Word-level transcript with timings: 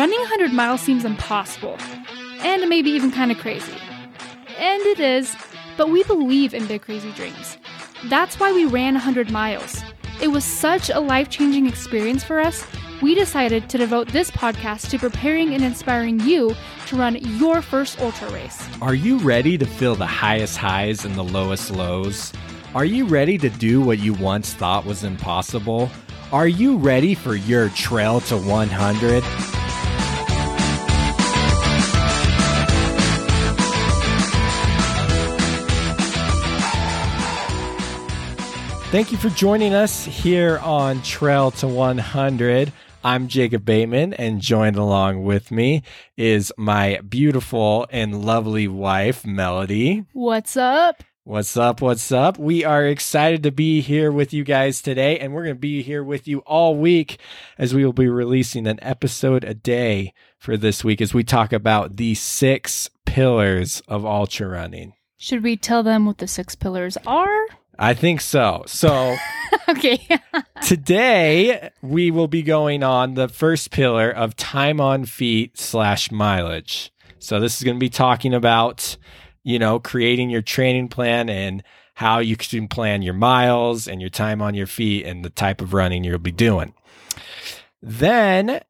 running 0.00 0.18
100 0.20 0.50
miles 0.50 0.80
seems 0.80 1.04
impossible, 1.04 1.76
and 2.40 2.66
maybe 2.70 2.88
even 2.88 3.10
kind 3.10 3.30
of 3.30 3.36
crazy. 3.36 3.76
And 4.56 4.80
it 4.86 4.98
is, 4.98 5.36
but 5.76 5.90
we 5.90 6.02
believe 6.04 6.54
in 6.54 6.66
big 6.66 6.80
crazy 6.80 7.12
dreams. 7.12 7.58
That's 8.06 8.40
why 8.40 8.50
we 8.50 8.64
ran 8.64 8.94
100 8.94 9.30
miles. 9.30 9.82
It 10.22 10.28
was 10.28 10.42
such 10.42 10.88
a 10.88 11.00
life 11.00 11.28
changing 11.28 11.66
experience 11.66 12.24
for 12.24 12.40
us, 12.40 12.66
we 13.02 13.14
decided 13.14 13.68
to 13.68 13.76
devote 13.76 14.08
this 14.08 14.30
podcast 14.30 14.88
to 14.88 14.98
preparing 14.98 15.52
and 15.52 15.62
inspiring 15.62 16.18
you 16.20 16.54
to 16.86 16.96
run 16.96 17.16
your 17.16 17.60
first 17.60 18.00
ultra 18.00 18.30
race. 18.30 18.66
Are 18.80 18.94
you 18.94 19.18
ready 19.18 19.58
to 19.58 19.66
feel 19.66 19.96
the 19.96 20.06
highest 20.06 20.56
highs 20.56 21.04
and 21.04 21.14
the 21.14 21.24
lowest 21.24 21.70
lows? 21.70 22.32
Are 22.74 22.86
you 22.86 23.04
ready 23.04 23.36
to 23.36 23.50
do 23.50 23.82
what 23.82 23.98
you 23.98 24.14
once 24.14 24.54
thought 24.54 24.86
was 24.86 25.04
impossible? 25.04 25.90
Are 26.32 26.48
you 26.48 26.78
ready 26.78 27.14
for 27.14 27.34
your 27.34 27.68
trail 27.70 28.20
to 28.22 28.38
100? 28.38 29.59
Thank 38.90 39.12
you 39.12 39.18
for 39.18 39.28
joining 39.28 39.72
us 39.72 40.04
here 40.04 40.58
on 40.58 41.00
Trail 41.02 41.52
to 41.52 41.68
100. 41.68 42.72
I'm 43.04 43.28
Jacob 43.28 43.64
Bateman, 43.64 44.14
and 44.14 44.40
joined 44.40 44.74
along 44.74 45.22
with 45.22 45.52
me 45.52 45.84
is 46.16 46.52
my 46.58 46.98
beautiful 47.08 47.86
and 47.90 48.24
lovely 48.24 48.66
wife, 48.66 49.24
Melody. 49.24 50.06
What's 50.12 50.56
up? 50.56 51.04
What's 51.22 51.56
up? 51.56 51.80
What's 51.80 52.10
up? 52.10 52.36
We 52.36 52.64
are 52.64 52.84
excited 52.84 53.44
to 53.44 53.52
be 53.52 53.80
here 53.80 54.10
with 54.10 54.32
you 54.32 54.42
guys 54.42 54.82
today, 54.82 55.20
and 55.20 55.32
we're 55.32 55.44
going 55.44 55.54
to 55.54 55.60
be 55.60 55.82
here 55.82 56.02
with 56.02 56.26
you 56.26 56.40
all 56.40 56.74
week 56.74 57.20
as 57.58 57.72
we 57.72 57.84
will 57.84 57.92
be 57.92 58.08
releasing 58.08 58.66
an 58.66 58.80
episode 58.82 59.44
a 59.44 59.54
day 59.54 60.12
for 60.36 60.56
this 60.56 60.82
week 60.82 61.00
as 61.00 61.14
we 61.14 61.22
talk 61.22 61.52
about 61.52 61.96
the 61.96 62.16
six 62.16 62.90
pillars 63.06 63.82
of 63.86 64.04
ultra 64.04 64.48
running. 64.48 64.94
Should 65.16 65.44
we 65.44 65.56
tell 65.56 65.84
them 65.84 66.06
what 66.06 66.18
the 66.18 66.26
six 66.26 66.56
pillars 66.56 66.98
are? 67.06 67.46
I 67.80 67.94
think 67.94 68.20
so. 68.20 68.62
So, 68.66 69.16
okay. 69.68 70.06
today 70.62 71.70
we 71.80 72.10
will 72.10 72.28
be 72.28 72.42
going 72.42 72.82
on 72.82 73.14
the 73.14 73.26
first 73.26 73.70
pillar 73.70 74.10
of 74.10 74.36
time 74.36 74.82
on 74.82 75.06
feet 75.06 75.58
slash 75.58 76.12
mileage. 76.12 76.92
So, 77.18 77.40
this 77.40 77.56
is 77.56 77.64
going 77.64 77.76
to 77.76 77.80
be 77.80 77.88
talking 77.88 78.34
about, 78.34 78.98
you 79.42 79.58
know, 79.58 79.80
creating 79.80 80.28
your 80.28 80.42
training 80.42 80.88
plan 80.88 81.30
and 81.30 81.62
how 81.94 82.18
you 82.18 82.36
can 82.36 82.68
plan 82.68 83.00
your 83.00 83.14
miles 83.14 83.88
and 83.88 83.98
your 83.98 84.10
time 84.10 84.42
on 84.42 84.54
your 84.54 84.66
feet 84.66 85.06
and 85.06 85.24
the 85.24 85.30
type 85.30 85.62
of 85.62 85.72
running 85.72 86.04
you'll 86.04 86.18
be 86.18 86.30
doing. 86.30 86.74
Then, 87.80 88.60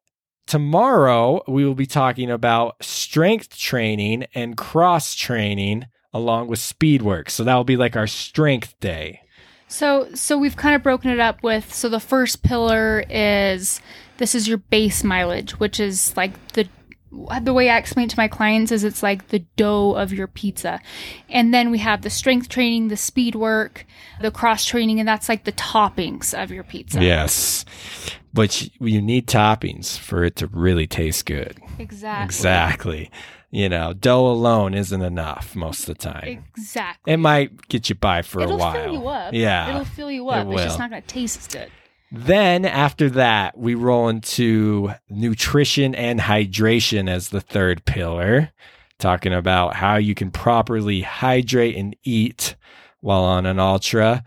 tomorrow 0.47 1.43
we 1.49 1.65
will 1.65 1.75
be 1.75 1.85
talking 1.85 2.31
about 2.31 2.81
strength 2.81 3.57
training 3.57 4.25
and 4.33 4.55
cross 4.55 5.15
training 5.15 5.87
along 6.13 6.47
with 6.47 6.59
speed 6.59 7.01
work. 7.01 7.29
So 7.29 7.43
that 7.43 7.55
will 7.55 7.63
be 7.63 7.77
like 7.77 7.95
our 7.95 8.07
strength 8.07 8.79
day. 8.79 9.21
So 9.67 10.09
so 10.13 10.37
we've 10.37 10.57
kind 10.57 10.75
of 10.75 10.83
broken 10.83 11.09
it 11.09 11.19
up 11.19 11.43
with 11.43 11.73
so 11.73 11.87
the 11.87 11.99
first 11.99 12.43
pillar 12.43 13.05
is 13.09 13.81
this 14.17 14.35
is 14.35 14.47
your 14.47 14.57
base 14.57 15.03
mileage, 15.03 15.59
which 15.59 15.79
is 15.79 16.15
like 16.17 16.33
the 16.49 16.67
the 17.41 17.53
way 17.53 17.69
I 17.69 17.77
explain 17.77 18.05
it 18.05 18.11
to 18.11 18.17
my 18.17 18.29
clients 18.29 18.71
is 18.71 18.83
it's 18.83 19.03
like 19.03 19.29
the 19.29 19.39
dough 19.57 19.93
of 19.95 20.13
your 20.13 20.27
pizza. 20.27 20.79
And 21.29 21.53
then 21.53 21.69
we 21.69 21.79
have 21.79 22.03
the 22.03 22.09
strength 22.09 22.47
training, 22.47 22.87
the 22.87 22.95
speed 22.97 23.35
work, 23.35 23.85
the 24.21 24.31
cross 24.31 24.65
training, 24.65 24.99
and 24.99 25.07
that's 25.07 25.27
like 25.27 25.43
the 25.43 25.51
toppings 25.51 26.33
of 26.33 26.51
your 26.51 26.63
pizza. 26.63 27.03
Yes. 27.03 27.65
But 28.33 28.69
you 28.79 29.01
need 29.01 29.27
toppings 29.27 29.97
for 29.97 30.23
it 30.23 30.37
to 30.37 30.47
really 30.47 30.87
taste 30.87 31.25
good. 31.25 31.59
Exactly. 31.79 32.23
Exactly 32.23 33.11
you 33.51 33.67
know, 33.67 33.93
dough 33.93 34.27
alone 34.27 34.73
isn't 34.73 35.01
enough 35.01 35.55
most 35.55 35.81
of 35.81 35.85
the 35.87 35.95
time. 35.95 36.45
Exactly. 36.57 37.13
It 37.13 37.17
might 37.17 37.67
get 37.67 37.89
you 37.89 37.95
by 37.95 38.21
for 38.21 38.41
It'll 38.41 38.55
a 38.55 38.57
while. 38.57 38.75
It'll 38.75 38.85
fill 38.85 39.01
you 39.01 39.07
up. 39.07 39.33
Yeah. 39.33 39.69
It'll 39.69 39.85
fill 39.85 40.11
you 40.11 40.29
up. 40.29 40.47
It 40.47 40.53
it's 40.53 40.63
just 40.63 40.79
not 40.79 40.89
going 40.89 41.01
to 41.01 41.07
taste 41.07 41.37
as 41.37 41.47
good. 41.47 41.71
Then 42.13 42.65
after 42.65 43.09
that, 43.11 43.57
we 43.57 43.75
roll 43.75 44.09
into 44.09 44.93
nutrition 45.09 45.95
and 45.95 46.19
hydration 46.19 47.09
as 47.09 47.29
the 47.29 47.39
third 47.39 47.85
pillar, 47.85 48.51
talking 48.99 49.33
about 49.33 49.75
how 49.75 49.95
you 49.95 50.15
can 50.15 50.31
properly 50.31 51.01
hydrate 51.01 51.75
and 51.75 51.95
eat 52.03 52.55
while 52.99 53.23
on 53.23 53.45
an 53.45 53.59
ultra. 53.59 54.23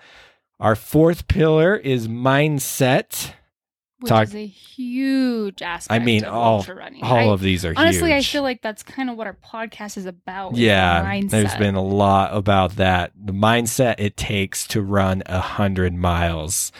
Our 0.60 0.76
fourth 0.76 1.28
pillar 1.28 1.76
is 1.76 2.08
mindset 2.08 3.32
which 4.04 4.10
Talk, 4.10 4.24
is 4.24 4.34
a 4.34 4.46
huge 4.46 5.62
aspect. 5.62 5.98
I 5.98 6.04
mean, 6.04 6.26
all 6.26 6.62
running. 6.62 7.02
all 7.02 7.30
I, 7.30 7.32
of 7.32 7.40
these 7.40 7.64
are 7.64 7.72
honestly. 7.74 8.10
Huge. 8.10 8.18
I 8.18 8.22
feel 8.22 8.42
like 8.42 8.60
that's 8.60 8.82
kind 8.82 9.08
of 9.08 9.16
what 9.16 9.26
our 9.26 9.32
podcast 9.42 9.96
is 9.96 10.04
about. 10.04 10.56
Yeah, 10.56 11.22
there's 11.22 11.54
been 11.56 11.74
a 11.74 11.82
lot 11.82 12.36
about 12.36 12.76
that. 12.76 13.12
The 13.16 13.32
mindset 13.32 13.94
it 13.96 14.18
takes 14.18 14.66
to 14.68 14.82
run 14.82 15.22
a 15.24 15.40
hundred 15.40 15.94
miles, 15.94 16.70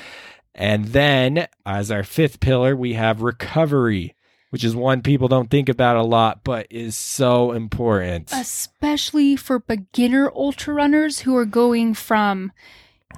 and 0.54 0.88
then 0.88 1.48
as 1.64 1.90
our 1.90 2.02
fifth 2.04 2.40
pillar, 2.40 2.76
we 2.76 2.92
have 2.92 3.22
recovery, 3.22 4.14
which 4.50 4.62
is 4.62 4.76
one 4.76 5.00
people 5.00 5.26
don't 5.26 5.50
think 5.50 5.70
about 5.70 5.96
a 5.96 6.02
lot, 6.02 6.44
but 6.44 6.66
is 6.68 6.94
so 6.94 7.52
important, 7.52 8.30
especially 8.32 9.34
for 9.34 9.58
beginner 9.58 10.30
ultra 10.34 10.74
runners 10.74 11.20
who 11.20 11.34
are 11.34 11.46
going 11.46 11.94
from 11.94 12.52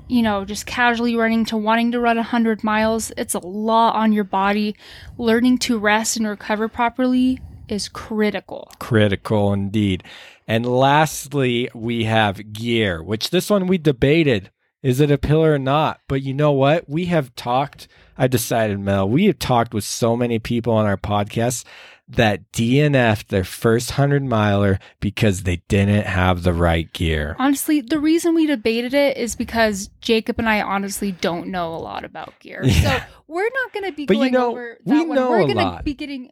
you 0.08 0.22
know, 0.22 0.44
just 0.44 0.66
casually 0.66 1.16
running 1.16 1.44
to 1.46 1.56
wanting 1.56 1.92
to 1.92 2.00
run 2.00 2.16
100 2.16 2.62
miles, 2.62 3.12
it's 3.16 3.34
a 3.34 3.38
lot 3.38 3.96
on 3.96 4.12
your 4.12 4.24
body. 4.24 4.76
Learning 5.18 5.58
to 5.58 5.78
rest 5.78 6.16
and 6.16 6.26
recover 6.26 6.68
properly 6.68 7.40
is 7.68 7.88
critical. 7.88 8.70
Critical 8.78 9.52
indeed. 9.52 10.04
And 10.46 10.64
lastly, 10.64 11.68
we 11.74 12.04
have 12.04 12.52
gear, 12.52 13.02
which 13.02 13.30
this 13.30 13.50
one 13.50 13.66
we 13.66 13.78
debated. 13.78 14.50
Is 14.82 15.00
it 15.00 15.10
a 15.10 15.18
pillar 15.18 15.54
or 15.54 15.58
not? 15.58 16.00
But 16.06 16.22
you 16.22 16.32
know 16.32 16.52
what? 16.52 16.88
We 16.88 17.06
have 17.06 17.34
talked, 17.34 17.88
I 18.16 18.28
decided, 18.28 18.78
Mel, 18.78 19.08
we 19.08 19.24
have 19.26 19.38
talked 19.38 19.74
with 19.74 19.82
so 19.82 20.16
many 20.16 20.38
people 20.38 20.72
on 20.74 20.86
our 20.86 20.96
podcast 20.96 21.64
that 22.08 22.52
DNF 22.52 23.26
their 23.26 23.44
first 23.44 23.90
100 23.90 24.24
miler 24.24 24.78
because 25.00 25.42
they 25.42 25.62
didn't 25.68 26.06
have 26.06 26.42
the 26.42 26.52
right 26.52 26.92
gear. 26.92 27.34
Honestly, 27.38 27.80
the 27.80 27.98
reason 27.98 28.34
we 28.34 28.46
debated 28.46 28.94
it 28.94 29.16
is 29.16 29.34
because 29.34 29.88
Jacob 30.00 30.38
and 30.38 30.48
I 30.48 30.60
honestly 30.60 31.12
don't 31.12 31.48
know 31.48 31.74
a 31.74 31.78
lot 31.78 32.04
about 32.04 32.38
gear. 32.40 32.60
Yeah. 32.62 33.00
So 33.00 33.04
we're 33.26 33.50
not 33.52 33.72
going 33.72 33.90
to 33.90 33.92
be 33.92 34.06
but 34.06 34.14
going 34.14 34.32
you 34.32 34.38
know, 34.38 34.50
over 34.50 34.78
that 34.84 34.92
we 34.92 35.04
one. 35.04 35.16
Know 35.16 35.30
we're 35.30 35.52
going 35.52 35.56
to 35.56 35.80
be 35.82 35.94
getting. 35.94 36.30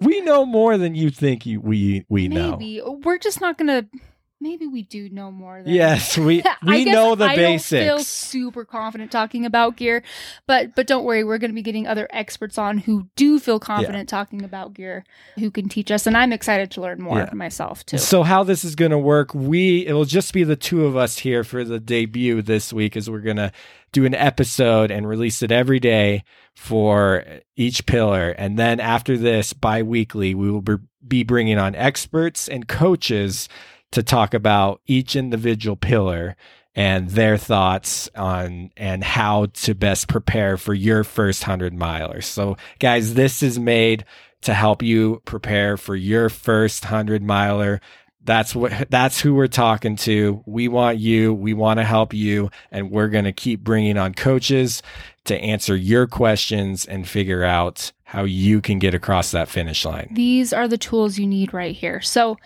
We 0.00 0.20
know 0.20 0.44
more 0.44 0.76
than 0.76 0.94
you 0.94 1.10
think 1.10 1.46
you, 1.46 1.60
we 1.60 2.04
we 2.08 2.28
maybe. 2.28 2.40
know. 2.40 2.50
Maybe 2.56 2.82
we're 3.04 3.18
just 3.18 3.40
not 3.40 3.56
going 3.56 3.68
to 3.68 3.98
maybe 4.44 4.66
we 4.66 4.82
do 4.82 5.08
know 5.08 5.32
more 5.32 5.62
than 5.62 5.72
yes 5.72 6.18
we 6.18 6.44
we 6.62 6.84
know 6.84 7.14
the 7.14 7.24
I 7.24 7.34
basics 7.34 7.70
don't 7.70 7.96
feel 7.96 8.04
super 8.04 8.64
confident 8.66 9.10
talking 9.10 9.46
about 9.46 9.76
gear 9.76 10.02
but 10.46 10.74
but 10.76 10.86
don't 10.86 11.04
worry 11.04 11.24
we're 11.24 11.38
going 11.38 11.50
to 11.50 11.54
be 11.54 11.62
getting 11.62 11.86
other 11.86 12.06
experts 12.10 12.58
on 12.58 12.76
who 12.76 13.08
do 13.16 13.40
feel 13.40 13.58
confident 13.58 14.10
yeah. 14.10 14.18
talking 14.18 14.44
about 14.44 14.74
gear 14.74 15.04
who 15.36 15.50
can 15.50 15.70
teach 15.70 15.90
us 15.90 16.06
and 16.06 16.14
i'm 16.14 16.30
excited 16.30 16.70
to 16.70 16.82
learn 16.82 17.00
more 17.00 17.20
yeah. 17.20 17.30
myself 17.32 17.86
too 17.86 17.96
so 17.96 18.22
how 18.22 18.44
this 18.44 18.64
is 18.64 18.74
going 18.74 18.90
to 18.90 18.98
work 18.98 19.34
we 19.34 19.86
it'll 19.86 20.04
just 20.04 20.34
be 20.34 20.44
the 20.44 20.56
two 20.56 20.84
of 20.84 20.94
us 20.94 21.18
here 21.18 21.42
for 21.42 21.64
the 21.64 21.80
debut 21.80 22.42
this 22.42 22.70
week 22.70 22.98
as 22.98 23.08
we're 23.08 23.20
going 23.20 23.38
to 23.38 23.50
do 23.92 24.04
an 24.04 24.14
episode 24.14 24.90
and 24.90 25.08
release 25.08 25.40
it 25.40 25.50
every 25.50 25.80
day 25.80 26.22
for 26.54 27.24
each 27.56 27.86
pillar 27.86 28.32
and 28.32 28.58
then 28.58 28.78
after 28.78 29.16
this 29.16 29.54
bi-weekly 29.54 30.34
we 30.34 30.50
will 30.50 30.64
be 31.06 31.22
bringing 31.22 31.56
on 31.56 31.74
experts 31.74 32.46
and 32.46 32.68
coaches 32.68 33.48
to 33.94 34.02
talk 34.02 34.34
about 34.34 34.80
each 34.86 35.14
individual 35.16 35.76
pillar 35.76 36.36
and 36.74 37.10
their 37.10 37.36
thoughts 37.38 38.10
on 38.16 38.70
and 38.76 39.04
how 39.04 39.46
to 39.46 39.74
best 39.74 40.08
prepare 40.08 40.56
for 40.56 40.74
your 40.74 41.04
first 41.04 41.42
100 41.42 41.72
milers. 41.74 42.24
So 42.24 42.56
guys, 42.80 43.14
this 43.14 43.42
is 43.42 43.58
made 43.58 44.04
to 44.42 44.52
help 44.52 44.82
you 44.82 45.22
prepare 45.24 45.76
for 45.76 45.94
your 45.94 46.28
first 46.28 46.84
100 46.84 47.22
miler. 47.22 47.80
That's 48.24 48.54
what 48.54 48.90
that's 48.90 49.20
who 49.20 49.34
we're 49.34 49.46
talking 49.46 49.96
to. 49.96 50.42
We 50.44 50.66
want 50.66 50.98
you, 50.98 51.32
we 51.32 51.54
want 51.54 51.78
to 51.78 51.84
help 51.84 52.12
you 52.12 52.50
and 52.72 52.90
we're 52.90 53.08
going 53.08 53.26
to 53.26 53.32
keep 53.32 53.60
bringing 53.60 53.96
on 53.96 54.12
coaches 54.14 54.82
to 55.26 55.38
answer 55.38 55.76
your 55.76 56.08
questions 56.08 56.84
and 56.84 57.08
figure 57.08 57.44
out 57.44 57.92
how 58.02 58.24
you 58.24 58.60
can 58.60 58.80
get 58.80 58.94
across 58.94 59.30
that 59.30 59.48
finish 59.48 59.84
line. 59.84 60.08
These 60.12 60.52
are 60.52 60.66
the 60.66 60.78
tools 60.78 61.18
you 61.18 61.26
need 61.26 61.54
right 61.54 61.76
here. 61.76 62.00
So 62.00 62.36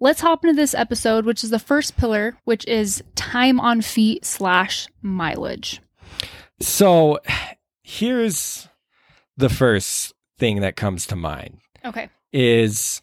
let's 0.00 0.20
hop 0.20 0.44
into 0.44 0.54
this 0.56 0.74
episode, 0.74 1.24
which 1.24 1.42
is 1.44 1.50
the 1.50 1.58
first 1.58 1.96
pillar, 1.96 2.36
which 2.44 2.66
is 2.66 3.02
time 3.14 3.60
on 3.60 3.80
feet 3.82 4.24
slash 4.24 4.88
mileage. 5.02 5.80
So 6.60 7.18
here's 7.82 8.68
the 9.36 9.48
first 9.48 10.14
thing 10.38 10.60
that 10.60 10.76
comes 10.76 11.06
to 11.06 11.16
mind. 11.16 11.58
Okay. 11.84 12.08
Is 12.32 13.02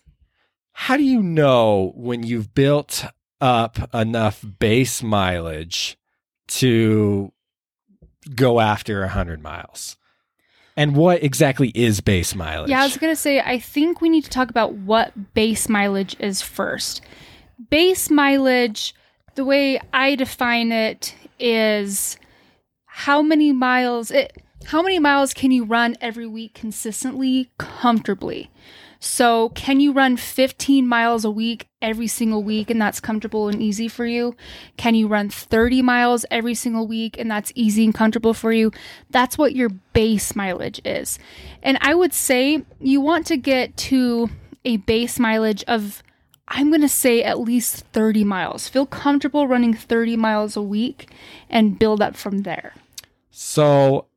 how 0.73 0.97
do 0.97 1.03
you 1.03 1.21
know 1.21 1.93
when 1.95 2.23
you've 2.23 2.53
built 2.53 3.05
up 3.39 3.93
enough 3.93 4.43
base 4.59 5.01
mileage 5.01 5.97
to 6.47 7.31
go 8.35 8.59
after 8.59 9.01
100 9.01 9.41
miles? 9.41 9.97
And 10.75 10.95
what 10.95 11.23
exactly 11.23 11.69
is 11.75 12.01
base 12.01 12.33
mileage? 12.33 12.69
Yeah, 12.69 12.81
I 12.81 12.85
was 12.85 12.97
going 12.97 13.11
to 13.11 13.19
say, 13.19 13.39
I 13.39 13.59
think 13.59 14.01
we 14.01 14.09
need 14.09 14.23
to 14.23 14.29
talk 14.29 14.49
about 14.49 14.73
what 14.73 15.33
base 15.33 15.69
mileage 15.69 16.15
is 16.19 16.41
first. 16.41 17.01
Base 17.69 18.09
mileage, 18.09 18.95
the 19.35 19.45
way 19.45 19.79
I 19.93 20.15
define 20.15 20.71
it, 20.71 21.15
is 21.39 22.17
how 22.85 23.21
many 23.21 23.51
miles 23.51 24.11
it 24.11 24.37
how 24.67 24.81
many 24.81 24.99
miles 24.99 25.33
can 25.33 25.51
you 25.51 25.65
run 25.65 25.97
every 25.99 26.27
week 26.27 26.53
consistently 26.53 27.51
comfortably 27.57 28.49
so 29.03 29.49
can 29.49 29.81
you 29.81 29.91
run 29.91 30.15
15 30.15 30.87
miles 30.87 31.25
a 31.25 31.29
week 31.29 31.67
every 31.81 32.07
single 32.07 32.41
week 32.41 32.69
and 32.69 32.81
that's 32.81 33.01
comfortable 33.01 33.49
and 33.49 33.61
easy 33.61 33.89
for 33.89 34.05
you 34.05 34.33
can 34.77 34.95
you 34.95 35.07
run 35.07 35.29
30 35.29 35.81
miles 35.81 36.25
every 36.31 36.53
single 36.53 36.87
week 36.87 37.17
and 37.19 37.29
that's 37.29 37.51
easy 37.53 37.83
and 37.83 37.93
comfortable 37.93 38.33
for 38.33 38.53
you 38.53 38.71
that's 39.09 39.37
what 39.37 39.53
your 39.53 39.67
base 39.91 40.37
mileage 40.37 40.79
is 40.85 41.19
and 41.61 41.77
i 41.81 41.93
would 41.93 42.13
say 42.13 42.63
you 42.79 43.01
want 43.01 43.27
to 43.27 43.35
get 43.35 43.75
to 43.75 44.29
a 44.63 44.77
base 44.77 45.19
mileage 45.19 45.65
of 45.67 46.01
I'm 46.47 46.69
going 46.69 46.81
to 46.81 46.89
say 46.89 47.23
at 47.23 47.39
least 47.39 47.85
30 47.93 48.25
miles. 48.25 48.67
Feel 48.67 48.85
comfortable 48.85 49.47
running 49.47 49.73
30 49.73 50.17
miles 50.17 50.57
a 50.57 50.61
week 50.61 51.09
and 51.49 51.79
build 51.79 52.01
up 52.01 52.17
from 52.17 52.39
there. 52.39 52.73
So 53.31 54.07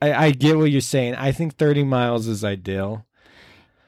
I, 0.00 0.26
I 0.26 0.30
get 0.30 0.56
what 0.56 0.70
you're 0.70 0.80
saying. 0.80 1.16
I 1.16 1.32
think 1.32 1.56
30 1.56 1.82
miles 1.84 2.26
is 2.26 2.44
ideal. 2.44 3.05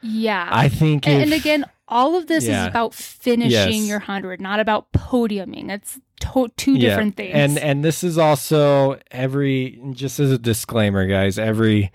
Yeah. 0.02 0.48
I 0.50 0.68
think 0.68 1.06
and, 1.06 1.18
if, 1.18 1.22
and 1.24 1.32
again, 1.32 1.64
all 1.88 2.14
of 2.16 2.26
this 2.26 2.46
Yeah. 2.46 2.62
is 2.62 2.68
about 2.68 2.94
finishing 2.94 3.50
Yes. 3.82 3.88
your 3.88 4.00
100, 4.00 4.40
not 4.40 4.60
about 4.60 4.92
podiuming. 4.92 5.70
It's 5.70 5.98
to- 6.20 6.48
two 6.56 6.74
Yeah. 6.74 6.90
different 6.90 7.16
things. 7.16 7.34
And 7.34 7.58
and 7.58 7.84
this 7.84 8.02
is 8.04 8.18
also 8.18 8.98
every 9.10 9.80
just 9.92 10.20
as 10.20 10.30
a 10.30 10.38
disclaimer, 10.38 11.06
guys, 11.06 11.38
every 11.38 11.90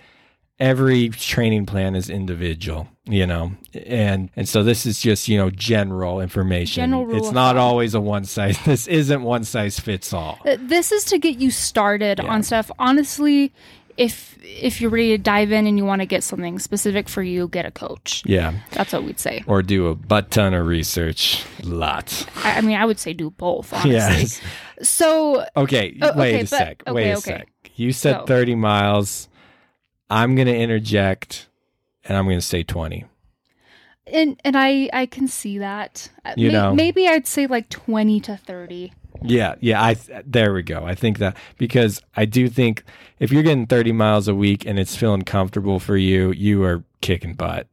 every 0.60 1.10
training 1.10 1.66
plan 1.66 1.96
is 1.96 2.10
individual, 2.10 2.88
you 3.06 3.26
know. 3.28 3.52
And 3.86 4.30
and 4.36 4.48
so 4.48 4.64
this 4.64 4.86
is 4.86 5.00
just, 5.00 5.28
you 5.28 5.38
know, 5.38 5.50
general 5.50 6.22
information. 6.22 6.82
General 6.84 7.06
rule 7.06 7.18
it's 7.18 7.32
not 7.32 7.58
always 7.58 7.94
a 7.96 8.00
one 8.00 8.24
size 8.24 8.58
this 8.66 8.88
isn't 8.88 9.24
one 9.24 9.44
size 9.44 9.80
fits 9.80 10.14
all. 10.14 10.40
Uh, 10.46 10.58
this 10.60 10.92
is 10.92 11.04
to 11.06 11.18
get 11.18 11.38
you 11.40 11.52
started 11.52 12.20
Yeah. 12.24 12.30
on 12.32 12.44
stuff. 12.44 12.72
Honestly, 12.80 13.52
if 13.98 14.38
if 14.44 14.82
you're 14.82 14.90
ready 14.92 15.10
to 15.10 15.18
dive 15.18 15.52
in 15.52 15.68
and 15.68 15.78
you 15.78 15.86
want 15.86 16.02
to 16.02 16.06
get 16.06 16.24
something 16.24 16.60
specific 16.60 17.08
for 17.10 17.22
you, 17.24 17.48
get 17.48 17.66
a 17.66 17.72
coach. 17.72 18.24
Yeah. 18.26 18.54
That's 18.72 18.92
what 18.94 19.04
we'd 19.04 19.20
say. 19.20 19.44
Or 19.48 19.62
do 19.64 19.88
a 19.88 19.96
butt 19.96 20.32
ton 20.32 20.54
of 20.54 20.68
research. 20.68 21.44
Lots. 21.64 22.26
I, 22.44 22.58
I 22.58 22.62
mean, 22.62 22.76
I 22.78 22.86
would 22.86 23.00
say 23.00 23.14
do 23.14 23.30
both, 23.32 23.72
honestly. 23.74 23.92
Yes. 23.94 24.42
So 24.82 25.46
Okay, 25.56 25.98
Oh, 26.02 26.12
wait 26.18 26.30
okay, 26.36 26.40
a 26.40 26.44
but- 26.44 26.50
sec. 26.50 26.84
wait 26.88 26.92
okay, 26.92 27.12
a 27.12 27.18
okay. 27.18 27.32
sec. 27.40 27.50
You 27.76 27.92
said 27.94 28.20
Go. 28.20 28.26
30 28.26 28.56
miles. 28.56 29.30
I'm 30.10 30.36
going 30.36 30.48
to 30.48 30.56
interject 30.56 31.48
and 32.04 32.18
I'm 32.18 32.26
going 32.26 32.38
to 32.38 32.42
say 32.46 32.64
20. 32.64 33.06
and 34.08 34.40
and 34.44 34.56
I 34.58 34.90
I 34.92 35.06
can 35.06 35.28
see 35.28 35.58
that. 35.60 36.10
Uh, 36.26 36.34
You 36.36 36.48
may- 36.48 36.54
know. 36.54 36.76
maybe 36.76 37.08
I'd 37.08 37.26
say 37.28 37.48
like 37.48 37.70
20 37.70 38.20
to 38.22 38.36
30. 38.38 38.92
Yeah, 39.24 39.56
yeah, 39.60 39.82
I 39.84 39.96
there 40.26 40.54
we 40.54 40.64
go. 40.64 40.86
I 40.86 40.96
think 40.96 41.18
that 41.20 41.38
because 41.58 42.02
I 42.16 42.26
do 42.26 42.48
think 42.50 42.84
if 43.20 43.32
you're 43.32 43.44
getting 43.44 43.66
30 43.68 43.92
miles 43.92 44.28
a 44.28 44.36
week 44.36 44.66
and 44.66 44.78
it's 44.80 44.96
feeling 44.96 45.22
comfortable 45.24 45.80
for 45.80 45.98
you, 45.98 46.32
you 46.32 46.64
are 46.64 46.84
kicking 47.02 47.34
butt. 47.34 47.68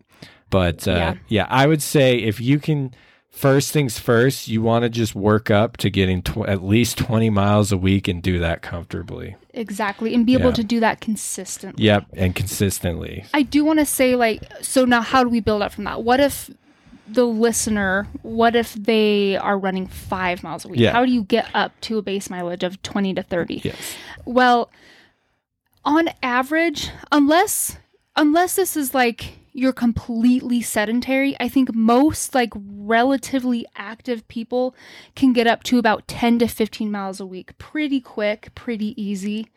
But 0.50 0.86
uh, 0.88 0.92
yeah. 0.92 1.14
Yeah. 1.28 1.46
I 1.48 1.66
would 1.66 1.82
say 1.82 2.16
if 2.18 2.40
you 2.40 2.58
can 2.58 2.92
first 3.30 3.72
things 3.72 3.98
first, 3.98 4.48
you 4.48 4.60
want 4.62 4.82
to 4.82 4.88
just 4.88 5.14
work 5.14 5.50
up 5.50 5.76
to 5.78 5.88
getting 5.90 6.20
tw- 6.22 6.48
at 6.48 6.62
least 6.64 6.98
20 6.98 7.30
miles 7.30 7.70
a 7.70 7.76
week 7.76 8.08
and 8.08 8.20
do 8.22 8.38
that 8.40 8.60
comfortably. 8.60 9.36
Exactly. 9.54 10.14
And 10.14 10.26
be 10.26 10.34
able 10.34 10.46
Yeah. 10.46 10.54
to 10.54 10.64
do 10.64 10.80
that 10.80 11.00
consistently. 11.00 11.84
Yep, 11.84 12.06
and 12.14 12.34
consistently. 12.34 13.24
I 13.32 13.42
do 13.42 13.64
want 13.64 13.78
to 13.78 13.86
say, 13.86 14.16
like, 14.16 14.42
so 14.60 14.84
now 14.84 15.00
how 15.00 15.22
do 15.22 15.30
we 15.30 15.38
build 15.40 15.62
up 15.62 15.72
from 15.72 15.84
that? 15.84 16.02
What 16.02 16.18
if 16.20 16.50
the 17.14 17.24
listener, 17.24 18.06
what 18.22 18.56
if 18.56 18.74
they 18.74 19.36
are 19.36 19.58
running 19.58 19.86
five 19.86 20.42
miles 20.42 20.64
a 20.64 20.68
week? 20.68 20.80
Yeah. 20.80 20.92
How 20.92 21.04
do 21.04 21.12
you 21.12 21.24
get 21.24 21.48
up 21.54 21.78
to 21.82 21.98
a 21.98 22.02
base 22.02 22.30
mileage 22.30 22.62
of 22.62 22.80
20 22.82 23.14
to 23.14 23.22
30? 23.22 23.62
Yes. 23.64 23.96
Well, 24.24 24.70
on 25.84 26.08
average, 26.22 26.90
unless 27.10 27.76
unless 28.16 28.56
this 28.56 28.76
is 28.76 28.94
like 28.94 29.38
you're 29.52 29.72
completely 29.72 30.62
sedentary, 30.62 31.36
I 31.40 31.48
think 31.48 31.74
most 31.74 32.34
like 32.34 32.52
relatively 32.54 33.66
active 33.76 34.26
people 34.28 34.74
can 35.14 35.32
get 35.32 35.46
up 35.46 35.62
to 35.64 35.78
about 35.78 36.06
10 36.06 36.38
to 36.40 36.46
15 36.46 36.90
miles 36.90 37.18
a 37.18 37.26
week 37.26 37.56
pretty 37.58 38.00
quick, 38.00 38.50
pretty 38.54 39.00
easy. 39.00 39.48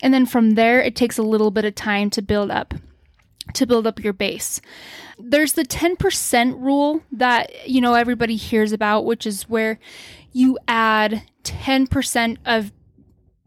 And 0.00 0.14
then 0.14 0.26
from 0.26 0.52
there 0.52 0.80
it 0.80 0.94
takes 0.94 1.18
a 1.18 1.22
little 1.22 1.50
bit 1.50 1.64
of 1.64 1.74
time 1.74 2.10
to 2.10 2.22
build 2.22 2.50
up 2.50 2.74
to 3.54 3.66
build 3.66 3.86
up 3.86 4.02
your 4.02 4.12
base. 4.12 4.60
There's 5.18 5.52
the 5.54 5.64
10% 5.64 6.60
rule 6.60 7.02
that 7.12 7.68
you 7.68 7.80
know 7.80 7.94
everybody 7.94 8.36
hears 8.36 8.72
about, 8.72 9.04
which 9.04 9.26
is 9.26 9.48
where 9.48 9.78
you 10.32 10.58
add 10.68 11.22
10% 11.44 12.36
of 12.44 12.72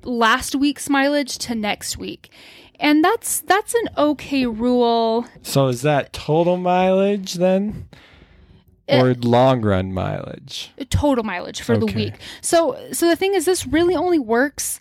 last 0.03 0.55
week's 0.55 0.89
mileage 0.89 1.37
to 1.39 1.55
next 1.55 1.97
week. 1.97 2.31
And 2.79 3.03
that's 3.03 3.39
that's 3.41 3.73
an 3.73 3.89
okay 3.97 4.45
rule. 4.45 5.25
So 5.41 5.67
is 5.67 5.81
that 5.83 6.11
total 6.11 6.57
mileage 6.57 7.35
then? 7.35 7.87
Eh. 8.87 9.01
Or 9.01 9.13
long 9.15 9.61
run 9.61 9.93
mileage? 9.93 10.71
total 10.89 11.23
mileage 11.23 11.61
for 11.61 11.77
the 11.77 11.85
week. 11.85 12.15
So 12.41 12.77
so 12.91 13.07
the 13.07 13.15
thing 13.15 13.33
is 13.33 13.45
this 13.45 13.65
really 13.65 13.95
only 13.95 14.19
works 14.19 14.79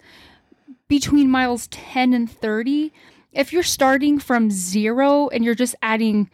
between 0.89 1.31
miles 1.31 1.69
10 1.69 2.13
and 2.13 2.31
30. 2.31 2.93
If 3.35 3.53
you're 3.53 3.63
starting 3.63 4.19
from 4.19 4.51
0 4.51 5.29
and 5.29 5.45
you're 5.45 5.55
just 5.55 5.75
adding 5.83 6.31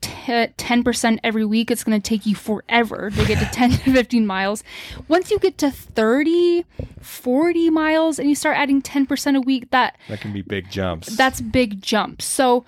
t- 0.00 0.10
10% 0.46 1.18
every 1.24 1.44
week, 1.44 1.70
it's 1.70 1.82
going 1.84 2.00
to 2.00 2.08
take 2.08 2.24
you 2.24 2.34
forever 2.34 3.10
to 3.10 3.26
get 3.26 3.38
to 3.40 3.44
10 3.52 3.70
to 3.72 3.92
15 3.92 4.26
miles. 4.26 4.62
Once 5.08 5.30
you 5.30 5.38
get 5.38 5.58
to 5.58 5.70
30, 5.70 6.64
40 7.00 7.70
miles 7.70 8.18
and 8.18 8.28
you 8.28 8.34
start 8.34 8.56
adding 8.56 8.80
10% 8.80 9.36
a 9.36 9.40
week, 9.40 9.70
that 9.70 9.96
That 10.08 10.20
can 10.20 10.32
be 10.32 10.42
big 10.42 10.70
jumps. 10.70 11.16
that's 11.16 11.40
big 11.40 11.82
jumps. 11.82 12.24
So 12.24 12.64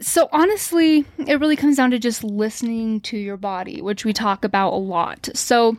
so 0.00 0.28
honestly, 0.32 1.04
it 1.18 1.38
really 1.40 1.54
comes 1.56 1.76
down 1.76 1.92
to 1.92 1.98
just 2.00 2.24
listening 2.24 3.00
to 3.02 3.16
your 3.16 3.36
body, 3.36 3.80
which 3.80 4.04
we 4.04 4.12
talk 4.12 4.44
about 4.44 4.72
a 4.72 4.76
lot. 4.76 5.28
So 5.34 5.78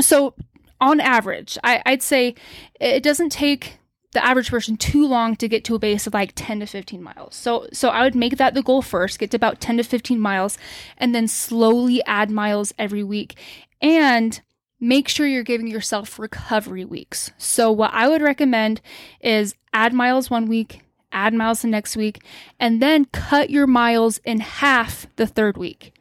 so 0.00 0.34
on 0.80 0.98
average, 1.00 1.58
I, 1.64 1.82
I'd 1.86 2.02
say 2.02 2.34
it 2.80 3.02
doesn't 3.02 3.30
take 3.30 3.77
the 4.12 4.24
average 4.24 4.50
person 4.50 4.76
too 4.76 5.06
long 5.06 5.36
to 5.36 5.48
get 5.48 5.64
to 5.64 5.74
a 5.74 5.78
base 5.78 6.06
of 6.06 6.14
like 6.14 6.32
10 6.34 6.60
to 6.60 6.66
15 6.66 7.02
miles. 7.02 7.34
So 7.34 7.68
so 7.72 7.90
I 7.90 8.02
would 8.02 8.14
make 8.14 8.36
that 8.38 8.54
the 8.54 8.62
goal 8.62 8.82
first, 8.82 9.18
get 9.18 9.30
to 9.32 9.36
about 9.36 9.60
10 9.60 9.78
to 9.78 9.84
15 9.84 10.18
miles 10.18 10.56
and 10.96 11.14
then 11.14 11.28
slowly 11.28 12.02
add 12.04 12.30
miles 12.30 12.72
every 12.78 13.04
week. 13.04 13.36
And 13.80 14.40
make 14.80 15.08
sure 15.08 15.26
you're 15.26 15.42
giving 15.42 15.68
yourself 15.68 16.18
recovery 16.18 16.84
weeks. 16.84 17.32
So 17.36 17.70
what 17.70 17.92
I 17.92 18.08
would 18.08 18.22
recommend 18.22 18.80
is 19.20 19.54
add 19.72 19.92
miles 19.92 20.30
one 20.30 20.46
week, 20.46 20.82
add 21.12 21.34
miles 21.34 21.62
the 21.62 21.68
next 21.68 21.96
week, 21.96 22.22
and 22.58 22.80
then 22.80 23.06
cut 23.06 23.50
your 23.50 23.66
miles 23.66 24.18
in 24.18 24.40
half 24.40 25.06
the 25.16 25.26
third 25.26 25.56
week. 25.56 25.94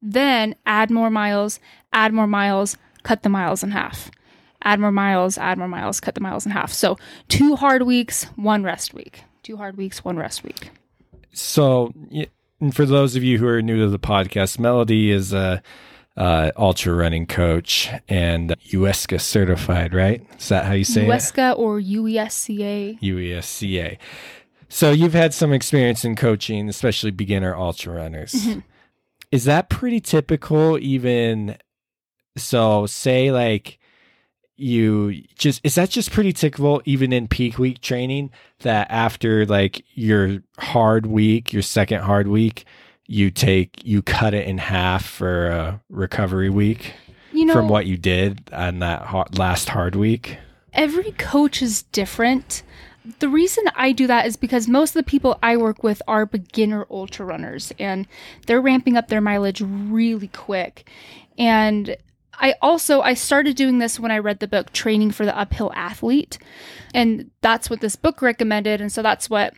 Then 0.00 0.56
add 0.66 0.90
more 0.90 1.10
miles, 1.10 1.60
add 1.92 2.12
more 2.12 2.26
miles, 2.26 2.76
cut 3.02 3.22
the 3.22 3.28
miles 3.28 3.62
in 3.62 3.70
half. 3.70 4.10
Add 4.64 4.80
more 4.80 4.92
miles, 4.92 5.38
add 5.38 5.58
more 5.58 5.68
miles, 5.68 6.00
cut 6.00 6.14
the 6.14 6.20
miles 6.20 6.46
in 6.46 6.52
half. 6.52 6.72
So 6.72 6.98
two 7.28 7.56
hard 7.56 7.82
weeks, 7.82 8.24
one 8.36 8.62
rest 8.62 8.94
week. 8.94 9.24
Two 9.42 9.56
hard 9.56 9.76
weeks, 9.76 10.04
one 10.04 10.16
rest 10.16 10.44
week. 10.44 10.70
So, 11.32 11.92
and 12.60 12.74
for 12.74 12.86
those 12.86 13.16
of 13.16 13.24
you 13.24 13.38
who 13.38 13.46
are 13.46 13.60
new 13.62 13.78
to 13.78 13.88
the 13.88 13.98
podcast, 13.98 14.58
Melody 14.58 15.10
is 15.10 15.32
a 15.32 15.62
uh, 16.16 16.50
ultra 16.56 16.94
running 16.94 17.26
coach 17.26 17.90
and 18.08 18.50
UESCA 18.68 19.20
certified, 19.20 19.94
right? 19.94 20.24
Is 20.38 20.48
that 20.50 20.66
how 20.66 20.72
you 20.72 20.84
say 20.84 21.06
it? 21.06 21.08
UESCA 21.08 21.58
or 21.58 21.80
E 21.80 21.96
UESCA. 21.96 23.00
UESCA. 23.00 23.98
So 24.68 24.90
you've 24.90 25.12
had 25.12 25.34
some 25.34 25.52
experience 25.52 26.04
in 26.04 26.16
coaching, 26.16 26.68
especially 26.68 27.10
beginner 27.10 27.54
ultra 27.54 27.94
runners. 27.94 28.32
Mm-hmm. 28.32 28.60
Is 29.30 29.44
that 29.44 29.68
pretty 29.68 30.00
typical? 30.00 30.78
Even 30.78 31.56
so, 32.36 32.86
say 32.86 33.30
like 33.32 33.78
you 34.62 35.22
just 35.36 35.60
is 35.64 35.74
that 35.74 35.90
just 35.90 36.10
pretty 36.10 36.32
typical 36.32 36.80
even 36.84 37.12
in 37.12 37.28
peak 37.28 37.58
week 37.58 37.80
training 37.80 38.30
that 38.60 38.86
after 38.90 39.44
like 39.46 39.84
your 39.94 40.42
hard 40.58 41.06
week, 41.06 41.52
your 41.52 41.62
second 41.62 42.02
hard 42.02 42.28
week, 42.28 42.64
you 43.06 43.30
take 43.30 43.84
you 43.84 44.02
cut 44.02 44.34
it 44.34 44.46
in 44.46 44.58
half 44.58 45.04
for 45.04 45.48
a 45.48 45.80
recovery 45.90 46.50
week 46.50 46.94
You 47.32 47.44
know, 47.46 47.52
from 47.52 47.68
what 47.68 47.86
you 47.86 47.96
did 47.96 48.48
on 48.52 48.78
that 48.78 49.02
hard, 49.02 49.38
last 49.38 49.68
hard 49.68 49.96
week? 49.96 50.38
every 50.72 51.12
coach 51.12 51.60
is 51.62 51.82
different. 51.82 52.62
The 53.18 53.28
reason 53.28 53.64
I 53.74 53.92
do 53.92 54.06
that 54.06 54.26
is 54.26 54.36
because 54.36 54.68
most 54.68 54.90
of 54.90 55.04
the 55.04 55.10
people 55.10 55.38
I 55.42 55.56
work 55.56 55.82
with 55.82 56.00
are 56.06 56.24
beginner 56.24 56.86
ultra 56.90 57.26
runners 57.26 57.72
and 57.78 58.06
they're 58.46 58.60
ramping 58.60 58.96
up 58.96 59.08
their 59.08 59.20
mileage 59.20 59.60
really 59.60 60.28
quick. 60.28 60.88
And 61.36 61.96
I 62.34 62.54
also 62.62 63.02
I 63.02 63.14
started 63.14 63.56
doing 63.56 63.78
this 63.78 64.00
when 64.00 64.10
I 64.10 64.18
read 64.18 64.40
the 64.40 64.48
book 64.48 64.72
Training 64.72 65.10
for 65.12 65.24
the 65.24 65.36
Uphill 65.36 65.72
Athlete 65.74 66.38
and 66.94 67.30
that's 67.40 67.68
what 67.68 67.80
this 67.80 67.96
book 67.96 68.22
recommended 68.22 68.80
and 68.80 68.90
so 68.90 69.02
that's 69.02 69.28
what 69.28 69.54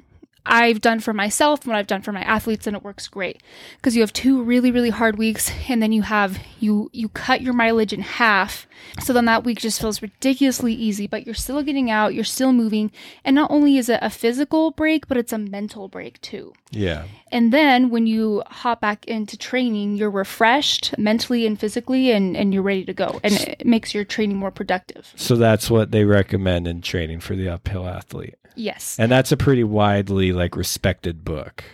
I've 0.46 0.80
done 0.80 1.00
for 1.00 1.14
myself, 1.14 1.66
what 1.66 1.76
I've 1.76 1.86
done 1.86 2.02
for 2.02 2.12
my 2.12 2.22
athletes, 2.22 2.66
and 2.66 2.76
it 2.76 2.84
works 2.84 3.08
great 3.08 3.42
because 3.76 3.96
you 3.96 4.02
have 4.02 4.12
two 4.12 4.42
really, 4.42 4.70
really 4.70 4.90
hard 4.90 5.16
weeks, 5.16 5.50
and 5.68 5.82
then 5.82 5.92
you 5.92 6.02
have 6.02 6.38
you 6.60 6.90
you 6.92 7.08
cut 7.08 7.40
your 7.40 7.54
mileage 7.54 7.92
in 7.92 8.00
half. 8.00 8.66
So 9.00 9.12
then 9.12 9.24
that 9.24 9.44
week 9.44 9.60
just 9.60 9.80
feels 9.80 10.02
ridiculously 10.02 10.74
easy, 10.74 11.06
but 11.06 11.24
you're 11.24 11.34
still 11.34 11.62
getting 11.62 11.90
out, 11.90 12.12
you're 12.12 12.24
still 12.24 12.52
moving, 12.52 12.92
and 13.24 13.34
not 13.34 13.50
only 13.50 13.78
is 13.78 13.88
it 13.88 14.00
a 14.02 14.10
physical 14.10 14.70
break, 14.70 15.08
but 15.08 15.16
it's 15.16 15.32
a 15.32 15.38
mental 15.38 15.88
break 15.88 16.20
too. 16.20 16.52
Yeah. 16.70 17.04
And 17.32 17.52
then 17.52 17.88
when 17.88 18.06
you 18.06 18.42
hop 18.46 18.80
back 18.80 19.06
into 19.06 19.38
training, 19.38 19.96
you're 19.96 20.10
refreshed 20.10 20.96
mentally 20.98 21.46
and 21.46 21.58
physically, 21.58 22.10
and 22.10 22.36
and 22.36 22.52
you're 22.52 22.62
ready 22.62 22.84
to 22.84 22.92
go, 22.92 23.18
and 23.24 23.32
it 23.34 23.64
makes 23.64 23.94
your 23.94 24.04
training 24.04 24.36
more 24.36 24.50
productive. 24.50 25.12
So 25.16 25.36
that's 25.36 25.70
what 25.70 25.90
they 25.90 26.04
recommend 26.04 26.68
in 26.68 26.82
training 26.82 27.20
for 27.20 27.34
the 27.34 27.48
uphill 27.48 27.88
athlete. 27.88 28.34
Yes. 28.56 28.96
And 28.98 29.10
that's 29.10 29.32
a 29.32 29.36
pretty 29.36 29.64
widely 29.64 30.32
like 30.34 30.56
respected 30.56 31.24
book. 31.24 31.64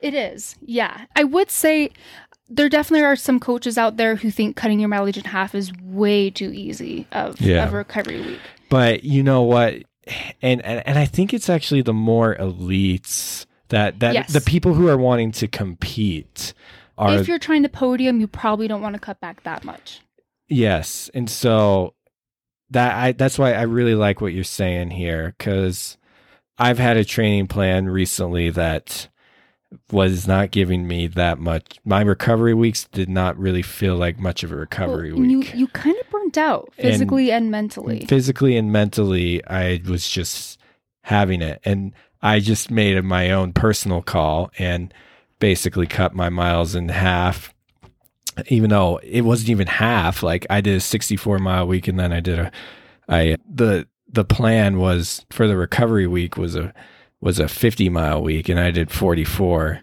It 0.00 0.14
is. 0.14 0.56
Yeah. 0.60 1.06
I 1.16 1.24
would 1.24 1.50
say 1.50 1.90
there 2.48 2.68
definitely 2.68 3.04
are 3.04 3.16
some 3.16 3.40
coaches 3.40 3.76
out 3.76 3.96
there 3.96 4.16
who 4.16 4.30
think 4.30 4.56
cutting 4.56 4.80
your 4.80 4.88
mileage 4.88 5.18
in 5.18 5.24
half 5.24 5.54
is 5.54 5.72
way 5.82 6.30
too 6.30 6.50
easy 6.52 7.06
of, 7.12 7.40
Yeah. 7.40 7.64
of 7.64 7.74
a 7.74 7.76
recovery 7.78 8.20
week. 8.20 8.40
But 8.70 9.04
you 9.04 9.22
know 9.22 9.42
what? 9.42 9.74
And 10.40 10.64
and, 10.64 10.82
and 10.86 10.98
I 10.98 11.04
think 11.04 11.34
it's 11.34 11.50
actually 11.50 11.82
the 11.82 11.92
more 11.92 12.34
elites 12.36 13.44
that 13.68 14.00
that 14.00 14.14
Yes. 14.14 14.32
the 14.32 14.40
people 14.40 14.72
who 14.72 14.88
are 14.88 14.96
wanting 14.96 15.32
to 15.32 15.46
compete 15.48 16.54
are 16.96 17.14
if 17.18 17.28
you're 17.28 17.38
trying 17.38 17.62
to 17.64 17.68
podium, 17.68 18.18
you 18.18 18.26
probably 18.26 18.68
don't 18.68 18.80
want 18.80 18.94
to 18.94 19.00
cut 19.00 19.20
back 19.20 19.42
that 19.42 19.64
much. 19.64 20.00
Yes, 20.48 21.10
and 21.12 21.28
so 21.28 21.92
that 22.70 22.96
I 22.96 23.12
that's 23.12 23.38
why 23.38 23.52
I 23.52 23.62
really 23.62 23.94
like 23.94 24.22
what 24.22 24.32
you're 24.32 24.44
saying 24.44 24.92
here 24.92 25.34
because 25.36 25.97
I've 26.58 26.78
had 26.78 26.96
a 26.96 27.04
training 27.04 27.46
plan 27.46 27.88
recently 27.88 28.50
that 28.50 29.08
was 29.92 30.26
not 30.26 30.50
giving 30.50 30.86
me 30.88 31.06
that 31.08 31.38
much. 31.38 31.78
My 31.84 32.00
recovery 32.00 32.54
weeks 32.54 32.84
did 32.84 33.08
not 33.08 33.38
really 33.38 33.62
feel 33.62 33.96
like 33.96 34.18
much 34.18 34.42
of 34.42 34.50
a 34.50 34.56
recovery 34.56 35.12
Well, 35.12 35.24
you 35.24 35.38
week. 35.40 35.54
you 35.54 35.66
kind 35.68 35.96
of 35.96 36.10
burnt 36.10 36.38
out 36.38 36.72
physically 36.74 37.30
and, 37.30 37.50
mentally. 37.50 38.06
Physically 38.06 38.56
and 38.56 38.72
mentally, 38.72 39.44
I 39.46 39.80
was 39.86 40.08
just 40.08 40.58
having 41.02 41.42
it, 41.42 41.60
and 41.64 41.92
I 42.22 42.40
just 42.40 42.70
made 42.70 43.02
my 43.04 43.30
own 43.30 43.52
personal 43.52 44.02
call 44.02 44.50
and 44.58 44.92
basically 45.38 45.86
cut 45.86 46.14
my 46.14 46.28
miles 46.28 46.74
in 46.74 46.88
half 46.88 47.54
even 48.48 48.70
though 48.70 48.98
it 49.02 49.22
wasn't 49.22 49.48
even 49.50 49.66
half 49.66 50.22
like 50.22 50.46
i 50.48 50.60
did 50.60 50.76
a 50.76 50.80
64 50.80 51.38
mile 51.38 51.66
week 51.66 51.88
and 51.88 51.98
then 51.98 52.12
i 52.12 52.20
did 52.20 52.38
a 52.38 52.52
i 53.08 53.36
the 53.48 53.86
the 54.08 54.24
plan 54.24 54.78
was 54.78 55.24
for 55.30 55.46
the 55.46 55.56
recovery 55.56 56.06
week 56.06 56.36
was 56.36 56.54
a 56.56 56.72
was 57.20 57.38
a 57.38 57.48
50 57.48 57.88
mile 57.88 58.22
week 58.22 58.48
and 58.48 58.58
i 58.60 58.70
did 58.70 58.90
44 58.90 59.80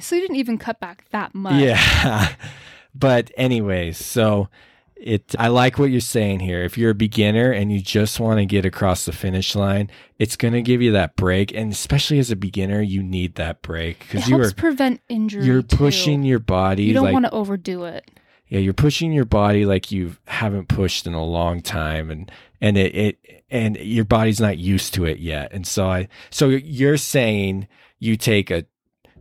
so 0.00 0.14
you 0.14 0.20
didn't 0.22 0.36
even 0.36 0.58
cut 0.58 0.78
back 0.80 1.04
that 1.10 1.34
much. 1.34 1.60
yeah 1.62 2.34
but 2.94 3.30
anyways 3.36 3.96
so 4.04 4.48
it 4.96 5.34
i 5.38 5.48
like 5.48 5.78
what 5.78 5.90
you're 5.90 6.00
saying 6.00 6.40
here 6.40 6.62
if 6.62 6.78
you're 6.78 6.90
a 6.92 6.94
beginner 6.94 7.50
and 7.52 7.70
you 7.70 7.80
just 7.80 8.18
want 8.18 8.38
to 8.38 8.46
get 8.46 8.64
across 8.64 9.04
the 9.04 9.12
finish 9.12 9.54
line 9.54 9.90
it's 10.18 10.36
going 10.36 10.54
to 10.54 10.62
give 10.62 10.80
you 10.80 10.92
that 10.92 11.16
break 11.16 11.52
and 11.54 11.70
especially 11.72 12.18
as 12.18 12.30
a 12.30 12.36
beginner 12.36 12.80
you 12.80 13.02
need 13.02 13.34
that 13.34 13.60
break 13.62 13.98
because 14.00 14.26
you 14.28 14.40
are 14.40 14.50
prevent 14.52 15.00
injury. 15.10 15.44
you're 15.44 15.60
too. 15.62 15.76
pushing 15.76 16.22
your 16.22 16.38
body 16.38 16.84
You 16.84 16.94
don't 16.94 17.04
like 17.04 17.12
want 17.12 17.26
to 17.26 17.30
overdo 17.34 17.84
it. 17.84 18.10
yeah 18.48 18.58
you're 18.58 18.72
pushing 18.72 19.12
your 19.12 19.26
body 19.26 19.66
like 19.66 19.92
you 19.92 20.16
haven't 20.28 20.68
pushed 20.68 21.06
in 21.06 21.12
a 21.12 21.24
long 21.24 21.60
time 21.60 22.10
and 22.10 22.30
and 22.60 22.76
it, 22.78 22.94
it 22.94 23.44
and 23.50 23.76
your 23.76 24.04
body's 24.04 24.40
not 24.40 24.58
used 24.58 24.94
to 24.94 25.04
it 25.04 25.18
yet 25.18 25.52
and 25.52 25.66
so 25.66 25.86
i 25.88 26.08
so 26.30 26.48
you're 26.48 26.96
saying 26.96 27.66
you 27.98 28.16
take 28.16 28.50
a 28.50 28.64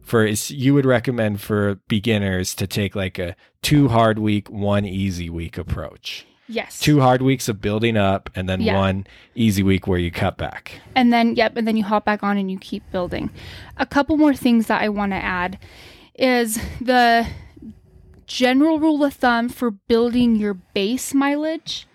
for 0.02 0.26
you 0.26 0.74
would 0.74 0.86
recommend 0.86 1.42
for 1.42 1.76
beginners 1.88 2.54
to 2.54 2.68
take 2.68 2.96
like 2.96 3.18
a 3.18 3.36
two 3.62 3.88
hard 3.88 4.20
week 4.20 4.50
one 4.50 4.86
easy 4.86 5.30
week 5.30 5.58
approach 5.58 6.26
Yes. 6.48 6.80
two 6.80 7.00
hard 7.02 7.24
weeks 7.24 7.50
of 7.50 7.60
building 7.60 7.98
up 7.98 8.30
and 8.36 8.48
then 8.48 8.62
Yeah. 8.62 8.78
one 8.78 9.08
easy 9.34 9.64
week 9.64 9.88
where 9.88 9.98
you 9.98 10.12
cut 10.12 10.38
back 10.38 10.80
And 10.94 11.12
then, 11.12 11.36
yep, 11.36 11.58
and 11.58 11.68
then 11.68 11.76
you 11.76 11.84
hop 11.84 12.06
back 12.06 12.22
on 12.22 12.38
and 12.38 12.52
you 12.52 12.60
keep 12.60 12.84
building. 12.92 13.32
A 13.78 13.86
couple 13.88 14.16
more 14.16 14.36
things 14.36 14.68
that 14.68 14.80
I 14.84 14.90
want 14.90 15.12
to 15.14 15.16
add 15.18 15.58
is 16.14 16.60
the 16.80 17.26
general 18.28 18.80
rule 18.80 19.04
of 19.04 19.14
thumb 19.16 19.50
for 19.50 19.72
building 19.72 20.36
your 20.36 20.54
base 20.54 21.14
mileage 21.16 21.88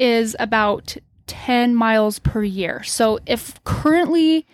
is 0.00 0.34
about 0.40 0.96
10 1.28 1.76
miles 1.76 2.18
per 2.18 2.42
year. 2.42 2.82
So 2.82 3.20
if 3.26 3.62
currently 3.62 4.46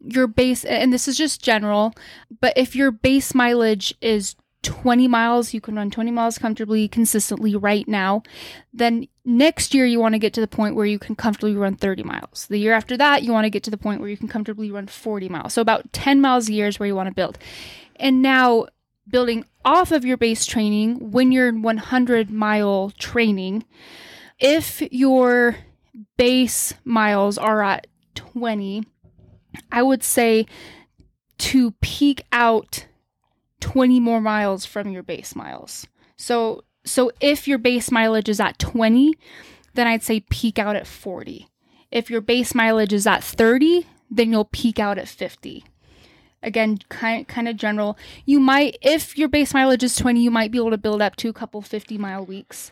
your 0.00 0.26
base, 0.26 0.64
and 0.64 0.92
this 0.92 1.08
is 1.08 1.18
just 1.18 1.42
general, 1.42 1.92
but 2.40 2.56
if 2.56 2.74
your 2.74 2.90
base 2.90 3.34
mileage 3.34 3.92
is 4.00 4.36
20 4.62 5.06
miles, 5.06 5.52
you 5.52 5.60
can 5.60 5.76
run 5.76 5.90
20 5.90 6.10
miles 6.10 6.38
comfortably, 6.38 6.88
consistently 6.88 7.54
right 7.54 7.86
now. 7.86 8.22
Then 8.72 9.08
next 9.24 9.74
year, 9.74 9.84
you 9.86 10.00
want 10.00 10.14
to 10.14 10.18
get 10.18 10.32
to 10.34 10.40
the 10.40 10.48
point 10.48 10.74
where 10.74 10.86
you 10.86 10.98
can 10.98 11.14
comfortably 11.14 11.54
run 11.54 11.76
30 11.76 12.04
miles. 12.04 12.46
The 12.48 12.58
year 12.58 12.72
after 12.72 12.96
that, 12.96 13.22
you 13.22 13.32
want 13.32 13.44
to 13.44 13.50
get 13.50 13.62
to 13.64 13.70
the 13.70 13.76
point 13.76 14.00
where 14.00 14.10
you 14.10 14.16
can 14.16 14.28
comfortably 14.28 14.70
run 14.70 14.86
40 14.86 15.28
miles. 15.28 15.52
So 15.52 15.62
about 15.62 15.92
10 15.92 16.20
miles 16.20 16.48
a 16.48 16.52
year 16.52 16.68
is 16.68 16.78
where 16.78 16.86
you 16.86 16.96
want 16.96 17.08
to 17.08 17.14
build. 17.14 17.38
And 17.96 18.22
now, 18.22 18.66
building 19.08 19.44
off 19.64 19.90
of 19.90 20.04
your 20.04 20.16
base 20.16 20.46
training, 20.46 21.10
when 21.10 21.32
you're 21.32 21.48
in 21.48 21.62
100 21.62 22.30
mile 22.30 22.92
training, 22.98 23.64
if 24.38 24.80
your 24.92 25.56
base 26.16 26.74
miles 26.84 27.38
are 27.38 27.62
at 27.62 27.86
20, 28.14 28.84
I 29.72 29.82
would 29.82 30.02
say 30.02 30.46
to 31.38 31.72
peak 31.80 32.24
out 32.32 32.86
20 33.60 34.00
more 34.00 34.20
miles 34.20 34.66
from 34.66 34.90
your 34.90 35.02
base 35.02 35.34
miles. 35.34 35.86
So 36.16 36.64
so 36.84 37.12
if 37.20 37.46
your 37.46 37.58
base 37.58 37.90
mileage 37.90 38.28
is 38.28 38.40
at 38.40 38.58
20, 38.58 39.12
then 39.74 39.86
I'd 39.86 40.02
say 40.02 40.20
peak 40.20 40.58
out 40.58 40.76
at 40.76 40.86
40. 40.86 41.48
If 41.90 42.10
your 42.10 42.20
base 42.20 42.54
mileage 42.54 42.92
is 42.92 43.06
at 43.06 43.22
30, 43.22 43.86
then 44.10 44.30
you'll 44.30 44.44
peak 44.46 44.78
out 44.78 44.98
at 44.98 45.08
50. 45.08 45.64
Again, 46.42 46.78
kind 46.88 47.26
kind 47.26 47.48
of 47.48 47.56
general. 47.56 47.98
You 48.24 48.40
might 48.40 48.78
if 48.80 49.18
your 49.18 49.28
base 49.28 49.52
mileage 49.52 49.82
is 49.82 49.96
20, 49.96 50.22
you 50.22 50.30
might 50.30 50.50
be 50.52 50.58
able 50.58 50.70
to 50.70 50.78
build 50.78 51.02
up 51.02 51.16
to 51.16 51.28
a 51.28 51.32
couple 51.32 51.60
50 51.60 51.98
mile 51.98 52.24
weeks. 52.24 52.70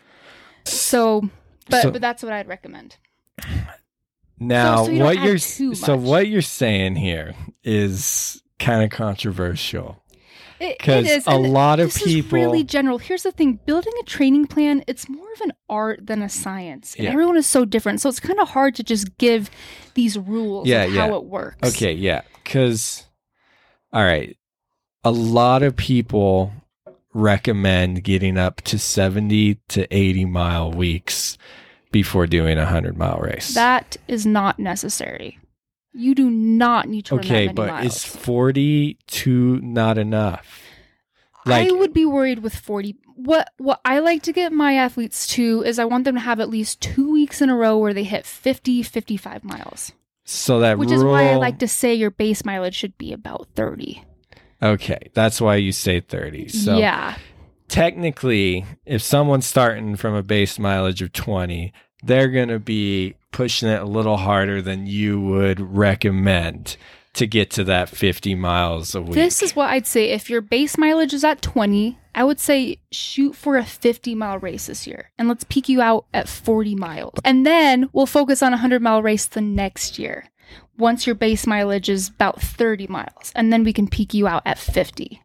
So 0.65 1.29
but 1.69 1.83
So- 1.83 1.91
but 1.91 2.01
that's 2.01 2.23
what 2.23 2.33
I'd 2.33 2.49
recommend. 2.49 2.97
now 4.39 4.85
so 4.85 4.91
you 4.91 5.03
what 5.03 5.19
you're 5.23 5.39
so 5.39 5.97
what 5.97 6.29
you're 6.29 6.43
saying 6.43 6.97
here 6.97 7.35
is 7.65 8.43
kind 8.59 8.83
of 8.85 8.91
controversial 8.91 10.03
It- 10.59 10.65
it 10.65 10.79
'Cause 10.79 11.27
a 11.27 11.37
lot 11.39 11.81
of 11.81 11.89
is 11.89 12.07
really 12.33 12.61
people- 12.61 12.63
general. 12.65 12.97
Here's 12.99 13.25
the 13.25 13.31
thing: 13.33 13.61
building 13.67 13.93
a 14.01 14.05
training 14.07 14.47
plan, 14.47 14.83
it's 14.87 15.07
more 15.07 15.31
of 15.35 15.41
an 15.43 15.53
art 15.69 16.07
than 16.07 16.23
a 16.23 16.31
science. 16.31 16.95
And 16.95 17.05
Yeah. 17.05 17.11
everyone 17.11 17.37
is 17.37 17.47
so 17.47 17.67
different, 17.67 18.01
so 18.01 18.09
it's 18.09 18.21
kind 18.21 18.41
of 18.41 18.49
hard 18.49 18.75
to 18.77 18.83
just 18.83 19.19
give 19.19 19.51
these 19.93 20.17
rules 20.19 20.67
Yeah, 20.67 20.85
of 20.85 20.95
yeah. 20.95 21.01
how 21.09 21.15
it 21.17 21.25
works. 21.25 21.69
Okay, 21.77 21.93
yeah. 21.93 22.23
Cause 22.47 23.05
all 23.93 24.03
right. 24.03 24.35
A 25.05 25.11
lot 25.11 25.63
of 25.63 25.77
people 25.77 26.53
recommend 27.17 28.05
getting 28.05 28.37
up 28.37 28.61
to 28.63 28.79
70 28.79 29.57
to 29.69 29.87
80 29.95 30.25
mile 30.27 30.71
weeks 30.71 31.39
before 31.91 32.27
doing 32.27 32.59
a 32.59 32.63
100 32.65 32.97
mile 32.97 33.19
race. 33.19 33.55
that 33.55 33.97
is 34.07 34.27
not 34.27 34.59
necessary. 34.59 35.39
You 35.93 36.15
do 36.15 36.29
not 36.29 36.89
need 36.89 37.07
to 37.07 37.15
okay, 37.15 37.47
run 37.47 37.55
that 37.55 37.55
but 37.57 37.69
miles. 37.71 37.97
is 37.97 38.05
42 38.05 39.61
not 39.63 39.97
enough? 39.97 40.61
Like 41.47 41.69
I 41.69 41.73
would 41.73 41.95
be 41.95 42.05
worried 42.05 42.41
with 42.41 42.55
40. 42.55 42.97
What 43.15 43.51
what 43.57 43.81
I 43.85 44.01
like 44.01 44.23
to 44.25 44.33
get 44.33 44.53
my 44.53 44.75
athletes 44.75 45.27
to 45.29 45.63
is 45.65 45.79
I 45.79 45.87
want 45.87 46.05
them 46.05 46.17
to 46.17 46.21
have 46.21 46.39
at 46.41 46.51
least 46.51 46.83
2 46.83 47.11
weeks 47.11 47.41
in 47.41 47.49
a 47.49 47.57
row 47.57 47.79
where 47.79 47.95
they 47.95 48.05
hit 48.05 48.27
50 48.27 48.83
55 48.83 49.43
miles. 49.45 49.93
so 50.25 50.61
that 50.61 50.77
Which 50.77 50.91
rule, 50.91 50.99
is 50.99 51.05
why 51.05 51.31
I 51.31 51.37
like 51.37 51.61
to 51.61 51.69
say 51.69 51.95
your 51.95 52.11
base 52.11 52.45
mileage 52.45 52.75
should 52.75 52.99
be 52.99 53.13
about 53.15 53.47
30. 53.55 54.03
Okay, 54.63 55.11
that's 55.15 55.41
why 55.41 55.57
you 55.57 55.73
say 55.73 56.01
30. 56.01 56.49
So 56.49 56.79
yeah. 56.79 57.17
technically, 57.69 58.65
if 58.85 59.03
someone's 59.03 59.47
starting 59.47 59.97
from 59.97 60.15
a 60.15 60.23
base 60.23 60.59
mileage 60.59 61.03
of 61.03 61.13
20, 61.13 61.73
they're 62.03 62.29
going 62.29 62.49
to 62.49 62.59
be 62.59 63.15
pushing 63.33 63.69
it 63.69 63.81
a 63.81 63.87
little 63.87 64.17
harder 64.17 64.63
than 64.63 64.87
you 64.87 65.21
would 65.21 65.61
recommend 65.61 66.77
to 67.17 67.27
get 67.27 67.51
to 67.51 67.65
that 67.65 67.89
50 67.89 68.35
miles 68.35 68.95
a 68.95 69.01
week. 69.01 69.15
This 69.15 69.43
is 69.43 69.57
what 69.57 69.71
I'd 69.71 69.87
say. 69.87 70.11
If 70.11 70.29
your 70.29 70.43
base 70.43 70.77
mileage 70.77 71.15
is 71.15 71.25
at 71.25 71.41
20, 71.41 71.99
I 72.15 72.25
would 72.25 72.39
say 72.39 72.79
shoot 72.91 73.35
for 73.35 73.57
a 73.57 73.65
50 73.65 74.15
mile 74.15 74.39
race 74.39 74.67
this 74.67 74.87
year 74.87 75.11
and 75.19 75.27
let's 75.29 75.45
peak 75.45 75.69
you 75.69 75.81
out 75.81 76.07
at 76.13 76.29
40 76.29 76.75
miles. 76.75 77.19
And 77.25 77.47
then 77.47 77.89
we'll 77.93 78.07
focus 78.07 78.43
on 78.43 78.53
a 78.53 78.57
100 78.57 78.83
mile 78.83 79.03
race 79.03 79.27
the 79.27 79.41
next 79.41 79.99
year 79.99 80.29
once 80.79 81.07
your 81.07 81.15
base 81.15 81.47
mileage 81.47 81.89
is 81.89 82.09
about 82.09 82.41
30 82.41 82.87
miles. 82.89 83.33
And 83.35 83.53
then 83.53 83.65
we 83.65 83.73
can 83.73 83.89
peak 83.89 84.15
you 84.15 84.27
out 84.27 84.43
at 84.45 84.59
50. 84.59 85.23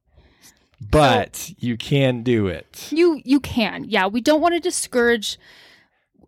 but 0.89 1.53
you 1.59 1.77
can 1.77 2.23
do 2.23 2.47
it. 2.47 2.87
You 2.91 3.21
you 3.23 3.39
can. 3.39 3.83
Yeah, 3.85 4.07
we 4.07 4.19
don't 4.21 4.41
want 4.41 4.55
to 4.55 4.59
discourage 4.59 5.37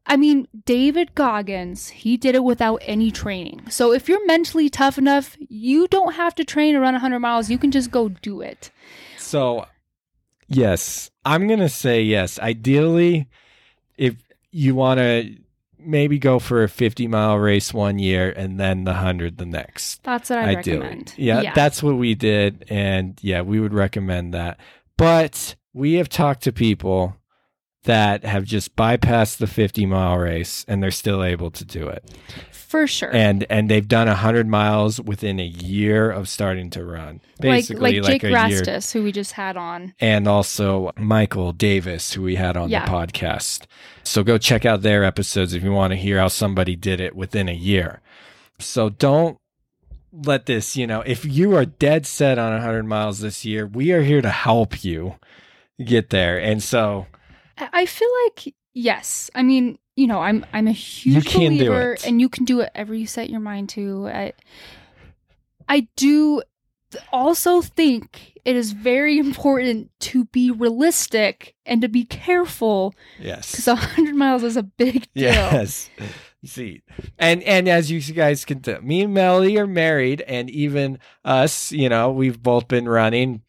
I 0.06 0.18
mean, 0.18 0.48
David 0.66 1.16
Goggins, 1.16 1.88
he 1.90 2.18
did 2.18 2.36
it 2.36 2.44
without 2.44 2.82
any 2.86 3.10
training. 3.10 3.70
So 3.70 3.94
if 3.94 4.10
you're 4.10 4.26
mentally 4.26 4.70
tough 4.70 4.98
enough, 4.98 5.38
you 5.40 5.88
don't 5.88 6.16
have 6.16 6.36
to 6.36 6.44
train 6.44 6.74
to 6.74 6.82
run 6.82 6.94
100 6.94 7.20
miles. 7.20 7.50
You 7.50 7.58
can 7.58 7.72
just 7.72 7.90
go 7.90 8.10
do 8.10 8.42
it. 8.42 8.70
So, 9.18 9.66
yes, 10.50 11.10
I'm 11.24 11.48
going 11.48 11.60
to 11.62 11.70
say 11.70 12.02
yes. 12.04 12.38
Ideally, 12.38 13.30
if 13.98 14.16
you 14.52 14.76
want 14.76 15.00
to 15.00 15.38
maybe 15.86 16.20
go 16.20 16.40
for 16.40 16.64
a 16.64 16.70
50 16.70 17.08
mile 17.08 17.38
race 17.38 17.74
one 17.74 18.00
year 18.00 18.32
and 18.32 18.60
then 18.60 18.84
the 18.84 18.92
100 18.92 19.38
the 19.38 19.46
next. 19.46 20.04
That's 20.04 20.30
what 20.30 20.40
I 20.40 20.56
Ideally. 20.58 20.80
recommend. 20.80 21.14
Yeah, 21.18 21.54
that's 21.54 21.82
what 21.84 21.96
we 21.96 22.16
did. 22.16 22.66
And 22.70 23.18
yeah, 23.22 23.42
we 23.42 23.60
would 23.60 23.74
recommend 23.74 24.34
that. 24.34 24.60
But 24.98 25.56
we 25.74 25.94
have 25.94 26.10
talked 26.10 26.44
to 26.44 26.52
people 26.52 27.16
that 27.84 28.24
have 28.24 28.46
just 28.46 28.76
bypassed 28.76 29.38
the 29.38 29.48
50 29.48 29.86
mile 29.86 30.18
race 30.18 30.66
and 30.68 30.82
they're 30.82 30.92
still 30.92 31.24
able 31.24 31.52
to 31.52 31.66
do 31.66 31.88
it. 31.88 32.04
for 32.52 32.88
sure. 32.88 33.14
And 33.14 33.46
and 33.52 33.70
they've 33.70 33.88
done 33.88 34.08
100 34.08 34.48
miles 34.48 35.00
within 35.00 35.40
a 35.40 35.46
year 35.46 36.10
of 36.10 36.28
starting 36.28 36.70
to 36.72 36.84
run. 36.84 37.22
Basically 37.40 38.00
like, 38.02 38.04
like 38.04 38.22
Jake 38.22 38.24
a 38.24 38.28
year 38.30 38.38
Rastus, 38.62 38.92
who 38.94 39.04
we 39.04 39.12
just 39.12 39.34
had 39.34 39.58
on. 39.58 39.94
and 40.00 40.28
also 40.28 40.92
Michael 40.98 41.52
Davis, 41.52 42.14
who 42.14 42.24
we 42.24 42.36
had 42.36 42.58
on 42.58 42.70
Yeah. 42.70 42.86
the 42.86 42.92
podcast. 42.92 43.66
So 44.04 44.24
go 44.24 44.38
check 44.38 44.66
out 44.66 44.82
their 44.82 45.04
episodes 45.04 45.54
if 45.54 45.64
you 45.64 45.72
want 45.72 45.92
to 45.92 45.98
hear 45.98 46.18
how 46.20 46.30
somebody 46.30 46.76
did 46.76 47.00
it 47.00 47.16
within 47.16 47.48
a 47.48 47.54
year. 47.54 48.02
So 48.60 48.90
don't 48.90 49.38
let 50.12 50.46
this, 50.46 50.76
you 50.78 50.88
know, 50.88 51.02
if 51.02 51.26
you 51.26 51.56
are 51.56 51.66
dead 51.66 52.06
set 52.06 52.38
on 52.40 52.54
100 52.54 52.84
miles 52.84 53.20
this 53.20 53.46
year, 53.46 53.66
we 53.68 53.92
are 53.92 54.02
here 54.04 54.22
to 54.22 54.30
help 54.30 54.84
you 54.84 55.16
get 55.84 56.10
there. 56.12 56.40
And 56.40 56.62
so, 56.62 57.08
I 57.58 57.86
feel 57.86 58.10
like 58.26 58.54
yes. 58.74 59.30
I 59.36 59.44
mean, 59.44 59.78
you 59.96 60.08
know, 60.08 60.20
I'm 60.20 60.46
I'm 60.54 60.68
a 60.68 60.72
huge 60.72 61.16
You 61.16 61.22
can 61.22 61.40
do 61.52 61.58
believer, 61.58 61.98
and 62.06 62.20
you 62.20 62.30
can 62.30 62.46
do 62.46 62.58
whatever 62.58 62.94
you 62.94 63.08
set 63.08 63.30
your 63.30 63.40
mind 63.40 63.70
to. 63.70 64.08
I, 64.08 64.34
I 65.68 65.88
do 65.96 66.42
also 67.12 67.62
think 67.62 68.34
it 68.46 68.56
is 68.56 68.72
very 68.72 69.18
important 69.18 69.90
to 70.00 70.26
be 70.26 70.52
realistic 70.52 71.56
and 71.66 71.82
to 71.82 71.88
be 71.88 72.06
careful 72.06 72.94
yes. 73.20 73.52
because 73.52 73.68
100 73.68 74.16
miles 74.16 74.44
is 74.44 74.58
a 74.58 74.64
big 74.64 75.08
deal. 75.16 75.26
Yes. 75.26 75.90
See, 76.46 76.82
and 77.18 77.42
and 77.44 77.70
as 77.70 77.90
you 77.90 78.02
guys 78.14 78.44
can 78.44 78.62
tell, 78.62 78.82
me 78.82 79.04
and 79.04 79.14
Melody 79.14 79.58
are 79.58 79.68
married, 79.68 80.20
and 80.22 80.50
even 80.50 81.00
us, 81.24 81.72
you 81.72 81.88
know, 81.88 82.12
we've 82.12 82.42
both 82.42 82.68
been 82.68 82.90
running, 82.90 83.44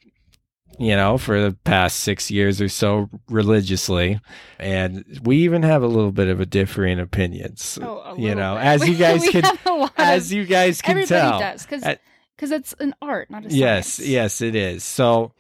you 0.78 0.97
know, 0.97 1.19
for 1.19 1.40
the 1.40 1.52
past 1.64 2.00
six 2.00 2.31
years 2.31 2.61
or 2.61 2.69
so 2.69 3.09
religiously, 3.28 4.21
and 4.59 5.04
we 5.23 5.38
even 5.38 5.62
have 5.62 5.83
a 5.83 5.87
little 5.87 6.12
bit 6.12 6.28
of 6.28 6.40
a 6.40 6.47
differing 6.47 6.99
opinions. 7.00 7.78
Oh, 7.83 8.14
you 8.16 8.35
know, 8.35 8.54
bit. 8.57 8.64
as 8.64 8.88
you 8.88 8.97
guys 8.97 9.28
can, 9.28 9.43
have 9.45 9.66
a 9.66 9.73
lot 9.73 9.93
as 9.99 10.26
of- 10.31 10.37
you 10.38 10.45
guys 10.47 10.81
can 10.83 10.99
everybody 10.99 11.21
tell, 11.21 11.38
does 11.38 11.62
because 11.66 11.83
At- 11.85 12.00
it's 12.38 12.75
an 12.81 12.95
art, 13.00 13.31
not 13.31 13.47
a 13.47 13.49
Yes, 13.49 13.95
science. 13.95 14.09
yes, 14.11 14.40
it 14.40 14.54
is. 14.54 14.85
So 14.85 15.33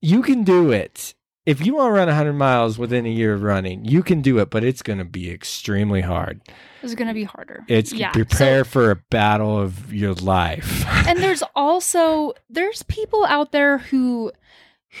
you 0.00 0.22
can 0.22 0.42
do 0.44 0.70
it. 0.72 1.14
If 1.46 1.64
you 1.64 1.74
want 1.74 1.88
to 1.88 1.92
run 1.98 2.06
100 2.06 2.34
miles 2.34 2.78
within 2.78 3.06
a 3.06 3.08
year 3.08 3.32
of 3.32 3.42
running, 3.42 3.84
you 3.84 4.02
can 4.02 4.20
do 4.20 4.38
it, 4.38 4.50
but 4.50 4.62
it's 4.62 4.82
going 4.82 4.98
to 4.98 5.04
be 5.06 5.30
extremely 5.30 6.02
hard. 6.02 6.42
It's 6.82 6.94
going 6.94 7.08
to 7.08 7.14
be 7.14 7.24
harder. 7.24 7.64
It's 7.66 7.92
yeah. 7.92 8.10
prepare 8.12 8.62
So- 8.64 8.70
for 8.70 8.90
a 8.90 8.96
battle 8.96 9.58
of 9.58 9.92
your 9.92 10.12
life. 10.14 10.84
and 11.08 11.18
there's 11.18 11.42
also 11.56 12.34
there's 12.50 12.82
people 12.84 13.24
out 13.24 13.52
there 13.52 13.78
who 13.78 14.30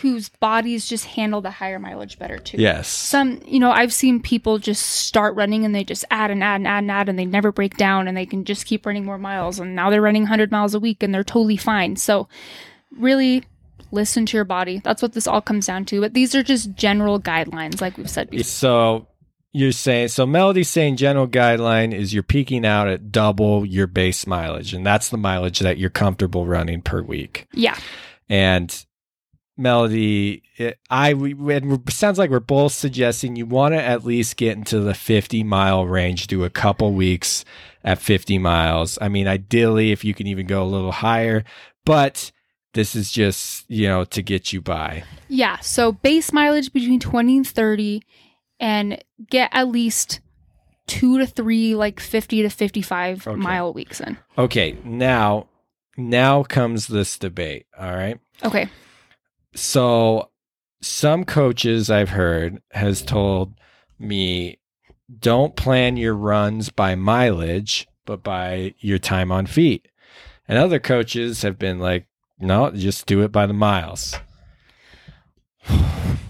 whose 0.02 0.28
bodies 0.28 0.88
just 0.88 1.04
handle 1.04 1.40
the 1.40 1.50
higher 1.50 1.78
mileage 1.78 2.18
better 2.18 2.38
too. 2.38 2.56
yes. 2.58 2.86
Some, 2.88 3.40
you 3.44 3.58
know, 3.58 3.72
I've 3.72 3.92
seen 3.92 4.22
people 4.22 4.58
just 4.58 4.86
start 4.86 5.34
running 5.34 5.64
and 5.64 5.74
they 5.74 5.82
just 5.82 6.04
add 6.12 6.30
and 6.30 6.44
add 6.44 6.56
and 6.56 6.68
add 6.68 6.78
and 6.78 6.90
add 6.90 7.08
and 7.08 7.18
they 7.18 7.24
never 7.24 7.50
break 7.50 7.76
down 7.76 8.06
and 8.06 8.16
they 8.16 8.26
can 8.26 8.44
just 8.44 8.66
keep 8.66 8.86
running 8.86 9.04
more 9.04 9.18
miles 9.18 9.58
and 9.58 9.74
now 9.74 9.90
they're 9.90 10.00
running 10.00 10.22
100 10.22 10.52
miles 10.52 10.74
a 10.74 10.80
week 10.80 11.02
and 11.02 11.12
they're 11.12 11.24
totally 11.24 11.56
fine. 11.56 11.96
So, 11.96 12.28
really 12.96 13.44
listen 13.92 14.26
to 14.26 14.36
your 14.36 14.44
body. 14.44 14.80
That's 14.84 15.02
what 15.02 15.12
this 15.12 15.26
all 15.26 15.40
comes 15.40 15.66
down 15.66 15.84
to. 15.86 16.00
But 16.00 16.14
these 16.14 16.34
are 16.34 16.42
just 16.42 16.74
general 16.74 17.20
guidelines 17.20 17.80
like 17.80 17.96
we've 17.96 18.10
said 18.10 18.30
before. 18.30 18.44
So 18.44 19.06
you're 19.52 19.72
saying 19.72 20.08
so 20.08 20.26
Melody's 20.26 20.68
saying 20.68 20.96
general 20.96 21.26
guideline 21.26 21.92
is 21.92 22.14
you're 22.14 22.22
peaking 22.22 22.64
out 22.64 22.86
at 22.86 23.10
double 23.10 23.66
your 23.66 23.88
base 23.88 24.26
mileage 24.26 24.72
and 24.72 24.86
that's 24.86 25.08
the 25.08 25.16
mileage 25.16 25.58
that 25.58 25.78
you're 25.78 25.90
comfortable 25.90 26.46
running 26.46 26.82
per 26.82 27.02
week. 27.02 27.48
Yeah. 27.52 27.76
And 28.28 28.84
Melody, 29.60 30.42
it, 30.56 30.78
I 30.90 31.14
we, 31.14 31.34
it 31.54 31.64
sounds 31.92 32.18
like 32.18 32.30
we're 32.30 32.40
both 32.40 32.72
suggesting 32.72 33.36
you 33.36 33.46
want 33.46 33.74
to 33.74 33.82
at 33.82 34.04
least 34.04 34.36
get 34.36 34.56
into 34.56 34.80
the 34.80 34.94
50 34.94 35.44
mile 35.44 35.86
range, 35.86 36.26
do 36.26 36.44
a 36.44 36.50
couple 36.50 36.92
weeks 36.92 37.44
at 37.84 37.98
50 37.98 38.38
miles. 38.38 38.98
I 39.00 39.08
mean, 39.08 39.28
ideally, 39.28 39.92
if 39.92 40.04
you 40.04 40.14
can 40.14 40.26
even 40.26 40.46
go 40.46 40.62
a 40.62 40.64
little 40.64 40.92
higher, 40.92 41.44
but 41.84 42.32
this 42.72 42.94
is 42.96 43.12
just 43.12 43.68
you 43.70 43.86
know 43.88 44.04
to 44.04 44.22
get 44.22 44.52
you 44.52 44.60
by. 44.60 45.04
Yeah, 45.28 45.58
so 45.60 45.92
base 45.92 46.32
mileage 46.32 46.72
between 46.72 47.00
20 47.00 47.36
and 47.38 47.46
30 47.46 48.02
and 48.58 49.02
get 49.30 49.50
at 49.52 49.68
least 49.68 50.20
2 50.88 51.18
to 51.18 51.26
3 51.26 51.74
like 51.74 52.00
50 52.00 52.42
to 52.42 52.48
55 52.50 53.26
Okay. 53.26 53.36
mile 53.36 53.72
weeks 53.72 54.00
in. 54.00 54.18
Okay, 54.36 54.76
now 54.84 55.46
now 55.96 56.42
comes 56.42 56.86
this 56.86 57.18
debate. 57.18 57.66
All 57.78 57.92
right. 57.94 58.18
Okay. 58.44 58.68
So 59.54 60.30
some 60.80 61.24
coaches 61.24 61.90
I've 61.90 62.10
heard 62.10 62.62
has 62.72 63.02
told 63.02 63.54
me 63.98 64.58
don't 65.18 65.56
plan 65.56 65.96
your 65.96 66.14
runs 66.14 66.70
by 66.70 66.94
mileage, 66.94 67.88
but 68.06 68.22
by 68.22 68.74
your 68.78 68.98
time 68.98 69.32
on 69.32 69.46
feet. 69.46 69.88
And 70.46 70.58
other 70.58 70.78
coaches 70.78 71.42
have 71.42 71.58
been 71.58 71.78
like, 71.78 72.06
no, 72.38 72.70
just 72.70 73.06
do 73.06 73.22
it 73.22 73.32
by 73.32 73.46
the 73.46 73.52
miles. 73.52 74.14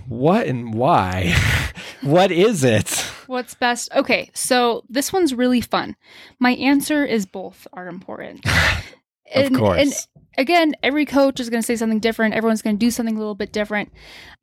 What 0.09 0.49
and 0.49 0.75
why? 0.75 1.37
what 2.01 2.33
is 2.33 2.65
it? 2.65 2.91
What's 3.29 3.55
best? 3.55 3.93
Okay, 3.95 4.29
so 4.35 4.83
this 4.89 5.13
one's 5.13 5.33
really 5.33 5.61
fun. 5.61 5.95
My 6.41 6.55
answer 6.57 7.05
is 7.05 7.27
both 7.27 7.69
are 7.73 7.87
important. 7.87 8.45
Of 9.35 9.53
course. 9.53 9.81
And 9.81 9.93
again, 10.39 10.75
every 10.83 11.07
coach 11.07 11.41
is 11.41 11.51
going 11.51 11.63
to 11.63 11.67
say 11.67 11.77
something 11.77 12.01
different. 12.01 12.35
Everyone's 12.35 12.63
going 12.63 12.77
to 12.77 12.87
do 12.87 12.91
something 12.91 13.17
a 13.17 13.19
little 13.19 13.35
bit 13.35 13.53
different. 13.53 13.93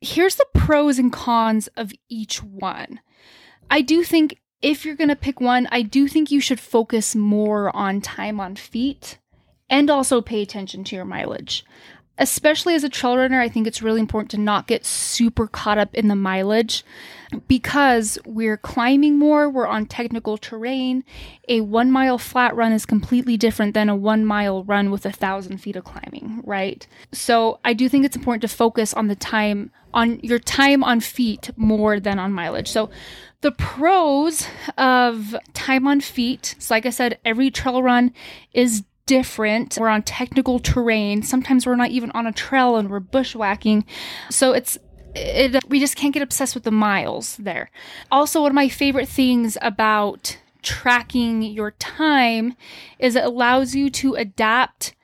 Here's 0.00 0.36
the 0.36 0.46
pros 0.54 0.98
and 0.98 1.12
cons 1.12 1.68
of 1.76 1.92
each 2.08 2.42
one. 2.42 3.00
I 3.70 3.80
do 3.80 4.02
think 4.02 4.38
if 4.62 4.84
you're 4.84 4.96
going 4.96 5.08
to 5.08 5.16
pick 5.16 5.40
one, 5.40 5.68
I 5.70 5.82
do 5.82 6.08
think 6.08 6.30
you 6.30 6.40
should 6.40 6.60
focus 6.60 7.14
more 7.14 7.74
on 7.76 8.00
time 8.00 8.40
on 8.40 8.56
feet 8.56 9.18
and 9.70 9.90
also 9.90 10.20
pay 10.20 10.42
attention 10.42 10.84
to 10.84 10.96
your 10.96 11.04
mileage. 11.04 11.64
Especially 12.18 12.74
as 12.74 12.84
a 12.84 12.88
trail 12.88 13.16
runner, 13.16 13.40
I 13.40 13.48
think 13.48 13.66
it's 13.66 13.82
really 13.82 14.00
important 14.00 14.30
to 14.32 14.38
not 14.38 14.66
get 14.66 14.84
super 14.84 15.46
caught 15.46 15.78
up 15.78 15.94
in 15.94 16.08
the 16.08 16.16
mileage 16.16 16.84
because 17.46 18.18
we're 18.26 18.56
climbing 18.56 19.18
more, 19.18 19.48
we're 19.48 19.66
on 19.66 19.86
technical 19.86 20.38
terrain. 20.38 21.04
A 21.48 21.60
one 21.60 21.90
mile 21.90 22.18
flat 22.18 22.56
run 22.56 22.72
is 22.72 22.86
completely 22.86 23.36
different 23.36 23.74
than 23.74 23.88
a 23.88 23.96
one 23.96 24.24
mile 24.24 24.64
run 24.64 24.90
with 24.90 25.06
a 25.06 25.12
thousand 25.12 25.58
feet 25.58 25.76
of 25.76 25.84
climbing, 25.84 26.42
right? 26.44 26.86
So 27.12 27.60
I 27.64 27.72
do 27.72 27.88
think 27.88 28.04
it's 28.04 28.16
important 28.16 28.42
to 28.42 28.48
focus 28.48 28.94
on 28.94 29.08
the 29.08 29.16
time, 29.16 29.70
on 29.94 30.20
your 30.20 30.38
time 30.38 30.82
on 30.82 31.00
feet 31.00 31.50
more 31.56 32.00
than 32.00 32.18
on 32.18 32.32
mileage. 32.32 32.68
So 32.68 32.90
the 33.40 33.52
pros 33.52 34.46
of 34.76 35.36
time 35.52 35.86
on 35.86 36.00
feet, 36.00 36.56
so 36.58 36.74
like 36.74 36.86
I 36.86 36.90
said, 36.90 37.18
every 37.24 37.50
trail 37.50 37.82
run 37.82 38.12
is 38.52 38.84
different. 39.08 39.78
We're 39.80 39.88
on 39.88 40.02
technical 40.02 40.60
terrain. 40.60 41.22
Sometimes 41.22 41.66
we're 41.66 41.74
not 41.74 41.90
even 41.90 42.12
on 42.12 42.26
a 42.26 42.32
trail 42.32 42.76
and 42.76 42.88
we're 42.88 43.00
bushwhacking. 43.00 43.84
So 44.30 44.52
it's 44.52 44.78
it, 45.14 45.64
we 45.68 45.80
just 45.80 45.96
can't 45.96 46.14
get 46.14 46.22
obsessed 46.22 46.54
with 46.54 46.64
the 46.64 46.70
miles 46.70 47.36
there. 47.38 47.70
Also, 48.12 48.42
one 48.42 48.52
of 48.52 48.54
my 48.54 48.68
favorite 48.68 49.08
things 49.08 49.56
about 49.62 50.38
tracking 50.62 51.42
your 51.42 51.70
time 51.72 52.54
is 52.98 53.16
it 53.16 53.24
allows 53.24 53.74
you 53.74 53.88
to 53.90 54.14
adapt 54.14 54.94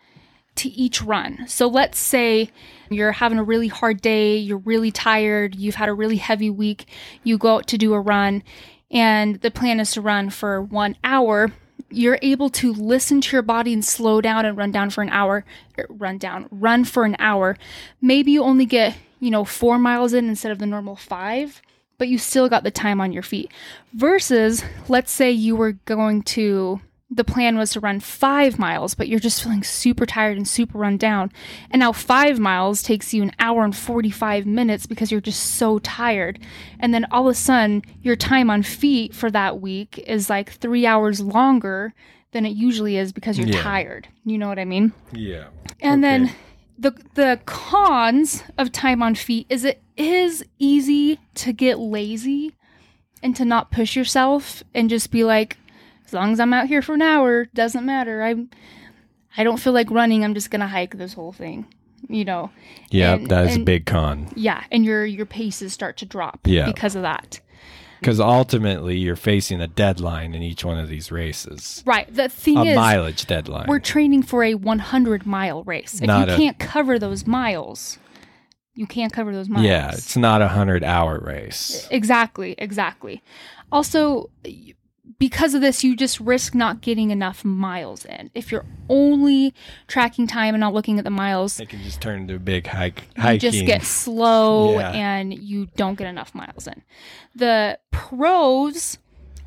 to 0.57 0.69
each 0.69 1.03
run. 1.03 1.49
So 1.49 1.67
let's 1.67 1.99
say 1.99 2.51
you're 2.91 3.13
having 3.13 3.39
a 3.39 3.43
really 3.43 3.69
hard 3.69 4.03
day, 4.03 4.37
you're 4.37 4.59
really 4.59 4.93
tired, 4.93 5.55
you've 5.55 5.75
had 5.77 5.89
a 5.89 5.95
really 5.95 6.17
heavy 6.17 6.51
week, 6.51 6.87
you 7.25 7.39
go 7.39 7.57
out 7.57 7.67
to 7.69 7.79
do 7.79 7.95
a 7.95 8.01
run, 8.01 8.43
and 8.91 9.41
the 9.41 9.51
plan 9.51 9.81
is 9.81 9.93
to 9.93 10.03
run 10.03 10.31
for 10.31 10.61
one 10.63 10.97
hour. 11.03 11.51
You're 11.95 12.19
able 12.23 12.51
to 12.51 12.73
listen 12.73 13.21
to 13.21 13.33
your 13.33 13.43
body 13.43 13.73
and 13.73 13.85
slow 13.85 14.21
down 14.21 14.45
and 14.45 14.57
run 14.57 14.73
down 14.73 14.91
for 14.91 15.03
an 15.03 15.11
hour, 15.11 15.45
er, 15.79 15.87
run 15.89 16.19
down, 16.19 16.49
run 16.51 16.85
for 16.85 17.05
an 17.05 17.17
hour. 17.19 17.57
Maybe 18.01 18.33
you 18.33 18.43
only 18.43 18.67
get, 18.67 18.97
you 19.21 19.31
know, 19.31 19.45
four 19.45 19.79
miles 19.79 20.13
in 20.13 20.29
instead 20.29 20.53
of 20.53 20.59
the 20.59 20.67
normal 20.67 20.97
five, 20.97 21.63
but 21.99 22.09
you 22.09 22.19
still 22.19 22.49
got 22.49 22.65
the 22.65 22.71
time 22.71 23.01
on 23.01 23.13
your 23.13 23.23
feet. 23.23 23.51
Versus, 23.93 24.65
let's 24.89 25.13
say 25.13 25.31
you 25.31 25.57
were 25.57 25.73
going 25.73 26.23
to 26.23 26.81
the 27.15 27.25
plan 27.25 27.57
was 27.57 27.71
to 27.73 27.81
run 27.81 28.01
five 28.01 28.59
miles, 28.59 28.95
but 28.95 29.07
you're 29.09 29.21
just 29.21 29.43
feeling 29.43 29.63
super 29.63 30.05
tired 30.05 30.37
and 30.37 30.49
super 30.49 30.79
run 30.79 30.97
down. 30.97 31.31
And 31.71 31.79
now 31.81 31.93
five 31.93 32.39
miles 32.41 32.83
takes 32.83 33.15
you 33.15 33.23
an 33.23 33.33
hour 33.39 33.65
and 33.65 33.77
45 33.77 34.47
minutes 34.47 34.87
because 34.87 35.13
you're 35.13 35.21
just 35.21 35.55
so 35.55 35.79
tired. 35.79 36.41
And 36.81 36.93
then 36.93 37.07
all 37.11 37.29
of 37.29 37.33
a 37.33 37.35
sudden, 37.35 37.83
your 38.03 38.17
time 38.17 38.51
on 38.51 38.63
feet 38.63 39.15
for 39.15 39.31
that 39.31 39.61
week 39.61 39.99
is 40.07 40.29
like 40.29 40.51
three 40.51 40.87
hours 40.87 41.21
longer 41.21 41.95
than 42.33 42.45
it 42.45 42.57
usually 42.57 42.97
is 42.97 43.13
because 43.13 43.39
you're 43.39 43.47
Yeah. 43.49 43.63
tired. 43.63 44.09
You 44.25 44.37
know 44.39 44.49
what 44.49 44.59
I 44.59 44.65
mean? 44.65 44.93
Yeah. 45.13 45.45
And 45.81 46.05
Okay. 46.05 46.19
then 46.19 46.31
the 46.77 46.95
the 47.15 47.39
cons 47.47 48.43
of 48.59 48.73
time 48.73 49.03
on 49.05 49.15
feet 49.15 49.47
is 49.49 49.65
it 49.65 49.81
is 49.97 50.45
easy 50.59 51.21
to 51.37 51.53
get 51.53 51.79
lazy 51.79 52.57
and 53.23 53.37
to 53.37 53.45
not 53.45 53.71
push 53.71 53.95
yourself 53.95 54.65
and 54.75 54.91
just 54.91 55.13
be 55.13 55.23
like 55.23 55.57
as 56.07 56.13
long 56.13 56.33
as 56.33 56.41
I'm 56.41 56.53
out 56.53 56.67
here 56.67 56.83
for 56.83 56.95
an 56.95 57.03
hour 57.03 57.47
doesn't 57.55 57.85
matter. 57.85 58.23
I 58.23 58.35
I 59.37 59.43
don't 59.45 59.59
feel 59.59 59.73
like 59.73 59.91
running. 59.91 60.25
I'm 60.25 60.35
just 60.35 60.51
going 60.51 60.61
to 60.61 60.67
hike 60.69 60.97
this 60.97 61.13
whole 61.15 61.33
thing. 61.33 61.67
You 62.09 62.25
know. 62.25 62.51
Yeah, 62.91 63.15
And- 63.15 63.29
that 63.31 63.47
is 63.49 63.57
a 63.57 63.61
big 63.61 63.87
con. 63.87 64.29
Yeah, 64.37 64.63
and 64.71 64.85
your 64.85 65.05
your 65.07 65.27
paces 65.27 65.73
start 65.73 65.97
to 65.99 66.07
drop 66.07 66.41
Yeah. 66.45 66.67
because 66.67 66.95
of 66.95 67.03
that. 67.03 67.41
Because 68.01 68.21
ultimately, 68.21 68.99
you're 68.99 69.17
facing 69.17 69.63
a 69.63 69.67
deadline 69.67 70.35
in 70.35 70.43
each 70.43 70.63
one 70.63 70.77
of 70.79 70.91
these 70.91 71.11
races. 71.11 71.83
Right. 71.87 72.13
The 72.15 72.29
thing 72.29 72.59
is 72.59 72.67
A 72.67 72.71
is 72.73 72.77
mileage 72.77 73.27
deadline. 73.27 73.65
we're 73.67 73.79
training 73.79 74.25
for 74.25 74.45
a 74.45 74.55
100 74.55 75.25
mile 75.25 75.63
race. 75.65 75.95
If 76.03 76.07
Not 76.07 76.29
you 76.29 76.35
a- 76.35 76.37
can't 76.37 76.59
cover 76.59 76.99
those 76.99 77.27
miles, 77.27 77.99
you 78.75 78.87
can't 78.87 79.11
cover 79.11 79.33
those 79.33 79.49
miles. 79.49 79.65
yeah, 79.65 79.91
it's 79.93 80.19
not 80.19 80.43
a 80.43 80.49
hundred 80.49 80.85
hour 80.85 81.19
race. 81.19 81.89
Exactly, 81.91 82.55
exactly. 82.59 83.23
Also, 83.73 84.29
because 85.19 85.55
of 85.55 85.61
this, 85.61 85.85
you 85.85 85.95
just 85.97 86.19
risk 86.21 86.55
not 86.55 86.81
getting 86.81 87.11
enough 87.11 87.45
miles 87.45 88.05
in. 88.05 88.31
If 88.35 88.51
you're 88.51 88.65
only 88.89 89.55
tracking 89.87 90.27
time 90.27 90.55
and 90.55 90.61
not 90.61 90.73
looking 90.75 90.99
at 90.99 91.05
the 91.05 91.11
miles, 91.11 91.61
It 91.61 91.69
can 91.69 91.83
just 91.83 92.01
turn 92.01 92.23
into 92.23 92.35
a 92.37 92.39
big 92.39 92.67
hike. 92.67 93.05
you 93.17 93.39
just 93.39 93.65
get 93.67 93.83
slow 93.83 94.79
Yeah. 94.79 94.91
and 94.93 95.33
you 95.35 95.67
don't 95.77 95.97
get 95.97 96.07
enough 96.09 96.35
miles 96.35 96.67
in. 96.67 96.83
The 97.35 97.79
pros 97.91 98.99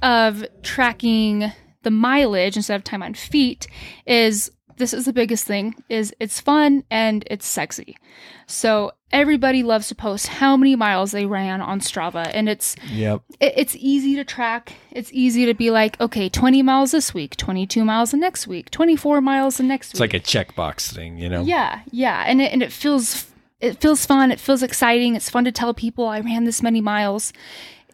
of 0.01 0.45
tracking 0.61 1.51
the 1.83 1.91
mileage 1.91 2.55
instead 2.55 2.75
of 2.75 2.83
time 2.83 3.01
on 3.01 3.13
feet 3.13 3.67
is 4.05 4.51
this 4.77 4.93
is 4.93 5.05
the 5.05 5.13
biggest 5.13 5.45
thing 5.45 5.75
is 5.89 6.13
it's 6.19 6.39
fun 6.39 6.83
and 6.89 7.23
it's 7.29 7.45
sexy. 7.47 7.97
So 8.45 8.91
everybody 9.11 9.63
loves 9.63 9.87
to 9.89 9.95
post 9.95 10.27
how 10.27 10.55
many 10.57 10.75
miles 10.75 11.11
they 11.11 11.25
ran 11.25 11.61
on 11.61 11.79
Strava 11.79 12.29
and 12.33 12.47
it's 12.47 12.75
Yep. 12.91 13.21
it, 13.39 13.53
it's 13.57 13.75
easy 13.75 14.15
to 14.15 14.23
track. 14.23 14.73
It's 14.91 15.11
easy 15.13 15.45
to 15.45 15.53
be 15.53 15.71
like, 15.71 15.99
okay, 15.99 16.29
20 16.29 16.61
miles 16.61 16.91
this 16.91 17.13
week, 17.13 17.35
22 17.37 17.83
miles 17.83 18.11
the 18.11 18.17
next 18.17 18.47
week, 18.47 18.69
24 18.71 19.21
miles 19.21 19.57
the 19.57 19.63
next 19.63 19.91
It's 19.91 19.99
week. 19.99 20.13
It's 20.13 20.33
like 20.33 20.45
a 20.45 20.51
checkbox 20.53 20.93
thing, 20.93 21.17
you 21.17 21.29
know? 21.29 21.41
Yeah, 21.41 21.81
yeah, 21.91 22.23
and 22.27 22.41
it, 22.41 22.51
and 22.53 22.61
it 22.63 22.71
feels 22.71 23.25
it 23.59 23.81
feels 23.81 24.05
fun. 24.05 24.31
It 24.31 24.39
feels 24.39 24.61
exciting. 24.61 25.15
It's 25.15 25.31
fun 25.31 25.43
to 25.45 25.51
tell 25.51 25.73
people 25.73 26.05
I 26.05 26.19
ran 26.19 26.43
this 26.43 26.61
many 26.61 26.79
miles. 26.79 27.33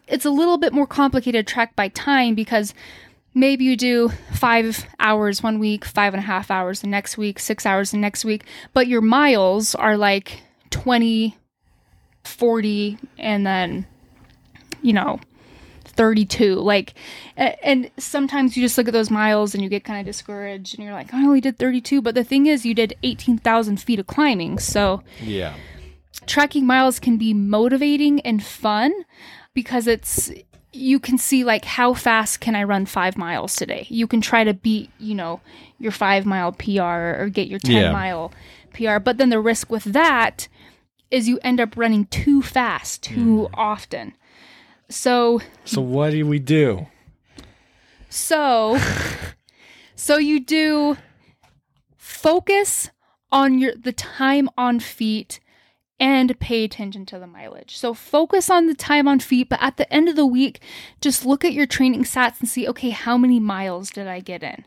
It's 0.06 0.26
a 0.26 0.30
little 0.30 0.58
bit 0.58 0.74
more 0.74 0.86
complicated 0.86 1.46
track 1.46 1.74
by 1.74 1.88
time 1.88 2.34
because 2.34 2.74
maybe 3.34 3.64
you 3.64 3.76
do 3.76 4.10
five 4.32 4.86
hours 5.00 5.42
one 5.42 5.58
week, 5.58 5.84
five 5.84 6.14
and 6.14 6.22
a 6.22 6.26
half 6.26 6.50
hours 6.50 6.80
the 6.80 6.86
next 6.86 7.18
week, 7.18 7.38
six 7.38 7.66
hours 7.66 7.90
the 7.90 7.98
next 7.98 8.24
week, 8.24 8.44
but 8.72 8.86
your 8.86 9.00
miles 9.00 9.74
are 9.74 9.96
like 9.96 10.42
20, 10.70 11.36
40, 12.24 12.98
and 13.18 13.46
then, 13.46 13.86
you 14.82 14.92
know, 14.92 15.18
32 15.86 16.56
like 16.56 16.94
and 17.36 17.88
sometimes 17.98 18.56
you 18.56 18.62
just 18.64 18.76
look 18.76 18.88
at 18.88 18.92
those 18.92 19.12
miles 19.12 19.54
and 19.54 19.62
you 19.62 19.68
get 19.68 19.84
kind 19.84 20.00
of 20.00 20.06
discouraged 20.06 20.74
and 20.74 20.82
you're 20.82 20.92
like 20.92 21.14
i 21.14 21.18
only 21.24 21.40
did 21.40 21.56
32 21.56 22.02
but 22.02 22.16
the 22.16 22.24
thing 22.24 22.46
is 22.46 22.66
you 22.66 22.74
did 22.74 22.96
18000 23.04 23.76
feet 23.80 24.00
of 24.00 24.06
climbing 24.08 24.58
so 24.58 25.04
Yeah. 25.20 25.54
tracking 26.26 26.66
miles 26.66 26.98
can 26.98 27.16
be 27.16 27.32
motivating 27.32 28.18
and 28.22 28.42
fun 28.42 28.92
because 29.52 29.86
it's 29.86 30.32
you 30.74 30.98
can 30.98 31.16
see 31.18 31.44
like 31.44 31.64
how 31.64 31.94
fast 31.94 32.40
can 32.40 32.54
i 32.54 32.62
run 32.62 32.84
five 32.86 33.16
miles 33.16 33.54
today 33.56 33.86
you 33.88 34.06
can 34.06 34.20
try 34.20 34.44
to 34.44 34.52
beat 34.54 34.90
you 34.98 35.14
know 35.14 35.40
your 35.78 35.92
five 35.92 36.26
mile 36.26 36.52
pr 36.52 36.80
or 36.82 37.28
get 37.32 37.48
your 37.48 37.58
10 37.60 37.72
Yeah. 37.76 37.92
mile 37.92 38.32
pr 38.72 38.98
but 38.98 39.16
then 39.18 39.30
the 39.30 39.40
risk 39.40 39.70
with 39.70 39.84
that 39.84 40.48
is 41.10 41.28
you 41.28 41.38
end 41.42 41.60
up 41.60 41.76
running 41.76 42.06
too 42.06 42.42
fast 42.42 43.02
too 43.04 43.46
hmm. 43.46 43.54
often 43.54 44.14
so 44.88 45.40
So 45.64 45.80
what 45.80 46.10
do 46.10 46.26
we 46.26 46.38
do? 46.38 46.86
so, 48.08 48.78
so 49.96 50.18
you 50.18 50.40
do 50.40 50.96
focus 51.96 52.90
on 53.32 53.58
your 53.58 53.74
the 53.74 53.92
time 53.92 54.48
on 54.56 54.78
feet 54.80 55.40
and 56.04 56.38
pay 56.38 56.64
attention 56.64 57.06
to 57.06 57.18
the 57.18 57.26
mileage. 57.26 57.78
So 57.78 57.94
focus 57.94 58.50
on 58.50 58.66
the 58.66 58.74
time 58.74 59.08
on 59.08 59.20
feet, 59.20 59.48
but 59.48 59.62
at 59.62 59.78
the 59.78 59.90
end 59.90 60.06
of 60.06 60.16
the 60.16 60.26
week, 60.26 60.60
just 61.00 61.24
look 61.24 61.46
at 61.46 61.54
your 61.54 61.64
training 61.64 62.04
stats 62.04 62.40
and 62.40 62.48
see, 62.48 62.68
okay, 62.68 62.90
how 62.90 63.16
many 63.16 63.40
miles 63.40 63.90
did 63.90 64.06
I 64.06 64.20
get 64.20 64.42
in? 64.42 64.66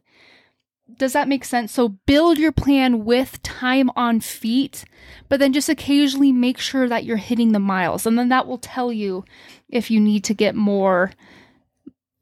Does 0.98 1.14
that 1.14 1.28
make 1.28 1.46
sense? 1.46 1.72
So 1.72 1.90
build 1.90 2.40
your 2.40 2.52
plan 2.52 3.06
with 3.06 3.44
time 3.44 3.92
on 3.96 4.20
feet, 4.20 4.84
but 5.30 5.40
then 5.40 5.54
just 5.54 5.70
occasionally 5.70 6.32
make 6.32 6.58
sure 6.58 6.90
that 6.90 7.06
you're 7.06 7.18
hitting 7.18 7.52
the 7.52 7.60
miles. 7.60 8.08
And 8.08 8.18
then 8.18 8.30
that 8.30 8.48
will 8.48 8.58
tell 8.58 8.92
you 8.92 9.24
if 9.70 9.92
you 9.92 10.00
need 10.00 10.24
to 10.24 10.34
get 10.34 10.56
more 10.56 11.12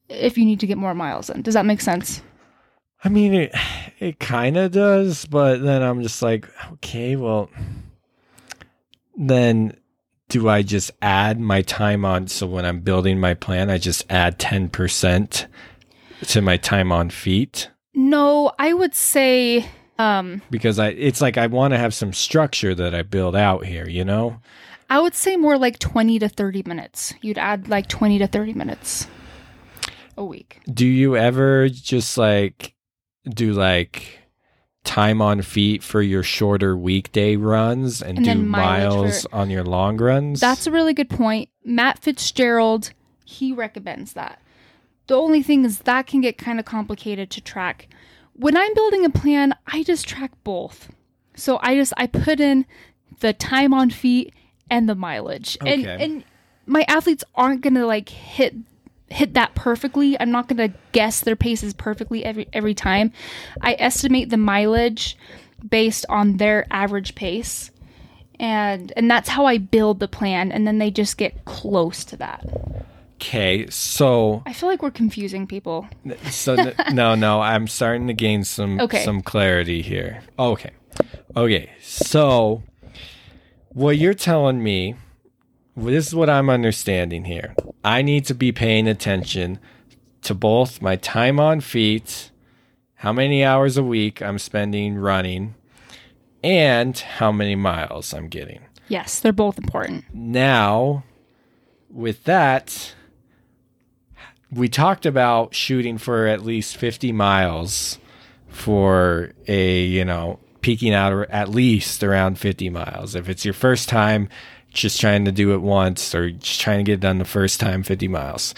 if 0.10 0.38
you 0.38 0.46
need 0.46 0.60
to 0.60 0.68
get 0.68 0.78
more 0.78 0.94
miles 0.94 1.30
in. 1.30 1.42
Does 1.42 1.54
that 1.54 1.66
make 1.66 1.82
sense? 1.82 2.22
I 3.04 3.10
mean, 3.10 3.34
it, 3.34 3.56
it 4.00 4.20
kind 4.20 4.58
of 4.58 4.74
does, 4.74 5.26
but 5.26 5.62
then 5.62 5.82
I'm 5.82 6.04
just 6.04 6.22
like, 6.22 6.50
okay, 6.74 7.16
well, 7.16 7.50
then 9.18 9.78
do 10.30 10.50
I 10.50 10.64
just 10.64 10.92
add 11.02 11.40
my 11.40 11.62
time 11.62 12.04
on? 12.04 12.28
So 12.28 12.48
when 12.48 12.66
I'm 12.66 12.82
building 12.82 13.20
my 13.20 13.34
plan, 13.34 13.70
I 13.70 13.78
just 13.78 14.04
add 14.10 14.40
10% 14.40 15.46
to 16.28 16.42
my 16.42 16.58
time 16.58 16.92
on 16.92 17.10
feet 17.10 17.70
No, 17.94 18.52
I 18.58 18.74
would 18.74 18.96
say 18.96 19.70
um 19.98 20.42
because 20.50 20.78
I, 20.78 20.90
it's 20.90 21.22
like 21.22 21.38
I 21.38 21.48
want 21.48 21.74
to 21.74 21.78
have 21.78 21.94
some 21.94 22.12
structure 22.12 22.76
that 22.76 22.94
I 22.94 23.02
build 23.04 23.36
out 23.36 23.66
here, 23.66 23.88
you 23.88 24.04
know? 24.04 24.40
I 24.90 25.00
would 25.00 25.16
say 25.16 25.36
more 25.36 25.58
like 25.58 25.80
20 25.80 26.20
to 26.20 26.30
30 26.30 26.64
minutes. 26.66 27.14
You'd 27.22 27.38
add 27.38 27.70
like 27.70 27.88
20 27.88 28.20
to 28.20 28.28
30 28.28 28.54
minutes 28.54 29.08
a 30.18 30.24
week. 30.24 30.62
Do 30.72 30.86
you 30.86 31.16
ever 31.16 31.70
just 31.70 32.18
like 32.18 32.74
do 33.28 33.54
like 33.54 34.20
time 34.86 35.22
on 35.22 35.42
feet 35.42 35.84
for 35.84 36.02
your 36.02 36.24
shorter 36.24 36.78
weekday 36.78 37.36
runs 37.36 38.02
and, 38.02 38.18
And 38.20 38.26
do 38.26 38.36
miles 38.36 39.24
for- 39.24 39.36
on 39.36 39.50
your 39.50 39.64
long 39.64 39.98
runs? 39.98 40.40
That's 40.40 40.68
a 40.68 40.72
really 40.72 40.94
good 40.94 41.10
point. 41.10 41.50
Matt 41.64 42.00
Fitzgerald, 42.00 42.92
he 43.26 43.52
recommends 43.52 44.14
that. 44.14 44.40
The 45.08 45.16
only 45.16 45.44
thing 45.44 45.66
is 45.66 45.80
that 45.80 46.08
can 46.08 46.22
get 46.22 46.38
kind 46.38 46.60
of 46.60 46.66
complicated 46.66 47.30
to 47.32 47.42
track. 47.42 47.88
When 48.34 48.58
I'm 48.58 48.74
building 48.74 49.06
a 49.06 49.10
plan, 49.10 49.54
I 49.68 49.84
just 49.84 50.08
track 50.08 50.32
both. 50.44 50.90
So 51.36 51.60
I 51.62 51.76
just 51.76 51.94
I 51.98 52.08
put 52.08 52.40
in 52.40 52.66
the 53.20 53.34
time 53.34 53.74
on 53.74 53.90
feet 53.90 54.34
and 54.70 54.90
the 54.90 54.96
mileage. 54.96 55.58
And 55.62 55.86
and 55.86 56.24
my 56.66 56.84
athletes 56.88 57.24
aren't 57.36 57.62
going 57.62 57.76
to 57.76 57.86
like 57.86 58.10
hit 58.10 58.56
hit 59.10 59.34
that 59.36 59.56
perfectly. 59.56 60.20
I'm 60.20 60.32
not 60.32 60.48
going 60.48 60.72
to 60.72 60.78
guess 60.92 61.20
their 61.22 61.36
paces 61.36 61.74
perfectly 61.74 62.26
every 62.26 62.48
every 62.54 62.74
time. 62.74 63.12
I 63.62 63.76
estimate 63.80 64.30
the 64.30 64.38
mileage 64.38 65.18
based 65.68 66.06
on 66.10 66.38
their 66.38 66.66
average 66.72 67.16
pace 67.16 67.72
and 68.40 68.92
and 68.98 69.10
that's 69.10 69.30
how 69.30 69.46
I 69.46 69.58
build 69.58 70.00
the 70.00 70.08
plan 70.08 70.52
and 70.52 70.68
then 70.68 70.78
they 70.80 70.92
just 70.92 71.18
get 71.18 71.46
close 71.46 72.04
to 72.06 72.18
that. 72.18 72.46
okay. 73.16 73.68
So 73.70 74.44
I 74.46 74.54
feel 74.54 74.68
like 74.70 74.82
we're 74.84 74.92
confusing 74.92 75.48
people. 75.48 75.88
So 76.30 76.56
no, 76.92 77.16
no, 77.16 77.42
I'm 77.42 77.68
starting 77.68 78.08
to 78.08 78.14
gain 78.14 78.44
some 78.44 78.80
Okay. 78.82 79.04
some 79.06 79.22
clarity 79.22 79.82
here. 79.82 80.22
Okay, 80.38 80.72
okay. 81.36 81.72
So 81.82 82.64
what 83.70 83.98
you're 83.98 84.14
telling 84.14 84.62
me, 84.62 84.96
this 85.76 86.08
is 86.08 86.16
what 86.16 86.30
I'm 86.30 86.50
understanding 86.50 87.26
here. 87.26 87.56
I 87.84 88.02
need 88.02 88.26
to 88.26 88.36
be 88.36 88.52
paying 88.52 88.88
attention 88.88 89.60
to 90.24 90.34
both 90.34 90.82
my 90.82 90.96
time 90.96 91.40
on 91.40 91.62
feet, 91.62 92.32
how 92.96 93.14
many 93.14 93.44
hours 93.44 93.78
a 93.78 93.84
week 93.84 94.22
I'm 94.22 94.40
spending 94.40 94.96
running, 94.98 95.56
and 96.44 96.98
how 96.98 97.32
many 97.32 97.56
miles 97.56 98.14
I'm 98.14 98.28
getting. 98.28 98.62
Yes, 98.88 99.20
they're 99.20 99.34
both 99.34 99.58
important. 99.58 100.06
Now, 100.14 101.04
with 101.90 102.24
that, 102.26 102.94
we 104.52 104.70
talked 104.70 105.06
about 105.06 105.54
shooting 105.54 105.98
for 105.98 106.28
at 106.28 106.44
least 106.44 106.78
50 106.78 107.12
miles 107.12 108.00
for 108.48 109.34
a, 109.48 109.82
you 109.82 110.06
know, 110.06 110.40
peaking 110.62 110.94
out 110.94 111.30
at 111.30 111.50
least 111.50 112.04
around 112.04 112.40
50 112.40 112.70
miles. 112.70 113.16
If 113.16 113.28
it's 113.30 113.44
your 113.44 113.54
first 113.54 113.90
time, 113.90 114.30
just 114.82 115.02
trying 115.02 115.26
to 115.26 115.32
do 115.32 115.54
it 115.54 115.62
once 115.62 116.14
or 116.14 116.32
just 116.32 116.62
trying 116.62 116.80
to 116.80 116.84
get 116.84 116.94
it 116.94 117.00
done 117.00 117.18
the 117.18 117.26
first 117.26 117.60
time, 117.60 117.84
50 117.84 118.08
miles. 118.08 118.54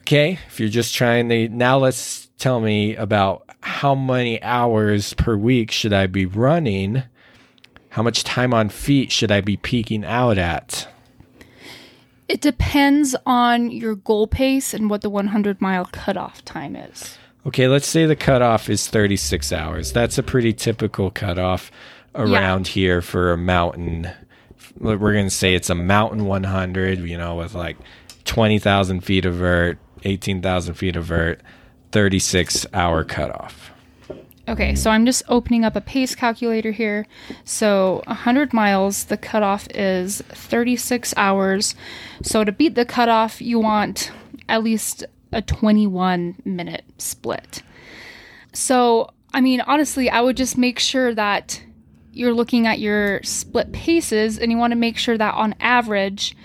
Okay, 0.00 0.38
if 0.48 0.60
you're 0.60 0.68
just 0.68 0.94
trying 0.94 1.28
to, 1.28 1.48
now 1.48 1.78
let's 1.78 2.28
tell 2.38 2.60
me 2.60 2.94
about 2.96 3.44
how 3.60 3.94
many 3.94 4.42
hours 4.42 5.14
per 5.14 5.36
week 5.36 5.70
should 5.70 5.92
I 5.92 6.06
be 6.06 6.26
running? 6.26 7.02
How 7.90 8.02
much 8.02 8.24
time 8.24 8.52
on 8.52 8.68
feet 8.68 9.12
should 9.12 9.30
I 9.30 9.40
be 9.40 9.56
peaking 9.56 10.04
out 10.04 10.36
at? 10.36 10.88
It 12.28 12.40
depends 12.40 13.14
on 13.26 13.70
your 13.70 13.94
goal 13.94 14.26
pace 14.26 14.74
and 14.74 14.90
what 14.90 15.02
the 15.02 15.10
100 15.10 15.60
mile 15.60 15.84
cutoff 15.86 16.44
time 16.44 16.74
is. 16.76 17.18
Okay, 17.46 17.68
let's 17.68 17.86
say 17.86 18.06
the 18.06 18.16
cutoff 18.16 18.70
is 18.70 18.88
36 18.88 19.52
hours. 19.52 19.92
That's 19.92 20.16
a 20.16 20.22
pretty 20.22 20.52
typical 20.54 21.10
cutoff 21.10 21.70
around 22.14 22.68
here 22.68 23.02
for 23.02 23.32
a 23.32 23.36
mountain. 23.36 24.10
We're 24.78 24.96
going 24.96 25.26
to 25.26 25.30
say 25.30 25.54
it's 25.54 25.70
a 25.70 25.74
mountain 25.74 26.26
100, 26.26 27.00
you 27.00 27.18
know, 27.18 27.36
with 27.36 27.54
like 27.54 27.76
20,000 28.24 29.00
feet 29.00 29.24
of 29.24 29.34
vert, 29.34 29.78
18,000 30.04 30.74
feet 30.74 30.96
of 30.96 31.04
vert, 31.04 31.40
36 31.92 32.66
hour 32.72 33.04
cutoff. 33.04 33.70
Okay, 34.46 34.74
so 34.74 34.90
I'm 34.90 35.06
just 35.06 35.22
opening 35.28 35.64
up 35.64 35.74
a 35.74 35.80
pace 35.80 36.14
calculator 36.14 36.70
here. 36.70 37.06
So 37.44 38.02
100 38.06 38.52
miles, 38.52 39.04
the 39.04 39.16
cutoff 39.16 39.66
is 39.74 40.20
36 40.28 41.14
hours. 41.16 41.74
So 42.22 42.44
to 42.44 42.52
beat 42.52 42.74
the 42.74 42.84
cutoff, 42.84 43.40
you 43.40 43.58
want 43.58 44.12
at 44.48 44.62
least 44.62 45.04
a 45.32 45.40
21 45.40 46.36
minute 46.44 46.84
split. 46.98 47.62
So, 48.52 49.10
I 49.32 49.40
mean, 49.40 49.62
honestly, 49.62 50.10
I 50.10 50.20
would 50.20 50.36
just 50.36 50.58
make 50.58 50.78
sure 50.78 51.14
that 51.14 51.62
you're 52.16 52.34
looking 52.34 52.66
at 52.66 52.78
your 52.78 53.22
split 53.22 53.72
paces 53.72 54.38
and 54.38 54.50
you 54.50 54.58
want 54.58 54.72
to 54.72 54.76
make 54.76 54.96
sure 54.96 55.16
that 55.18 55.34
on 55.34 55.54
average, 55.60 56.36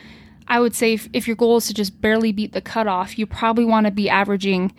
I 0.47 0.60
would 0.60 0.75
say 0.75 0.93
if, 0.93 1.08
if 1.13 1.27
your 1.27 1.36
goal 1.36 1.58
is 1.58 1.67
to 1.67 1.73
just 1.73 2.01
barely 2.01 2.32
beat 2.32 2.53
the 2.53 2.62
cutoff, 2.62 3.17
you 3.19 3.25
probably 3.25 3.65
want 3.65 3.86
to 3.86 3.91
be 3.91 4.10
averaging 4.10 4.73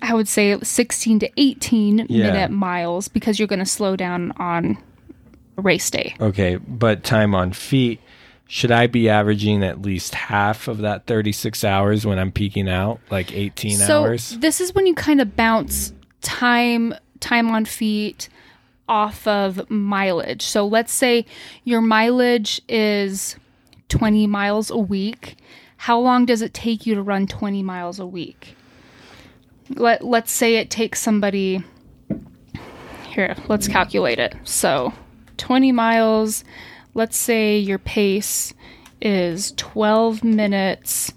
I 0.00 0.14
would 0.14 0.28
say 0.28 0.56
16 0.60 1.18
to 1.20 1.30
18 1.36 2.06
Yeah. 2.08 2.26
minute 2.32 2.50
miles 2.52 3.08
because 3.08 3.38
you're 3.38 3.48
going 3.48 3.58
to 3.58 3.66
slow 3.66 3.96
down 3.96 4.32
on 4.36 4.78
race 5.56 5.90
day. 5.90 6.14
Okay, 6.20 6.54
but 6.56 7.02
time 7.02 7.34
on 7.34 7.52
feet, 7.52 8.00
should 8.46 8.70
I 8.70 8.86
be 8.86 9.08
averaging 9.08 9.64
at 9.64 9.82
least 9.82 10.14
half 10.14 10.68
of 10.68 10.78
that 10.78 11.06
36 11.06 11.64
hours 11.64 12.06
when 12.06 12.18
I'm 12.18 12.30
peaking 12.30 12.68
out, 12.68 13.00
like 13.10 13.32
18 13.32 13.76
so 13.76 14.04
hours? 14.04 14.36
this 14.38 14.60
is 14.60 14.72
when 14.72 14.86
you 14.86 14.94
kind 14.94 15.20
of 15.20 15.34
bounce 15.34 15.92
time 16.22 16.94
time 17.20 17.50
on 17.50 17.64
feet 17.64 18.28
off 18.88 19.26
of 19.26 19.70
mileage. 19.70 20.42
So 20.42 20.66
let's 20.66 20.92
say 20.92 21.26
your 21.64 21.80
mileage 21.80 22.60
is 22.68 23.36
20 23.88 24.26
miles 24.26 24.70
a 24.70 24.76
week. 24.76 25.36
How 25.76 25.98
long 25.98 26.26
does 26.26 26.42
it 26.42 26.54
take 26.54 26.86
you 26.86 26.94
to 26.94 27.02
run 27.02 27.26
20 27.26 27.62
miles 27.62 27.98
a 27.98 28.06
week? 28.06 28.54
Let 29.70 30.04
let's 30.04 30.32
say 30.32 30.56
it 30.56 30.70
takes 30.70 31.00
somebody 31.00 31.62
here, 33.08 33.36
let's 33.48 33.68
calculate 33.68 34.18
it. 34.18 34.34
So 34.44 34.92
20 35.36 35.72
miles, 35.72 36.44
let's 36.94 37.16
say 37.16 37.58
your 37.58 37.78
pace 37.78 38.54
is 39.00 39.52
12 39.56 40.24
minutes 40.24 41.12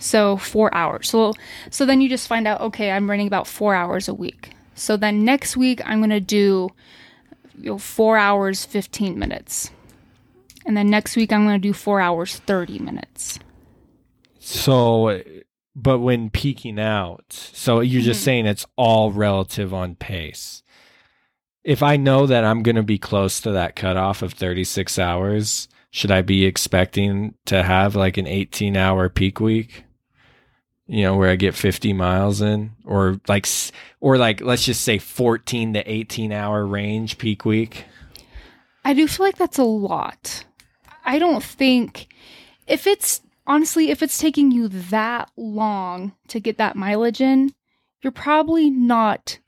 so 0.00 0.36
four 0.36 0.74
hours. 0.74 1.08
So 1.08 1.34
so 1.70 1.86
then 1.86 2.00
you 2.00 2.08
just 2.08 2.26
find 2.26 2.48
out, 2.48 2.60
okay, 2.60 2.90
I'm 2.90 3.08
running 3.08 3.26
about 3.26 3.46
four 3.46 3.74
hours 3.74 4.08
a 4.08 4.14
week. 4.14 4.50
So 4.74 4.96
then 4.96 5.24
next 5.24 5.56
week 5.56 5.80
I'm 5.84 6.00
gonna 6.00 6.20
do 6.20 6.70
you 7.58 7.70
know, 7.72 7.78
four 7.78 8.16
hours 8.16 8.64
fifteen 8.64 9.18
minutes. 9.18 9.70
And 10.66 10.76
then 10.76 10.88
next 10.90 11.16
week 11.16 11.32
I'm 11.32 11.44
gonna 11.44 11.58
do 11.58 11.72
four 11.72 12.00
hours 12.00 12.36
thirty 12.36 12.78
minutes. 12.78 13.38
So, 14.38 15.22
but 15.76 15.98
when 16.00 16.30
peaking 16.30 16.80
out, 16.80 17.24
so 17.30 17.80
you're 17.80 18.02
just 18.02 18.22
Mhm. 18.22 18.24
saying 18.24 18.46
it's 18.46 18.66
all 18.76 19.12
relative 19.12 19.72
on 19.74 19.94
pace. 19.96 20.62
If 21.62 21.82
I 21.82 21.96
know 21.96 22.26
that 22.26 22.42
I'm 22.44 22.62
going 22.62 22.76
to 22.76 22.82
be 22.82 22.96
close 22.98 23.38
to 23.42 23.50
that 23.52 23.76
cutoff 23.76 24.22
of 24.22 24.32
36 24.32 24.98
hours, 24.98 25.68
should 25.90 26.10
I 26.10 26.22
be 26.22 26.46
expecting 26.46 27.34
to 27.46 27.62
have 27.62 27.94
like 27.94 28.16
an 28.16 28.26
18 28.26 28.78
hour 28.78 29.10
peak 29.10 29.40
week? 29.40 29.84
You 30.90 31.04
know, 31.04 31.16
where 31.16 31.30
I 31.30 31.36
get 31.36 31.54
50 31.54 31.92
miles 31.92 32.40
in 32.40 32.72
or 32.84 33.20
like 33.28 33.46
or 34.00 34.18
like 34.18 34.40
let's 34.40 34.64
just 34.64 34.80
say 34.80 34.98
14 34.98 35.74
to 35.74 35.88
18 35.88 36.32
hour 36.32 36.66
range 36.66 37.16
peak 37.16 37.44
week. 37.44 37.84
I 38.84 38.92
do 38.92 39.06
feel 39.06 39.24
like 39.24 39.36
that's 39.36 39.58
a 39.58 39.64
lot. 39.64 40.44
I 41.04 41.20
don't 41.20 41.44
think 41.44 42.08
if 42.66 42.88
it's 42.88 43.20
honestly, 43.46 43.90
if 43.90 44.02
it's 44.02 44.18
taking 44.18 44.50
you 44.50 44.66
that 44.66 45.30
long 45.36 46.12
to 46.26 46.40
get 46.40 46.58
that 46.58 46.74
mileage 46.74 47.20
in, 47.20 47.54
you're 48.02 48.10
probably 48.10 48.68
not 48.68 49.38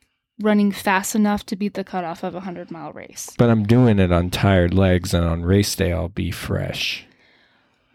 running 0.41 0.71
fast 0.71 1.15
enough 1.15 1.45
to 1.47 1.55
beat 1.55 1.73
the 1.73 1.83
cutoff 1.83 2.23
of 2.23 2.35
a 2.35 2.41
hundred 2.41 2.71
mile 2.71 2.91
race. 2.93 3.29
But 3.37 3.49
I'm 3.49 3.65
doing 3.65 3.99
it 3.99 4.11
on 4.11 4.29
tired 4.29 4.73
legs 4.73 5.13
and 5.13 5.25
on 5.25 5.43
race 5.43 5.75
day 5.75 5.91
I'll 5.91 6.09
be 6.09 6.31
fresh. 6.31 7.05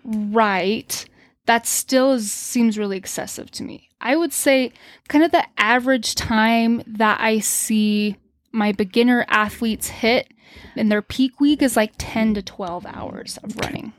right, 0.04 1.04
that 1.48 1.66
still 1.66 2.12
is, 2.12 2.30
seems 2.30 2.76
really 2.76 2.98
excessive 2.98 3.50
to 3.52 3.62
me. 3.62 3.88
I 4.02 4.16
would 4.16 4.34
say 4.34 4.70
kind 5.08 5.24
of 5.24 5.32
the 5.32 5.46
average 5.56 6.14
time 6.14 6.82
that 6.86 7.20
I 7.22 7.38
see 7.38 8.18
my 8.52 8.72
beginner 8.72 9.24
athletes 9.28 9.88
hit 9.88 10.28
in 10.76 10.90
their 10.90 11.00
peak 11.00 11.40
week 11.40 11.62
is 11.62 11.74
like 11.74 11.92
10 11.96 12.34
to 12.34 12.42
12 12.42 12.84
hours 12.84 13.38
of 13.42 13.56
running. 13.56 13.94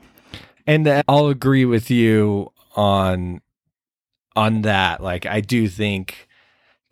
and 0.64 0.86
uh, 0.86 1.02
I'll 1.08 1.26
agree 1.26 1.64
with 1.64 1.90
you 1.90 2.52
on 2.76 3.40
on 4.36 4.62
that. 4.62 5.02
Like 5.02 5.26
I 5.26 5.40
do 5.40 5.66
think 5.66 6.28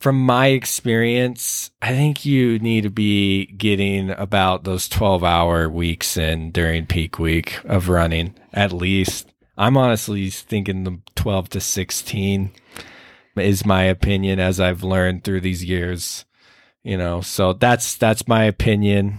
from 0.01 0.21
my 0.21 0.49
experience, 0.49 1.71
I 1.81 1.93
think 1.93 2.27
you 2.27 2.59
need 2.59 2.83
to 2.83 2.91
be 2.91 3.47
getting 3.47 4.11
about 4.11 4.65
those 4.65 4.89
12 4.89 5.23
hour 5.23 5.69
weeks 5.69 6.17
in 6.17 6.51
during 6.51 6.87
peak 6.87 7.21
week 7.21 7.61
of 7.65 7.89
running 7.89 8.35
at 8.53 8.73
least. 8.73 9.33
I'm 9.59 9.77
honestly 9.77 10.31
thinking 10.31 10.85
the 10.85 11.01
12 11.17 11.51
to 11.51 11.61
16 11.61 12.53
is 13.37 13.67
my 13.67 13.83
opinion 13.83 14.39
as 14.39 14.61
I've 14.61 14.85
learned 14.85 15.25
through 15.25 15.41
these 15.41 15.65
years. 15.65 16.25
You 16.85 16.97
know, 16.97 17.21
so 17.21 17.53
that's 17.53 17.97
that's 17.97 18.29
my 18.29 18.45
opinion. 18.45 19.19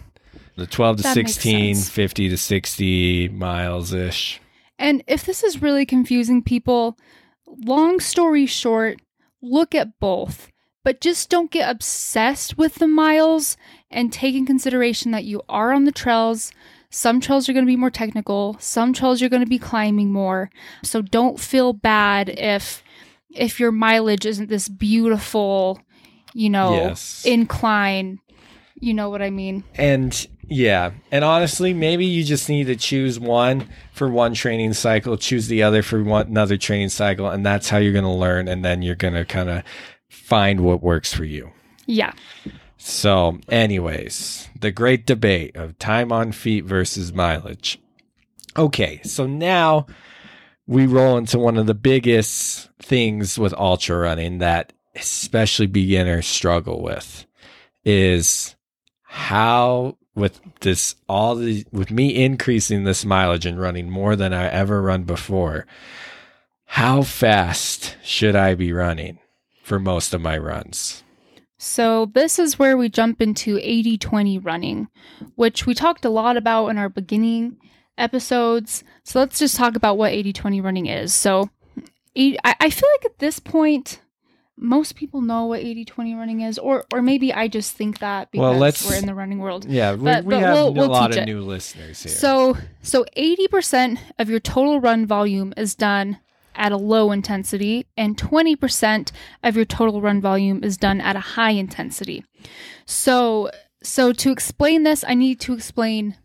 The 0.55 0.65
12 0.65 0.97
to 0.97 1.03
That 1.03 1.13
16, 1.13 1.75
50 1.75 2.29
to 2.29 2.37
60 2.37 3.29
miles 3.29 3.93
ish. 3.93 4.41
And 4.77 5.03
if 5.07 5.25
this 5.25 5.43
is 5.43 5.61
really 5.61 5.85
confusing 5.85 6.41
people, 6.41 6.97
long 7.45 7.99
story 7.99 8.45
short, 8.45 8.99
look 9.41 9.75
at 9.75 9.99
both. 9.99 10.49
But 10.83 11.01
just 11.01 11.29
don't 11.29 11.51
get 11.51 11.69
obsessed 11.69 12.57
with 12.57 12.75
the 12.75 12.87
miles 12.87 13.57
and 13.91 14.11
take 14.11 14.35
in 14.35 14.45
consideration 14.45 15.11
that 15.11 15.25
you 15.25 15.41
are 15.49 15.73
on 15.73 15.83
the 15.83 15.91
trails. 15.91 16.51
Some 16.91 17.21
trails 17.21 17.47
are 17.47 17.53
going 17.53 17.65
to 17.65 17.69
be 17.69 17.75
more 17.75 17.91
technical, 17.91 18.57
some 18.59 18.93
trails 18.93 19.21
you're 19.21 19.29
going 19.29 19.43
to 19.43 19.49
be 19.49 19.59
climbing 19.59 20.11
more. 20.11 20.49
So 20.83 21.01
don't 21.01 21.39
feel 21.39 21.73
bad 21.73 22.29
if 22.29 22.83
if 23.31 23.59
your 23.59 23.71
mileage 23.71 24.25
isn't 24.25 24.49
this 24.49 24.67
beautiful, 24.67 25.79
you 26.33 26.49
know, 26.49 26.73
Yes. 26.73 27.23
incline. 27.25 28.19
You 28.79 28.93
know 28.93 29.09
what 29.09 29.21
I 29.21 29.29
mean? 29.29 29.63
And 29.75 30.27
yeah, 30.47 30.91
and 31.11 31.23
honestly, 31.23 31.73
maybe 31.73 32.05
you 32.05 32.23
just 32.23 32.49
need 32.49 32.65
to 32.67 32.75
choose 32.75 33.19
one 33.19 33.67
for 33.93 34.09
one 34.09 34.33
training 34.33 34.73
cycle, 34.73 35.15
choose 35.17 35.47
the 35.47 35.61
other 35.61 35.83
for 35.83 36.03
one 36.03 36.25
another 36.27 36.57
training 36.57 36.89
cycle, 36.89 37.29
and 37.29 37.45
that's 37.45 37.69
how 37.69 37.77
you're 37.77 37.93
going 37.93 38.03
to 38.05 38.09
learn. 38.09 38.47
And 38.47 38.65
then 38.65 38.81
you're 38.81 38.95
going 38.95 39.13
to 39.13 39.25
kind 39.25 39.49
of 39.49 39.63
find 40.07 40.61
what 40.61 40.81
works 40.81 41.13
for 41.13 41.25
you. 41.25 41.51
Yeah. 41.85 42.13
So, 42.81 43.39
anyways, 43.49 44.47
the 44.57 44.71
great 44.71 45.05
debate 45.05 45.57
of 45.57 45.77
time 45.79 46.13
on 46.13 46.31
feet 46.31 46.63
versus 46.63 47.13
mileage. 47.13 47.77
Okay, 48.57 49.01
so 49.03 49.27
now 49.27 49.85
we 50.65 50.87
roll 50.87 51.17
into 51.17 51.37
one 51.37 51.57
of 51.57 51.67
the 51.67 51.73
biggest 51.73 52.69
things 52.79 53.37
with 53.37 53.53
ultra 53.55 53.97
running 53.97 54.37
that 54.37 54.71
especially 54.95 55.67
beginners 55.67 56.25
struggle 56.25 56.81
with 56.81 57.25
is 57.83 58.55
how 59.03 59.97
with 60.15 60.39
this 60.61 60.95
all 61.07 61.35
the 61.35 61.65
with 61.71 61.91
me 61.91 62.15
increasing 62.23 62.85
this 62.85 63.03
mileage 63.03 63.45
and 63.45 63.59
running 63.59 63.89
more 63.89 64.15
than 64.15 64.33
I 64.33 64.47
ever 64.47 64.81
run 64.81 65.03
before 65.03 65.65
how 66.65 67.01
fast 67.01 67.97
should 68.03 68.35
I 68.35 68.55
be 68.55 68.73
running 68.73 69.19
for 69.63 69.79
most 69.79 70.13
of 70.13 70.21
my 70.21 70.37
runs 70.37 71.03
So, 71.61 72.05
this 72.13 72.39
is 72.39 72.57
where 72.57 72.77
we 72.77 72.87
jump 72.87 73.21
into 73.21 73.59
80 73.61 73.97
20 73.97 74.39
running, 74.39 74.87
which 75.35 75.65
we 75.65 75.73
talked 75.73 76.05
a 76.05 76.09
lot 76.09 76.37
about 76.37 76.67
in 76.69 76.77
our 76.77 76.87
beginning 76.87 77.57
episodes. 77.97 78.83
So, 79.03 79.19
let's 79.19 79.39
just 79.39 79.57
talk 79.57 79.75
about 79.75 79.97
what 79.97 80.13
80 80.13 80.31
20 80.31 80.61
running 80.61 80.85
is. 80.85 81.13
So, 81.13 81.49
I 82.17 82.37
I 82.61 82.69
feel 82.69 82.89
like 82.97 83.05
at 83.11 83.19
this 83.19 83.39
point, 83.39 83.99
most 84.57 84.95
people 84.95 85.19
know 85.21 85.47
what 85.47 85.59
80 85.59 85.83
20 85.83 86.15
running 86.15 86.41
is, 86.41 86.57
or, 86.57 86.85
or 86.93 87.01
maybe 87.01 87.33
I 87.33 87.49
just 87.49 87.73
think 87.75 87.99
that 87.99 88.31
because 88.31 88.41
Well, 88.51 88.57
let's- 88.57 88.89
we're 88.89 88.95
in 88.97 89.05
the 89.05 89.13
running 89.15 89.39
world. 89.39 89.65
Yeah, 89.65 89.93
we, 89.95 90.03
But- 90.05 90.23
we 90.23 90.35
but 90.35 90.39
have 90.41 90.53
we'll- 90.53 90.67
a 90.67 90.71
we'll 90.71 90.87
lot 90.87 91.11
of 91.11 91.17
it. 91.17 91.25
new 91.25 91.41
listeners 91.41 92.01
here. 92.03 92.11
So, 92.13 92.55
so 92.81 93.05
80% 93.17 93.99
of 94.17 94.29
your 94.29 94.39
total 94.39 94.79
run 94.79 95.05
volume 95.05 95.53
is 95.57 95.75
done 95.75 96.19
at 96.59 96.71
a 96.71 96.77
low 96.77 97.11
intensity, 97.11 97.87
and 97.97 98.17
20% 98.17 99.11
of 99.43 99.55
your 99.55 99.65
total 99.65 100.01
run 100.01 100.21
volume 100.21 100.63
is 100.63 100.77
done 100.77 101.01
at 101.01 101.15
a 101.15 101.21
high 101.21 101.51
intensity. 101.51 102.23
So, 102.85 103.49
so 103.81 104.13
to 104.13 104.31
explain 104.31 104.83
this, 104.83 105.03
I 105.07 105.15
need 105.15 105.39
to 105.41 105.53
explain 105.53 106.17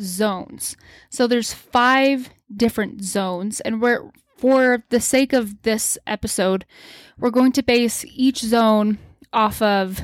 zones. 0.00 0.76
So 1.10 1.26
there's 1.26 1.54
five 1.54 2.30
different 2.56 3.04
zones, 3.04 3.60
and 3.60 3.80
we're 3.80 4.10
for 4.36 4.84
the 4.90 5.00
sake 5.00 5.32
of 5.32 5.62
this 5.62 5.96
episode, 6.06 6.64
we're 7.18 7.30
going 7.30 7.52
to 7.52 7.62
base 7.62 8.04
each 8.04 8.40
zone 8.40 8.98
off 9.32 9.62
of 9.62 10.00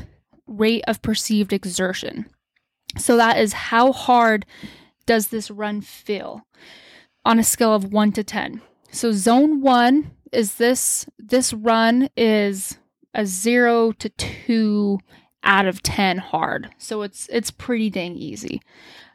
rate 0.46 0.84
of 0.86 1.02
perceived 1.02 1.52
exertion. 1.52 2.26
So 2.96 3.16
that 3.16 3.38
is 3.38 3.52
how 3.52 3.92
hard 3.92 4.46
does 5.06 5.28
this 5.28 5.50
run 5.50 5.80
feel 5.80 6.46
on 7.24 7.38
a 7.38 7.44
scale 7.44 7.74
of 7.74 7.92
1 7.92 8.12
to 8.12 8.24
10. 8.24 8.62
So 8.90 9.12
zone 9.12 9.60
1 9.60 10.10
is 10.32 10.54
this 10.54 11.06
this 11.18 11.52
run 11.52 12.08
is 12.16 12.78
a 13.14 13.26
0 13.26 13.92
to 13.92 14.08
2 14.08 14.98
out 15.42 15.66
of 15.66 15.82
10 15.82 16.18
hard. 16.18 16.70
So 16.78 17.02
it's 17.02 17.28
it's 17.32 17.50
pretty 17.50 17.90
dang 17.90 18.16
easy. 18.16 18.60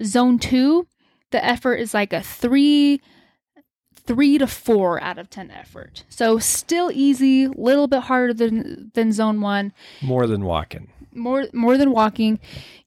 Zone 0.03 0.39
2, 0.39 0.87
the 1.31 1.43
effort 1.43 1.75
is 1.75 1.93
like 1.93 2.13
a 2.13 2.21
3 2.21 3.01
3 3.93 4.37
to 4.37 4.47
4 4.47 5.01
out 5.01 5.17
of 5.17 5.29
10 5.29 5.51
effort. 5.51 6.03
So 6.09 6.37
still 6.37 6.91
easy, 6.93 7.47
little 7.47 7.87
bit 7.87 8.03
harder 8.03 8.33
than 8.33 8.91
than 8.93 9.11
zone 9.11 9.41
1. 9.41 9.73
More 10.01 10.27
than 10.27 10.45
walking. 10.45 10.89
More 11.13 11.47
more 11.53 11.77
than 11.77 11.91
walking. 11.91 12.39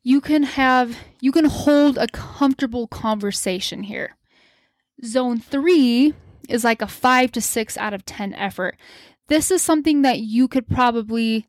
You 0.03 0.20
can 0.20 0.42
have 0.42 0.96
you 1.20 1.33
can 1.33 1.46
hold 1.46 1.98
a 1.98 2.07
comfortable 2.09 2.87
conversation 2.87 3.85
here. 3.85 4.16
Zone 5.05 5.38
3 5.38 6.14
is 6.48 6.64
like 6.64 6.82
a 6.82 6.88
5 6.88 7.32
to 7.32 7.40
6 7.40 7.76
out 7.76 7.94
of 7.94 8.04
10 8.04 8.34
effort. 8.34 8.76
This 9.28 9.50
is 9.50 9.62
something 9.62 10.02
that 10.02 10.20
you 10.20 10.48
could 10.48 10.68
probably 10.68 11.46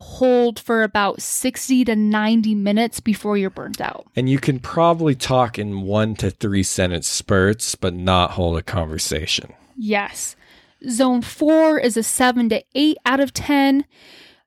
hold 0.00 0.58
for 0.58 0.82
about 0.82 1.22
60 1.22 1.84
to 1.84 1.94
90 1.94 2.54
minutes 2.56 2.98
before 3.00 3.38
you're 3.38 3.50
burnt 3.50 3.80
out. 3.80 4.06
And 4.16 4.28
you 4.28 4.38
can 4.38 4.58
probably 4.58 5.14
talk 5.14 5.58
in 5.58 5.82
one 5.82 6.16
to 6.16 6.30
three 6.30 6.64
sentence 6.64 7.06
spurts, 7.06 7.76
but 7.76 7.94
not 7.94 8.32
hold 8.32 8.58
a 8.58 8.62
conversation. 8.62 9.54
Yes. 9.76 10.34
Zone 10.90 11.22
four 11.22 11.78
is 11.78 11.96
a 11.96 12.02
seven 12.02 12.48
to 12.48 12.64
eight 12.74 12.98
out 13.06 13.20
of 13.20 13.32
10. 13.32 13.84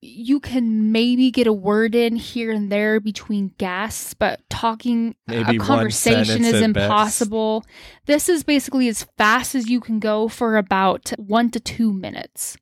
You 0.02 0.40
can 0.40 0.92
maybe 0.92 1.32
get 1.32 1.48
a 1.48 1.54
word 1.54 1.96
in 1.96 2.16
here 2.16 2.52
and 2.52 2.72
there 2.72 3.00
between 3.00 3.54
gasps, 3.58 4.14
but 4.14 4.42
talking 4.50 5.16
Maybe 5.28 5.58
a 5.58 5.60
conversation 5.60 6.46
is 6.46 6.62
at 6.62 6.74
best. 6.74 6.84
impossible. 6.84 7.66
This 8.06 8.30
is 8.30 8.44
basically 8.44 8.88
as 8.88 9.08
fast 9.18 9.56
as 9.56 9.70
you 9.70 9.80
can 9.80 10.00
go 10.00 10.28
for 10.28 10.58
about 10.58 11.12
one 11.18 11.50
to 11.52 11.60
two 11.60 11.92
minutes. 11.92 12.58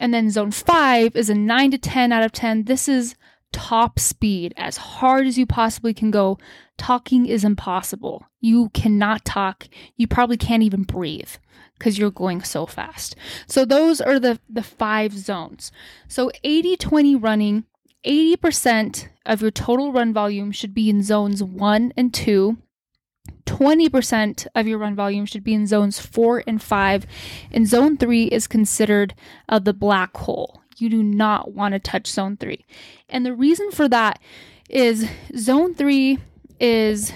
And 0.00 0.12
then 0.12 0.30
zone 0.30 0.50
five 0.50 1.16
is 1.16 1.30
a 1.30 1.34
nine 1.34 1.70
to 1.70 1.78
10 1.78 2.12
out 2.12 2.22
of 2.22 2.32
10. 2.32 2.64
This 2.64 2.88
is 2.88 3.14
top 3.52 3.98
speed, 3.98 4.52
as 4.56 4.76
hard 4.76 5.26
as 5.26 5.38
you 5.38 5.46
possibly 5.46 5.94
can 5.94 6.10
go. 6.10 6.38
Talking 6.76 7.24
is 7.26 7.44
impossible. 7.44 8.26
You 8.40 8.68
cannot 8.70 9.24
talk. 9.24 9.68
You 9.96 10.06
probably 10.06 10.36
can't 10.36 10.62
even 10.62 10.82
breathe 10.82 11.30
because 11.78 11.98
you're 11.98 12.10
going 12.10 12.42
so 12.42 12.66
fast. 12.66 13.16
So 13.46 13.64
those 13.64 14.00
are 14.00 14.18
the, 14.18 14.38
the 14.48 14.62
five 14.62 15.12
zones. 15.12 15.70
So 16.08 16.30
80 16.44 16.76
20 16.76 17.16
running, 17.16 17.64
80% 18.04 19.08
of 19.24 19.42
your 19.42 19.50
total 19.50 19.92
run 19.92 20.12
volume 20.12 20.52
should 20.52 20.74
be 20.74 20.88
in 20.88 21.02
zones 21.02 21.42
one 21.42 21.92
and 21.96 22.12
two. 22.12 22.58
20% 23.46 24.46
of 24.54 24.66
your 24.68 24.78
run 24.78 24.94
volume 24.94 25.26
should 25.26 25.42
be 25.42 25.54
in 25.54 25.66
zones 25.66 25.98
four 25.98 26.42
and 26.46 26.62
five. 26.62 27.06
And 27.50 27.66
zone 27.66 27.96
three 27.96 28.24
is 28.24 28.46
considered 28.46 29.14
uh, 29.48 29.58
the 29.58 29.72
black 29.72 30.16
hole. 30.16 30.62
You 30.78 30.88
do 30.88 31.02
not 31.02 31.52
want 31.52 31.72
to 31.72 31.78
touch 31.78 32.06
zone 32.06 32.36
three. 32.36 32.64
And 33.08 33.24
the 33.24 33.34
reason 33.34 33.70
for 33.70 33.88
that 33.88 34.20
is 34.68 35.08
zone 35.36 35.74
three 35.74 36.18
is 36.60 37.12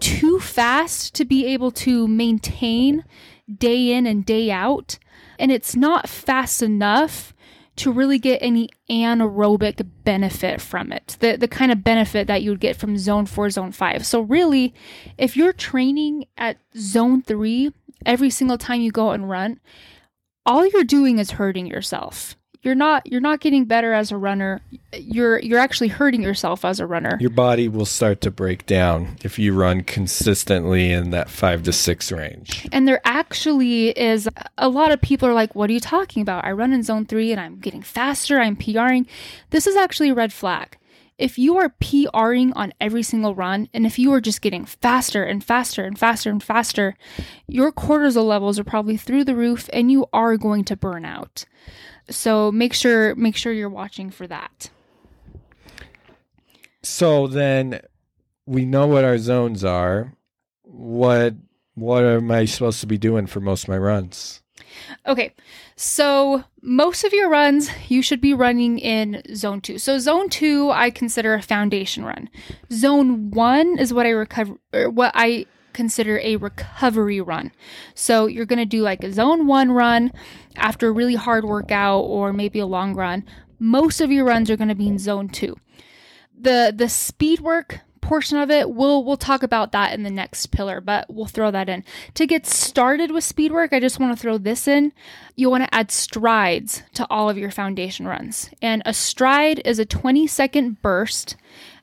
too 0.00 0.38
fast 0.38 1.14
to 1.14 1.24
be 1.24 1.46
able 1.46 1.70
to 1.70 2.06
maintain 2.06 3.04
day 3.52 3.92
in 3.92 4.06
and 4.06 4.24
day 4.24 4.50
out. 4.50 4.98
And 5.38 5.50
it's 5.50 5.74
not 5.74 6.08
fast 6.08 6.62
enough 6.62 7.34
to 7.76 7.90
really 7.90 8.18
get 8.18 8.38
any 8.40 8.68
anaerobic 8.88 9.84
benefit 10.04 10.60
from 10.60 10.92
it, 10.92 11.16
the, 11.18 11.36
the 11.36 11.48
kind 11.48 11.72
of 11.72 11.82
benefit 11.82 12.26
that 12.28 12.42
you 12.42 12.50
would 12.50 12.60
get 12.60 12.76
from 12.76 12.96
zone 12.96 13.26
four, 13.26 13.50
zone 13.50 13.72
five. 13.72 14.06
So, 14.06 14.20
really, 14.20 14.72
if 15.18 15.36
you're 15.36 15.52
training 15.52 16.26
at 16.38 16.58
zone 16.76 17.22
three 17.22 17.72
every 18.06 18.30
single 18.30 18.58
time 18.58 18.80
you 18.80 18.92
go 18.92 19.08
out 19.08 19.14
and 19.14 19.28
run, 19.28 19.58
all 20.46 20.66
you're 20.66 20.84
doing 20.84 21.18
is 21.18 21.32
hurting 21.32 21.66
yourself. 21.66 22.36
You're 22.64 22.74
not 22.74 23.06
you're 23.06 23.20
not 23.20 23.40
getting 23.40 23.66
better 23.66 23.92
as 23.92 24.10
a 24.10 24.16
runner. 24.16 24.62
You're 24.94 25.38
you're 25.40 25.58
actually 25.58 25.88
hurting 25.88 26.22
yourself 26.22 26.64
as 26.64 26.80
a 26.80 26.86
runner. 26.86 27.18
Your 27.20 27.28
body 27.28 27.68
will 27.68 27.84
start 27.84 28.22
to 28.22 28.30
break 28.30 28.64
down 28.64 29.18
if 29.22 29.38
you 29.38 29.54
run 29.54 29.82
consistently 29.82 30.90
in 30.90 31.10
that 31.10 31.28
five 31.28 31.62
to 31.64 31.72
six 31.74 32.10
range. 32.10 32.66
And 32.72 32.88
there 32.88 33.02
actually 33.04 33.90
is 33.90 34.30
a 34.56 34.70
lot 34.70 34.92
of 34.92 35.02
people 35.02 35.28
are 35.28 35.34
like, 35.34 35.54
What 35.54 35.68
are 35.68 35.74
you 35.74 35.80
talking 35.80 36.22
about? 36.22 36.46
I 36.46 36.52
run 36.52 36.72
in 36.72 36.82
zone 36.82 37.04
three 37.04 37.32
and 37.32 37.40
I'm 37.40 37.60
getting 37.60 37.82
faster, 37.82 38.40
I'm 38.40 38.56
PRing. 38.56 39.06
This 39.50 39.66
is 39.66 39.76
actually 39.76 40.08
a 40.08 40.14
red 40.14 40.32
flag. 40.32 40.78
If 41.16 41.38
you 41.38 41.58
are 41.58 41.68
PRing 41.80 42.52
on 42.56 42.72
every 42.80 43.04
single 43.04 43.36
run, 43.36 43.68
and 43.72 43.86
if 43.86 44.00
you 44.00 44.12
are 44.12 44.20
just 44.20 44.42
getting 44.42 44.64
faster 44.64 45.22
and 45.22 45.44
faster 45.44 45.84
and 45.84 45.96
faster 45.96 46.28
and 46.28 46.42
faster, 46.42 46.96
your 47.46 47.70
cortisol 47.70 48.26
levels 48.26 48.58
are 48.58 48.64
probably 48.64 48.96
through 48.96 49.22
the 49.22 49.36
roof 49.36 49.70
and 49.72 49.92
you 49.92 50.06
are 50.12 50.36
going 50.36 50.64
to 50.64 50.76
burn 50.76 51.04
out. 51.04 51.44
So 52.10 52.52
make 52.52 52.74
sure 52.74 53.14
make 53.14 53.36
sure 53.36 53.52
you're 53.52 53.68
watching 53.68 54.10
for 54.10 54.26
that. 54.26 54.70
So 56.82 57.26
then 57.26 57.80
we 58.46 58.64
know 58.66 58.86
what 58.86 59.04
our 59.04 59.18
zones 59.18 59.64
are. 59.64 60.14
What 60.62 61.34
what 61.74 62.04
am 62.04 62.30
I 62.30 62.44
supposed 62.44 62.80
to 62.80 62.86
be 62.86 62.98
doing 62.98 63.26
for 63.26 63.40
most 63.40 63.64
of 63.64 63.68
my 63.70 63.78
runs? 63.78 64.42
Okay, 65.06 65.32
so 65.76 66.44
most 66.62 67.04
of 67.04 67.12
your 67.12 67.28
runs 67.28 67.70
you 67.88 68.02
should 68.02 68.20
be 68.20 68.34
running 68.34 68.78
in 68.78 69.22
zone 69.34 69.60
two. 69.60 69.78
So 69.78 69.98
zone 69.98 70.28
two, 70.28 70.70
I 70.70 70.90
consider 70.90 71.34
a 71.34 71.42
foundation 71.42 72.04
run. 72.04 72.28
Zone 72.72 73.30
one 73.30 73.78
is 73.78 73.94
what 73.94 74.06
I 74.06 74.10
recover, 74.10 74.56
what 74.90 75.12
I 75.14 75.46
consider 75.74 76.18
a 76.20 76.36
recovery 76.36 77.20
run. 77.20 77.52
So 77.94 78.26
you're 78.26 78.46
gonna 78.46 78.64
do 78.64 78.82
like 78.82 79.04
a 79.04 79.12
zone 79.12 79.46
one 79.46 79.72
run 79.72 80.12
after 80.56 80.88
a 80.88 80.92
really 80.92 81.16
hard 81.16 81.44
workout 81.44 82.00
or 82.00 82.32
maybe 82.32 82.58
a 82.58 82.66
long 82.66 82.94
run. 82.94 83.24
Most 83.58 84.00
of 84.00 84.10
your 84.10 84.24
runs 84.24 84.50
are 84.50 84.56
gonna 84.56 84.74
be 84.74 84.88
in 84.88 84.98
zone 84.98 85.28
two. 85.28 85.56
The 86.38 86.72
the 86.74 86.88
speed 86.88 87.40
work 87.40 87.80
portion 88.04 88.36
of 88.36 88.50
it 88.50 88.68
we'll 88.68 89.02
we'll 89.02 89.16
talk 89.16 89.42
about 89.42 89.72
that 89.72 89.94
in 89.94 90.02
the 90.02 90.10
next 90.10 90.48
pillar 90.48 90.78
but 90.78 91.06
we'll 91.08 91.24
throw 91.24 91.50
that 91.50 91.70
in 91.70 91.82
to 92.12 92.26
get 92.26 92.44
started 92.44 93.10
with 93.10 93.24
speed 93.24 93.50
work 93.50 93.72
i 93.72 93.80
just 93.80 93.98
want 93.98 94.14
to 94.14 94.20
throw 94.20 94.36
this 94.36 94.68
in 94.68 94.92
you 95.36 95.48
want 95.48 95.64
to 95.64 95.74
add 95.74 95.90
strides 95.90 96.82
to 96.92 97.06
all 97.08 97.30
of 97.30 97.38
your 97.38 97.50
foundation 97.50 98.06
runs 98.06 98.50
and 98.60 98.82
a 98.84 98.92
stride 98.92 99.60
is 99.64 99.78
a 99.78 99.86
20 99.86 100.26
second 100.26 100.82
burst 100.82 101.34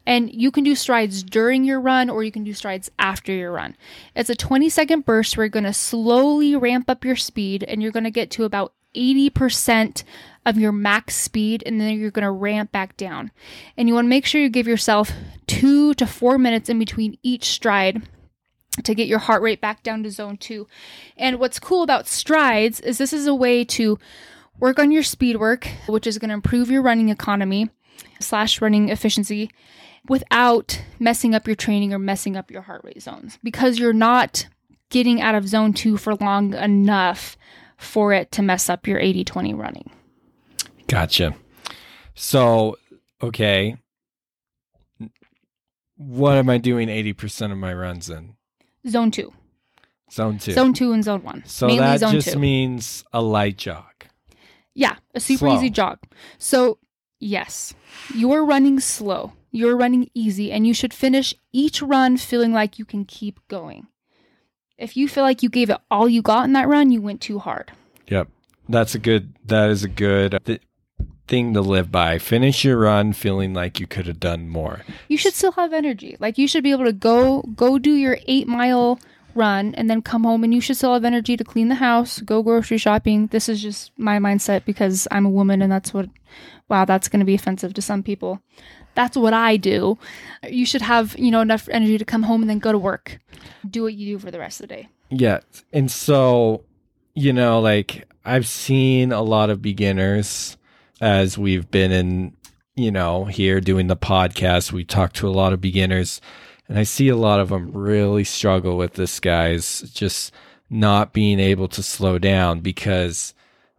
and 0.06 0.34
you 0.34 0.52
can 0.52 0.64
do 0.64 0.76
strides 0.76 1.24
during 1.24 1.64
your 1.64 1.80
run 1.80 2.10
or 2.10 2.24
you 2.24 2.32
can 2.32 2.44
do 2.44 2.54
strides 2.54 2.90
after 2.98 3.32
your 3.32 3.52
run 3.52 3.76
it's 4.16 4.30
a 4.30 4.36
20 4.36 4.70
second 4.70 5.06
burst 5.06 5.38
where 5.38 5.46
you're 5.46 5.50
going 5.50 5.64
to 5.64 5.74
slowly 5.74 6.56
ramp 6.56 6.90
up 6.90 7.06
your 7.06 7.16
speed 7.16 7.64
and 7.64 7.82
you're 7.82 7.92
going 7.92 8.04
to 8.04 8.12
get 8.12 8.32
to 8.32 8.44
about 8.44 8.74
80% 8.96 10.04
of 10.46 10.58
your 10.58 10.72
max 10.72 11.16
speed 11.16 11.64
and 11.66 11.80
then 11.80 12.00
you're 12.00 12.12
going 12.12 12.24
to 12.24 12.32
ramp 12.32 12.72
back 12.72 12.98
down. 12.98 13.32
And 13.78 13.88
you 13.88 13.94
want 13.94 14.06
to 14.06 14.10
make 14.10 14.26
sure 14.26 14.42
you 14.42 14.50
give 14.50 14.68
yourself 14.68 15.12
2 15.48 15.94
to 15.96 16.08
4 16.08 16.38
minutes 16.38 16.70
in 16.70 16.80
between 16.80 17.18
each 17.24 17.46
stride 17.46 18.08
to 18.84 18.96
get 18.96 19.08
your 19.08 19.20
heart 19.20 19.42
rate 19.42 19.62
back 19.62 19.84
down 19.84 20.04
to 20.04 20.12
zone 20.12 20.38
2. 20.38 20.68
And 21.18 21.40
what's 21.40 21.60
cool 21.60 21.84
about 21.84 22.08
strides 22.08 22.80
is 22.80 22.98
this 22.98 23.14
is 23.14 23.28
a 23.28 23.36
way 23.36 23.64
to 23.66 24.00
work 24.60 24.80
on 24.80 24.92
your 24.92 25.04
speed 25.04 25.38
work, 25.38 25.68
which 25.88 26.08
is 26.08 26.18
going 26.18 26.30
to 26.30 26.36
improve 26.36 26.72
your 26.72 26.82
running 26.82 27.10
economy 27.10 27.70
slash 28.20 28.62
running 28.62 28.90
efficiency 28.90 29.50
without 30.08 30.82
messing 31.00 31.36
up 31.36 31.48
your 31.48 31.56
training 31.56 31.94
or 31.94 32.00
messing 32.00 32.36
up 32.36 32.50
your 32.52 32.62
heart 32.64 32.82
rate 32.84 33.02
zones 33.02 33.38
because 33.44 33.78
you're 33.80 33.94
not 33.94 34.48
getting 34.90 35.22
out 35.22 35.36
of 35.36 35.48
zone 35.48 35.74
2 35.74 35.98
for 35.98 36.16
long 36.16 36.54
enough 36.54 37.38
for 37.78 38.14
it 38.14 38.32
to 38.32 38.42
mess 38.42 38.70
up 38.70 38.88
your 38.88 39.00
80 39.00 39.24
20 39.24 39.54
running. 39.54 39.90
Gotcha. 40.88 41.36
So, 42.16 42.78
okay. 43.22 43.78
What 45.98 46.38
am 46.38 46.50
I 46.50 46.58
doing 46.58 46.88
80% 46.88 47.52
of 47.52 47.58
my 47.58 47.74
runs 47.74 48.10
in? 48.10 48.36
Zone 48.88 49.12
2. 49.12 49.32
Zone 50.12 50.38
2. 50.40 50.52
Zone 50.54 50.74
2 50.74 50.92
and 50.94 51.04
zone 51.04 51.24
1. 51.24 51.44
so 51.46 51.68
Mainly 51.68 51.82
that 51.84 52.00
zone 52.00 52.12
just 52.14 52.34
2. 52.34 52.40
means 52.40 53.04
a 53.14 53.22
light 53.22 53.58
jog. 53.58 53.86
yeah, 54.74 54.96
a 55.14 55.20
super 55.20 55.40
Slow. 55.46 55.56
easy 55.56 55.70
jog. 55.70 56.00
So, 56.38 56.80
yes, 57.22 57.74
you're 58.14 58.44
running 58.44 58.80
slow. 58.80 59.34
You're 59.52 59.78
running 59.78 60.10
easy 60.14 60.52
and 60.52 60.66
you 60.66 60.74
should 60.74 60.94
finish 60.94 61.34
each 61.52 61.82
run 61.82 62.18
feeling 62.18 62.54
like 62.54 62.80
you 62.80 62.86
can 62.86 63.06
keep 63.06 63.40
going. 63.48 63.88
If 64.78 64.98
you 64.98 65.08
feel 65.08 65.24
like 65.24 65.44
you 65.44 65.50
gave 65.50 65.70
it 65.70 65.78
all 65.92 66.10
you 66.10 66.22
got 66.22 66.46
in 66.46 66.54
that 66.54 66.68
run, 66.68 66.92
you 66.92 67.02
went 67.02 67.22
too 67.22 67.40
hard. 67.40 67.72
Yep. 68.08 68.30
That's 68.68 68.96
a 68.96 69.00
good 69.00 69.34
that 69.46 69.70
is 69.70 69.84
a 69.84 69.90
good 69.90 70.40
th- 70.46 70.62
thing 71.28 71.54
to 71.54 71.62
live 71.62 71.92
by. 71.92 72.18
Finish 72.18 72.64
your 72.64 72.78
run 72.78 73.14
feeling 73.14 73.54
like 73.54 73.80
you 73.80 73.88
could 73.88 74.08
have 74.08 74.20
done 74.20 74.48
more. 74.48 74.82
You 75.08 75.18
should 75.18 75.34
still 75.34 75.52
have 75.54 75.74
energy. 75.74 76.16
Like 76.20 76.38
you 76.38 76.48
should 76.48 76.64
be 76.64 76.72
able 76.72 76.86
to 76.86 76.94
go 76.94 77.42
go 77.56 77.78
do 77.78 77.94
your 77.94 78.18
8 78.26 78.48
mile 78.48 79.00
run 79.36 79.76
and 79.76 79.90
then 79.90 80.02
come 80.02 80.24
home 80.24 80.44
and 80.44 80.54
you 80.54 80.62
should 80.62 80.78
still 80.78 80.94
have 80.94 81.06
energy 81.06 81.38
to 81.38 81.44
clean 81.44 81.70
the 81.70 81.76
house, 81.76 82.20
go 82.22 82.44
grocery 82.44 82.78
shopping. 82.78 83.28
This 83.28 83.50
is 83.50 83.62
just 83.62 83.92
my 83.98 84.18
mindset 84.20 84.66
because 84.66 85.08
I'm 85.12 85.26
a 85.26 85.30
woman 85.30 85.62
and 85.62 85.72
that's 85.72 85.94
what 85.94 86.10
wow, 86.72 86.86
that's 86.86 87.10
going 87.10 87.20
to 87.20 87.26
be 87.26 87.36
offensive 87.36 87.74
to 87.74 87.82
some 87.82 88.02
people. 88.02 88.42
That's 88.96 89.18
what 89.18 89.34
I 89.34 89.58
do. 89.58 89.98
You 90.50 90.66
should 90.66 90.82
have, 90.82 91.18
you 91.20 91.30
know, 91.30 91.42
enough 91.42 91.68
energy 91.70 91.98
to 91.98 92.06
come 92.06 92.24
home 92.24 92.42
and 92.42 92.50
then 92.50 92.60
go 92.60 92.72
to 92.72 92.78
work. 92.78 93.20
Do 93.70 93.84
what 93.84 93.94
you 93.94 94.16
do 94.16 94.20
for 94.20 94.32
the 94.32 94.40
rest 94.40 94.62
of 94.62 94.70
the 94.70 94.76
day. 94.76 94.90
Yeah. 95.10 95.42
And 95.74 95.92
so, 95.92 96.64
you 97.14 97.34
know, 97.34 97.60
like 97.60 98.08
I've 98.24 98.48
seen 98.48 99.12
a 99.12 99.22
lot 99.22 99.50
of 99.50 99.62
beginners 99.62 100.58
as 101.02 101.38
we've 101.38 101.70
been 101.70 101.92
in, 101.92 102.38
you 102.76 102.92
know, 102.92 103.26
here 103.26 103.60
doing 103.60 103.88
the 103.88 103.98
podcast. 103.98 104.72
We 104.72 104.86
talk 104.86 105.12
to 105.14 105.28
a 105.28 105.30
lot 105.30 105.52
of 105.52 105.60
beginners 105.60 106.22
and 106.72 106.80
I 106.80 106.84
see 106.84 107.10
a 107.10 107.18
lot 107.18 107.42
of 107.42 107.50
them 107.50 107.72
really 107.74 108.24
struggle 108.24 108.78
with 108.78 108.94
this, 108.94 109.20
guys, 109.20 109.82
just 109.94 110.34
not 110.70 111.12
being 111.12 111.38
able 111.38 111.68
to 111.68 111.84
slow 111.84 112.18
down 112.18 112.62
because 112.62 113.34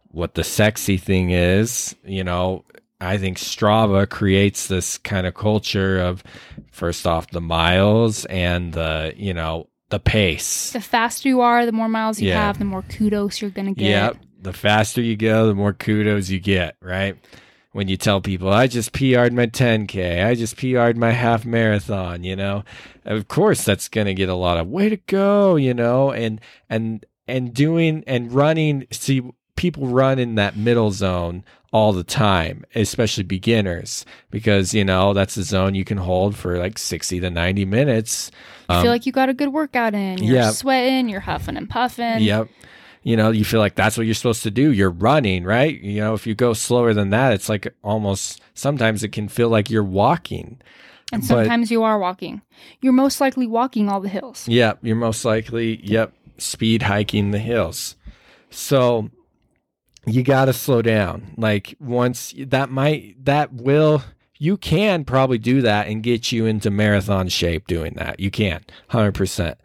what 0.09 0.35
the 0.35 0.43
sexy 0.43 0.97
thing 0.97 1.31
is, 1.31 1.95
you 2.05 2.23
know, 2.23 2.63
I 3.01 3.17
think 3.17 3.39
Strava 3.39 4.07
creates 4.07 4.67
this 4.67 4.99
kind 4.99 5.25
of 5.25 5.33
culture 5.33 5.99
of 5.99 6.23
first 6.71 7.07
off 7.07 7.31
the 7.31 7.41
miles 7.41 8.25
and 8.25 8.73
the, 8.73 9.13
you 9.17 9.33
know, 9.33 9.67
the 9.89 9.99
pace. 9.99 10.71
The 10.71 10.79
faster 10.79 11.27
you 11.27 11.41
are, 11.41 11.65
the 11.65 11.71
more 11.71 11.89
miles 11.89 12.21
you 12.21 12.29
Yeah. 12.29 12.45
have, 12.45 12.59
the 12.59 12.65
more 12.65 12.83
kudos 12.83 13.41
you're 13.41 13.49
going 13.49 13.73
to 13.73 13.79
get. 13.79 13.89
Yep. 13.89 14.17
The 14.43 14.53
faster 14.53 15.01
you 15.01 15.15
go, 15.15 15.47
the 15.47 15.55
more 15.55 15.73
kudos 15.73 16.29
you 16.29 16.39
get, 16.39 16.75
right? 16.79 17.17
When 17.73 17.87
you 17.87 17.97
tell 17.97 18.21
people, 18.21 18.49
I 18.49 18.67
just 18.67 18.93
PR'd 18.93 19.33
my 19.33 19.47
10K, 19.47 20.23
I 20.25 20.35
just 20.35 20.57
PR'd 20.57 20.95
my 20.95 21.11
half 21.11 21.43
marathon, 21.43 22.23
you 22.23 22.35
know, 22.35 22.63
of 23.03 23.27
course 23.27 23.63
that's 23.65 23.89
going 23.89 24.05
to 24.07 24.13
get 24.13 24.29
a 24.29 24.35
lot 24.35 24.57
of 24.57 24.67
way 24.67 24.89
to 24.89 24.97
go, 24.97 25.55
you 25.55 25.73
know, 25.73 26.11
and, 26.11 26.39
and, 26.69 27.03
and 27.27 27.51
doing 27.53 28.03
and 28.05 28.31
running. 28.31 28.85
See, 28.91 29.21
people 29.55 29.87
run 29.87 30.19
in 30.19 30.35
that 30.35 30.55
middle 30.55 30.91
zone 30.91 31.43
all 31.71 31.93
the 31.93 32.03
time, 32.03 32.63
especially 32.75 33.23
beginners, 33.23 34.05
because, 34.29 34.75
you 34.75 34.85
know, 34.85 35.11
that's 35.13 35.33
the 35.33 35.41
zone 35.41 35.73
you 35.73 35.83
can 35.83 35.97
hold 35.97 36.35
for 36.35 36.59
like 36.59 36.77
60 36.77 37.19
to 37.21 37.29
90 37.31 37.65
minutes. 37.65 38.29
You 38.69 38.81
feel 38.83 38.91
like 38.91 39.07
you 39.07 39.11
got 39.11 39.29
a 39.29 39.33
good 39.33 39.49
workout 39.49 39.95
in. 39.95 40.19
You're 40.19 40.37
Um, 40.37 40.43
yeah. 40.43 40.51
sweating, 40.51 41.09
you're 41.09 41.19
huffing 41.21 41.57
and 41.57 41.67
puffing. 41.67 42.21
Yep. 42.21 42.49
You 43.03 43.17
know, 43.17 43.31
you 43.31 43.43
feel 43.43 43.59
like 43.59 43.75
that's 43.75 43.97
what 43.97 44.05
you're 44.05 44.15
supposed 44.15 44.43
to 44.43 44.51
do. 44.51 44.71
You're 44.71 44.89
running, 44.89 45.43
right? 45.43 45.79
You 45.81 45.99
know, 45.99 46.13
if 46.13 46.25
you 46.25 46.35
go 46.35 46.53
slower 46.53 46.93
than 46.93 47.09
that, 47.09 47.33
it's 47.33 47.49
like 47.49 47.73
almost 47.83 48.41
sometimes 48.53 49.03
it 49.03 49.09
can 49.09 49.27
feel 49.27 49.49
like 49.49 49.69
you're 49.69 49.83
walking. 49.83 50.61
And 51.11 51.21
But- 51.21 51.27
sometimes 51.27 51.69
you 51.69 51.83
are 51.83 51.99
walking. 51.99 52.41
You're 52.81 52.93
most 52.93 53.19
likely 53.19 53.45
walking 53.45 53.89
all 53.89 53.99
the 53.99 54.09
hills. 54.09 54.47
Yep. 54.47 54.79
You're 54.83 54.95
most 54.95 55.25
likely, 55.25 55.81
yep, 55.83 56.13
speed 56.37 56.83
hiking 56.83 57.31
the 57.31 57.39
hills. 57.39 57.95
So 58.49 59.09
you 60.05 60.23
got 60.23 60.45
to 60.45 60.53
slow 60.53 60.81
down. 60.81 61.33
Like 61.37 61.75
once 61.79 62.33
that 62.37 62.69
might, 62.69 63.23
that 63.25 63.53
will, 63.53 64.03
you 64.39 64.57
can 64.57 65.03
probably 65.05 65.37
do 65.37 65.61
that 65.61 65.87
and 65.87 66.01
get 66.03 66.31
you 66.31 66.45
into 66.45 66.69
marathon 66.71 67.27
shape 67.27 67.67
doing 67.67 67.93
that. 67.97 68.19
You 68.19 68.31
can, 68.31 68.63
100%. 68.91 69.55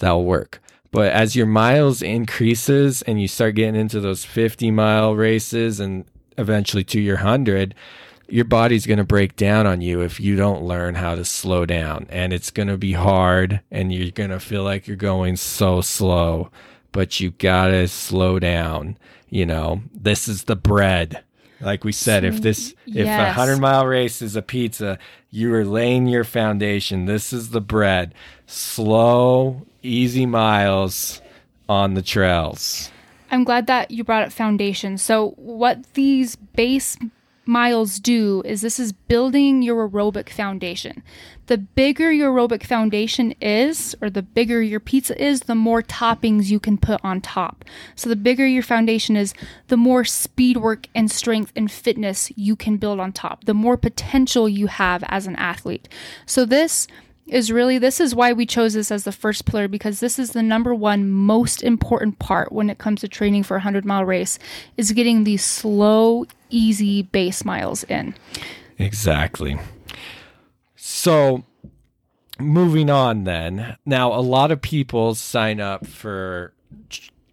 That'll 0.00 0.24
work. 0.24 0.60
But 0.90 1.12
as 1.12 1.36
your 1.36 1.46
miles 1.46 2.02
increases 2.02 3.02
and 3.02 3.20
you 3.20 3.28
start 3.28 3.56
getting 3.56 3.78
into 3.78 4.00
those 4.00 4.24
50 4.24 4.70
mile 4.70 5.14
races 5.14 5.80
and 5.80 6.04
eventually 6.38 6.84
to 6.84 7.00
your 7.00 7.16
100, 7.16 7.74
your 8.28 8.44
body's 8.44 8.86
going 8.86 8.98
to 8.98 9.04
break 9.04 9.36
down 9.36 9.66
on 9.66 9.80
you 9.80 10.00
if 10.00 10.20
you 10.20 10.36
don't 10.36 10.62
learn 10.62 10.94
how 10.94 11.14
to 11.14 11.24
slow 11.24 11.66
down. 11.66 12.06
And 12.10 12.32
it's 12.32 12.50
going 12.50 12.68
to 12.68 12.78
be 12.78 12.92
hard 12.92 13.60
and 13.70 13.92
you're 13.92 14.10
going 14.10 14.30
to 14.30 14.40
feel 14.40 14.62
like 14.62 14.86
you're 14.86 14.96
going 14.96 15.36
so 15.36 15.80
slow, 15.80 16.50
but 16.92 17.20
you 17.20 17.30
got 17.32 17.68
to 17.68 17.88
slow 17.88 18.38
down. 18.38 18.98
You 19.28 19.46
know, 19.46 19.82
this 19.92 20.28
is 20.28 20.44
the 20.44 20.56
bread. 20.56 21.22
Like 21.60 21.84
we 21.84 21.92
said, 21.92 22.24
if 22.24 22.40
this, 22.40 22.74
if 22.86 23.06
a 23.06 23.32
hundred 23.32 23.58
mile 23.58 23.86
race 23.86 24.22
is 24.22 24.36
a 24.36 24.42
pizza, 24.42 24.98
you 25.30 25.52
are 25.54 25.64
laying 25.64 26.06
your 26.06 26.24
foundation. 26.24 27.06
This 27.06 27.32
is 27.32 27.50
the 27.50 27.60
bread. 27.60 28.14
Slow, 28.46 29.66
easy 29.82 30.24
miles 30.24 31.20
on 31.68 31.94
the 31.94 32.02
trails. 32.02 32.90
I'm 33.30 33.44
glad 33.44 33.66
that 33.66 33.90
you 33.90 34.04
brought 34.04 34.22
up 34.22 34.32
foundation. 34.32 34.98
So, 34.98 35.30
what 35.36 35.94
these 35.94 36.36
base 36.36 36.96
miles 37.48 37.98
do 37.98 38.42
is 38.44 38.60
this 38.60 38.78
is 38.78 38.92
building 38.92 39.62
your 39.62 39.88
aerobic 39.88 40.28
foundation. 40.28 41.02
The 41.46 41.56
bigger 41.56 42.12
your 42.12 42.32
aerobic 42.32 42.62
foundation 42.62 43.32
is, 43.40 43.96
or 44.02 44.10
the 44.10 44.22
bigger 44.22 44.60
your 44.60 44.80
pizza 44.80 45.20
is, 45.20 45.40
the 45.40 45.54
more 45.54 45.82
toppings 45.82 46.50
you 46.50 46.60
can 46.60 46.76
put 46.76 47.00
on 47.02 47.22
top. 47.22 47.64
So, 47.96 48.10
the 48.10 48.16
bigger 48.16 48.46
your 48.46 48.62
foundation 48.62 49.16
is, 49.16 49.32
the 49.68 49.78
more 49.78 50.04
speed 50.04 50.58
work 50.58 50.88
and 50.94 51.10
strength 51.10 51.52
and 51.56 51.72
fitness 51.72 52.30
you 52.36 52.54
can 52.54 52.76
build 52.76 53.00
on 53.00 53.12
top, 53.12 53.44
the 53.44 53.54
more 53.54 53.78
potential 53.78 54.48
you 54.48 54.66
have 54.66 55.02
as 55.08 55.26
an 55.26 55.36
athlete. 55.36 55.88
So, 56.26 56.44
this 56.44 56.86
is 57.28 57.52
really 57.52 57.78
this 57.78 58.00
is 58.00 58.14
why 58.14 58.32
we 58.32 58.46
chose 58.46 58.74
this 58.74 58.90
as 58.90 59.04
the 59.04 59.12
first 59.12 59.44
pillar 59.44 59.68
because 59.68 60.00
this 60.00 60.18
is 60.18 60.32
the 60.32 60.42
number 60.42 60.74
one 60.74 61.10
most 61.10 61.62
important 61.62 62.18
part 62.18 62.50
when 62.50 62.70
it 62.70 62.78
comes 62.78 63.00
to 63.00 63.08
training 63.08 63.42
for 63.42 63.54
a 63.54 63.60
100 63.60 63.84
mile 63.84 64.04
race 64.04 64.38
is 64.76 64.92
getting 64.92 65.24
these 65.24 65.44
slow 65.44 66.24
easy 66.50 67.02
base 67.02 67.44
miles 67.44 67.84
in 67.84 68.14
Exactly. 68.78 69.58
So, 70.76 71.44
moving 72.38 72.88
on 72.88 73.24
then. 73.24 73.76
Now, 73.84 74.12
a 74.12 74.22
lot 74.22 74.52
of 74.52 74.62
people 74.62 75.14
sign 75.14 75.60
up 75.60 75.86
for 75.86 76.52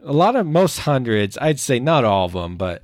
a 0.03 0.13
lot 0.13 0.35
of 0.35 0.47
most 0.47 0.79
hundreds, 0.79 1.37
I'd 1.39 1.59
say 1.59 1.79
not 1.79 2.03
all 2.03 2.25
of 2.25 2.33
them, 2.33 2.57
but 2.57 2.81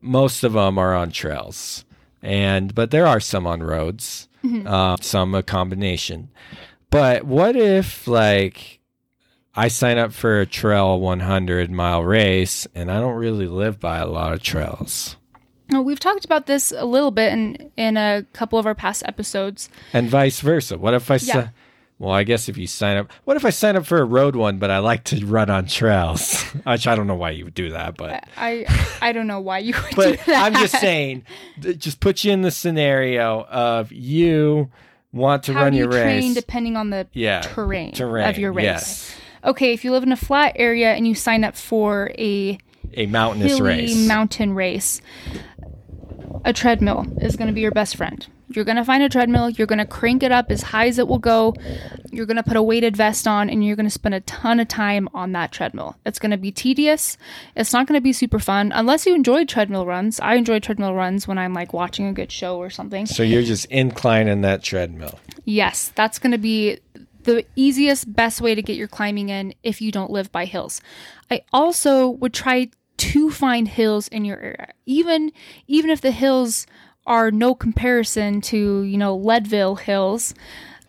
most 0.00 0.44
of 0.44 0.52
them 0.52 0.78
are 0.78 0.94
on 0.94 1.10
trails. 1.10 1.84
And 2.22 2.74
but 2.74 2.90
there 2.90 3.06
are 3.06 3.20
some 3.20 3.46
on 3.46 3.62
roads. 3.62 4.28
Uh, 4.66 4.96
some 5.00 5.34
a 5.34 5.42
combination. 5.42 6.28
But 6.90 7.24
what 7.24 7.56
if 7.56 8.06
like 8.06 8.80
I 9.54 9.68
sign 9.68 9.98
up 9.98 10.12
for 10.12 10.40
a 10.40 10.46
trail 10.46 11.00
100 11.00 11.70
mile 11.70 12.04
race 12.04 12.66
and 12.74 12.90
I 12.90 13.00
don't 13.00 13.14
really 13.16 13.46
live 13.46 13.80
by 13.80 13.98
a 13.98 14.06
lot 14.06 14.32
of 14.32 14.42
trails? 14.42 15.16
Now, 15.70 15.80
we've 15.80 15.98
talked 15.98 16.26
about 16.26 16.46
this 16.46 16.72
a 16.76 16.84
little 16.84 17.10
bit 17.10 17.32
in 17.32 17.70
in 17.76 17.96
a 17.96 18.26
couple 18.34 18.58
of 18.58 18.66
our 18.66 18.74
past 18.74 19.02
episodes 19.06 19.70
and 19.92 20.08
vice 20.10 20.40
versa. 20.40 20.76
What 20.76 20.92
if 20.94 21.10
I 21.10 21.16
Yeah. 21.16 21.48
Well, 21.98 22.12
I 22.12 22.24
guess 22.24 22.48
if 22.48 22.56
you 22.58 22.66
sign 22.66 22.96
up, 22.96 23.10
what 23.24 23.36
if 23.36 23.44
I 23.44 23.50
sign 23.50 23.76
up 23.76 23.86
for 23.86 23.98
a 23.98 24.04
road 24.04 24.34
one, 24.36 24.58
but 24.58 24.70
I 24.70 24.78
like 24.78 25.04
to 25.04 25.24
run 25.24 25.48
on 25.50 25.66
trails? 25.66 26.42
Which 26.66 26.86
I 26.86 26.94
don't 26.96 27.06
know 27.06 27.14
why 27.14 27.30
you 27.30 27.44
would 27.44 27.54
do 27.54 27.70
that, 27.70 27.96
but 27.96 28.24
i 28.36 28.66
i 29.00 29.12
don't 29.12 29.26
know 29.26 29.40
why 29.40 29.58
you 29.58 29.74
would 29.74 29.96
but 29.96 30.18
do 30.18 30.24
that 30.26 30.44
I'm 30.52 30.54
just 30.60 30.78
saying, 30.80 31.24
just 31.60 32.00
put 32.00 32.24
you 32.24 32.32
in 32.32 32.42
the 32.42 32.50
scenario 32.50 33.44
of 33.44 33.92
you 33.92 34.70
want 35.12 35.44
to 35.44 35.52
how 35.54 35.62
run 35.62 35.72
do 35.72 35.78
you 35.78 35.84
your 35.84 35.92
train 35.92 36.24
race. 36.30 36.34
depending 36.34 36.76
on 36.76 36.90
the 36.90 37.06
Yeah, 37.12 37.42
terrain, 37.42 37.92
terrain, 37.92 38.28
of 38.28 38.36
your 38.38 38.52
race 38.52 38.64
yes. 38.64 39.16
okay 39.44 39.72
if 39.72 39.84
you 39.84 39.92
live 39.92 40.02
in 40.02 40.10
a 40.10 40.16
flat 40.16 40.54
area 40.56 40.92
and 40.94 41.06
you 41.06 41.14
sign 41.14 41.44
up 41.44 41.54
for 41.56 42.10
a 42.18 42.58
a 42.94 43.06
mountainous 43.06 43.60
race. 43.60 43.96
mountain 44.08 44.54
race, 44.54 45.00
a 46.44 46.52
treadmill 46.52 47.06
is 47.20 47.36
going 47.36 47.48
to 47.48 47.54
be 47.54 47.60
your 47.60 47.70
best 47.70 47.96
friend. 47.96 48.26
You're 48.48 48.64
going 48.64 48.76
to 48.76 48.84
find 48.84 49.02
a 49.02 49.08
treadmill, 49.08 49.50
you're 49.50 49.66
going 49.66 49.78
to 49.78 49.86
crank 49.86 50.22
it 50.22 50.30
up 50.30 50.50
as 50.50 50.62
high 50.62 50.86
as 50.86 50.98
it 50.98 51.08
will 51.08 51.18
go. 51.18 51.54
You're 52.12 52.26
going 52.26 52.36
to 52.36 52.42
put 52.42 52.56
a 52.56 52.62
weighted 52.62 52.96
vest 52.96 53.26
on 53.26 53.48
and 53.48 53.64
you're 53.64 53.76
going 53.76 53.86
to 53.86 53.90
spend 53.90 54.14
a 54.14 54.20
ton 54.20 54.60
of 54.60 54.68
time 54.68 55.08
on 55.14 55.32
that 55.32 55.50
treadmill. 55.50 55.96
It's 56.04 56.18
going 56.18 56.30
to 56.30 56.36
be 56.36 56.52
tedious. 56.52 57.16
It's 57.56 57.72
not 57.72 57.86
going 57.86 57.98
to 57.98 58.02
be 58.02 58.12
super 58.12 58.38
fun 58.38 58.70
unless 58.74 59.06
you 59.06 59.14
enjoy 59.14 59.46
treadmill 59.46 59.86
runs. 59.86 60.20
I 60.20 60.34
enjoy 60.34 60.60
treadmill 60.60 60.94
runs 60.94 61.26
when 61.26 61.38
I'm 61.38 61.54
like 61.54 61.72
watching 61.72 62.06
a 62.06 62.12
good 62.12 62.30
show 62.30 62.58
or 62.58 62.70
something. 62.70 63.06
so 63.06 63.22
you're 63.22 63.42
just 63.42 63.64
inclining 63.66 64.42
that 64.42 64.62
treadmill. 64.62 65.18
Yes, 65.44 65.92
that's 65.94 66.18
going 66.18 66.32
to 66.32 66.38
be 66.38 66.78
the 67.24 67.44
easiest, 67.56 68.12
best 68.14 68.40
way 68.40 68.54
to 68.54 68.62
get 68.62 68.76
your 68.76 68.88
climbing 68.88 69.30
in 69.30 69.54
if 69.62 69.80
you 69.80 69.90
don't 69.90 70.10
live 70.10 70.30
by 70.30 70.44
hills. 70.44 70.80
I 71.30 71.42
also 71.52 72.08
would 72.08 72.34
try 72.34 72.70
to 72.96 73.30
find 73.30 73.68
hills 73.68 74.08
in 74.08 74.24
your 74.24 74.38
area, 74.38 74.72
even 74.86 75.32
even 75.66 75.90
if 75.90 76.00
the 76.00 76.10
hills 76.10 76.66
are 77.06 77.30
no 77.30 77.54
comparison 77.54 78.40
to 78.40 78.82
you 78.82 78.98
know 78.98 79.14
Leadville 79.14 79.76
hills. 79.76 80.34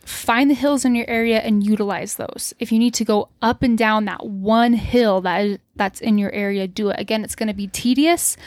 Find 0.06 0.52
the 0.52 0.56
hills 0.56 0.86
in 0.86 0.94
your 0.94 1.10
area 1.10 1.40
and 1.40 1.66
utilize 1.66 2.14
those. 2.14 2.54
If 2.60 2.72
you 2.72 2.78
need 2.78 2.94
to 2.94 3.04
go 3.04 3.30
up 3.42 3.64
and 3.64 3.76
down 3.76 4.06
that 4.06 4.24
one 4.24 4.74
hill 4.74 5.20
that 5.22 5.44
is, 5.44 5.58
that's 5.76 6.00
in 6.00 6.20
your 6.20 6.32
area, 6.32 6.68
do 6.68 6.90
it. 6.90 7.00
Again, 7.00 7.24
it's 7.24 7.34
going 7.34 7.48
to 7.48 7.56
be 7.56 7.66
tedious. 7.66 8.38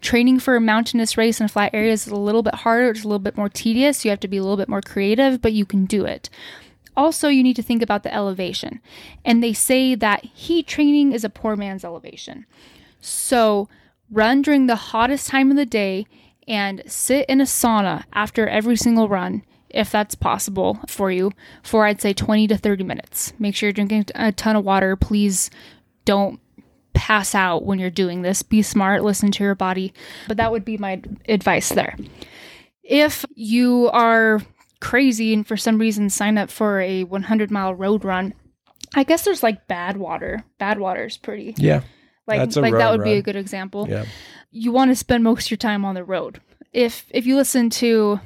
Training 0.00 0.38
for 0.38 0.54
a 0.54 0.60
mountainous 0.60 1.16
race 1.16 1.40
in 1.40 1.46
a 1.46 1.48
flat 1.48 1.74
areas 1.74 2.06
is 2.06 2.12
a 2.12 2.16
little 2.16 2.44
bit 2.44 2.54
harder. 2.54 2.90
It's 2.90 3.02
a 3.02 3.08
little 3.08 3.18
bit 3.18 3.36
more 3.36 3.48
tedious. 3.48 4.04
You 4.04 4.12
have 4.12 4.20
to 4.20 4.28
be 4.28 4.36
a 4.36 4.42
little 4.42 4.56
bit 4.56 4.68
more 4.68 4.80
creative, 4.80 5.42
but 5.42 5.52
you 5.52 5.66
can 5.66 5.86
do 5.86 6.04
it. 6.04 6.30
Also, 6.96 7.28
you 7.28 7.42
need 7.42 7.56
to 7.56 7.62
think 7.62 7.82
about 7.82 8.04
the 8.04 8.14
elevation. 8.14 8.80
And 9.24 9.42
they 9.42 9.52
say 9.52 9.94
that 9.96 10.24
heat 10.24 10.66
training 10.66 11.12
is 11.12 11.24
a 11.24 11.30
poor 11.30 11.56
man's 11.56 11.84
elevation. 11.84 12.46
So 13.00 13.68
run 14.10 14.42
during 14.42 14.66
the 14.66 14.76
hottest 14.76 15.28
time 15.28 15.50
of 15.50 15.56
the 15.56 15.66
day 15.66 16.06
and 16.46 16.82
sit 16.86 17.26
in 17.28 17.40
a 17.40 17.44
sauna 17.44 18.04
after 18.12 18.48
every 18.48 18.76
single 18.76 19.08
run 19.08 19.42
if 19.70 19.90
that's 19.90 20.14
possible 20.14 20.78
for 20.88 21.10
you 21.10 21.30
for 21.62 21.84
I'd 21.84 22.00
say 22.00 22.12
20 22.12 22.48
to 22.48 22.56
30 22.56 22.84
minutes. 22.84 23.32
Make 23.38 23.54
sure 23.54 23.68
you're 23.68 23.74
drinking 23.74 24.06
a 24.14 24.32
ton 24.32 24.56
of 24.56 24.64
water. 24.64 24.96
Please 24.96 25.50
don't 26.04 26.40
pass 26.94 27.34
out 27.34 27.64
when 27.64 27.78
you're 27.78 27.90
doing 27.90 28.22
this. 28.22 28.42
Be 28.42 28.62
smart, 28.62 29.04
listen 29.04 29.30
to 29.32 29.44
your 29.44 29.54
body. 29.54 29.92
But 30.26 30.38
that 30.38 30.50
would 30.50 30.64
be 30.64 30.78
my 30.78 31.02
advice 31.28 31.68
there. 31.68 31.96
If 32.82 33.26
you 33.34 33.90
are 33.92 34.40
crazy 34.80 35.34
and 35.34 35.46
for 35.46 35.56
some 35.56 35.78
reason 35.78 36.08
sign 36.08 36.38
up 36.38 36.50
for 36.50 36.80
a 36.80 37.04
100 37.04 37.50
mile 37.50 37.74
road 37.74 38.04
run, 38.04 38.32
I 38.94 39.04
guess 39.04 39.24
there's 39.24 39.42
like 39.42 39.68
Badwater. 39.68 40.44
Bad 40.58 40.78
water 40.80 41.04
is 41.04 41.18
pretty. 41.18 41.54
Yeah. 41.58 41.82
Like 42.28 42.54
like 42.56 42.74
that 42.74 42.90
would 42.90 43.04
be 43.04 43.14
a 43.14 43.22
good 43.22 43.36
example. 43.36 43.86
Yeah. 43.88 44.04
You 44.50 44.72
want 44.72 44.90
to 44.90 44.96
spend 44.96 45.24
most 45.24 45.46
of 45.46 45.50
your 45.50 45.58
time 45.58 45.84
on 45.84 45.94
the 45.94 46.04
road. 46.04 46.40
If 46.72 47.06
if 47.10 47.26
you 47.26 47.36
listen 47.36 47.70
to 47.70 48.20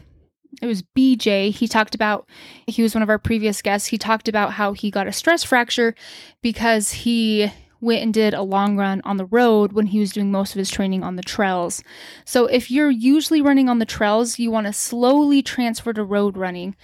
it 0.61 0.66
was 0.66 0.82
BJ, 0.82 1.50
he 1.50 1.66
talked 1.66 1.94
about 1.94 2.28
he 2.66 2.82
was 2.82 2.94
one 2.94 3.03
of 3.03 3.09
our 3.09 3.18
previous 3.18 3.62
guests. 3.62 3.88
He 3.88 3.98
talked 3.98 4.28
about 4.28 4.53
how 4.53 4.72
he 4.72 4.90
got 4.90 5.07
a 5.07 5.12
stress 5.12 5.42
fracture 5.42 5.94
because 6.42 6.92
he 6.92 7.50
went 7.80 8.03
and 8.03 8.14
did 8.14 8.32
a 8.32 8.42
long 8.42 8.76
run 8.76 9.03
on 9.05 9.16
the 9.16 9.24
road 9.26 9.72
when 9.72 9.86
he 9.86 9.98
was 9.98 10.12
doing 10.12 10.30
most 10.30 10.53
of 10.53 10.59
his 10.59 10.70
training 10.70 11.03
on 11.03 11.16
the 11.16 11.22
trails. 11.22 11.82
So 12.24 12.46
if 12.46 12.70
you're 12.70 12.90
usually 12.90 13.42
running 13.42 13.68
on 13.68 13.80
the 13.80 13.84
trails, 13.84 14.38
you 14.38 14.53
want 14.53 14.68
to 14.68 14.72
slowly 14.72 15.42
transfer 15.42 15.92
to 15.92 16.05
road 16.05 16.36
running 16.36 16.76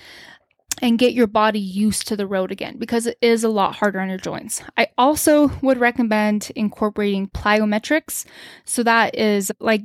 and 0.80 0.98
get 0.98 1.12
your 1.14 1.26
body 1.26 1.58
used 1.60 2.06
to 2.08 2.16
the 2.16 2.26
road 2.26 2.50
again 2.52 2.76
because 2.78 3.06
it 3.06 3.18
is 3.20 3.44
a 3.44 3.48
lot 3.48 3.76
harder 3.76 4.00
on 4.00 4.08
your 4.08 4.18
joints. 4.18 4.62
I 4.76 4.88
also 4.96 5.48
would 5.62 5.78
recommend 5.78 6.50
incorporating 6.54 7.28
plyometrics. 7.28 8.24
So 8.64 8.82
that 8.82 9.16
is 9.16 9.50
like 9.60 9.84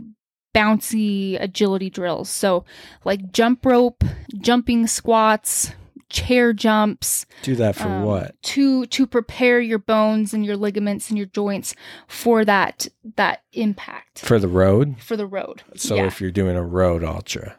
bouncy 0.53 1.41
agility 1.41 1.89
drills. 1.89 2.29
So 2.29 2.63
like 3.05 3.31
jump 3.31 3.65
rope, 3.65 4.03
jumping 4.39 4.87
squats, 4.87 5.71
chair 6.09 6.53
jumps 6.53 7.25
Do 7.41 7.55
that 7.55 7.75
for 7.75 7.87
um, 7.87 8.03
what? 8.03 8.39
to 8.43 8.85
to 8.85 9.07
prepare 9.07 9.59
your 9.59 9.79
bones 9.79 10.31
and 10.31 10.45
your 10.45 10.55
ligaments 10.55 11.09
and 11.09 11.17
your 11.17 11.25
joints 11.25 11.73
for 12.07 12.45
that 12.45 12.87
that 13.15 13.41
impact 13.53 14.19
For 14.19 14.37
the 14.37 14.47
road? 14.47 15.01
for 15.01 15.17
the 15.17 15.25
road. 15.25 15.63
So 15.75 15.95
yeah. 15.95 16.05
if 16.05 16.21
you're 16.21 16.29
doing 16.29 16.55
a 16.55 16.63
road 16.63 17.03
ultra. 17.03 17.55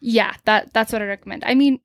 yeah, 0.00 0.34
that 0.46 0.72
that's 0.72 0.92
what 0.92 1.00
I 1.00 1.04
recommend. 1.06 1.44
I 1.46 1.54
mean, 1.54 1.78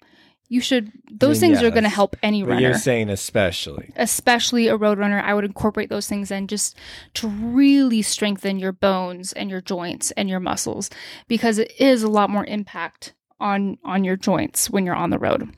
you 0.50 0.62
should 0.62 0.92
those 1.12 1.42
mean, 1.42 1.52
things 1.52 1.64
are 1.64 1.72
going 1.72 1.84
to 1.84 1.90
help 1.90 2.16
any 2.24 2.44
runner. 2.44 2.62
you're 2.62 2.74
saying 2.74 3.10
especially. 3.10 3.92
especially 3.96 4.68
a 4.68 4.76
road 4.78 4.98
runner, 4.98 5.20
I 5.20 5.34
would 5.34 5.44
incorporate 5.46 5.90
those 5.90 6.08
things 6.08 6.32
in 6.32 6.48
just 6.48 6.76
to 7.16 7.28
really 7.28 8.02
strengthen 8.02 8.58
your 8.60 8.72
bones 8.72 9.34
and 9.34 9.50
your 9.50 9.62
joints 9.62 10.12
and 10.12 10.30
your 10.30 10.40
muscles 10.40 10.90
because 11.28 11.58
it 11.58 11.72
is 11.80 12.04
a 12.04 12.08
lot 12.08 12.30
more 12.30 12.46
impact 12.46 13.14
on 13.40 13.78
on 13.84 14.04
your 14.04 14.16
joints 14.16 14.70
when 14.70 14.86
you're 14.86 14.96
on 14.96 15.10
the 15.10 15.20
road. 15.20 15.54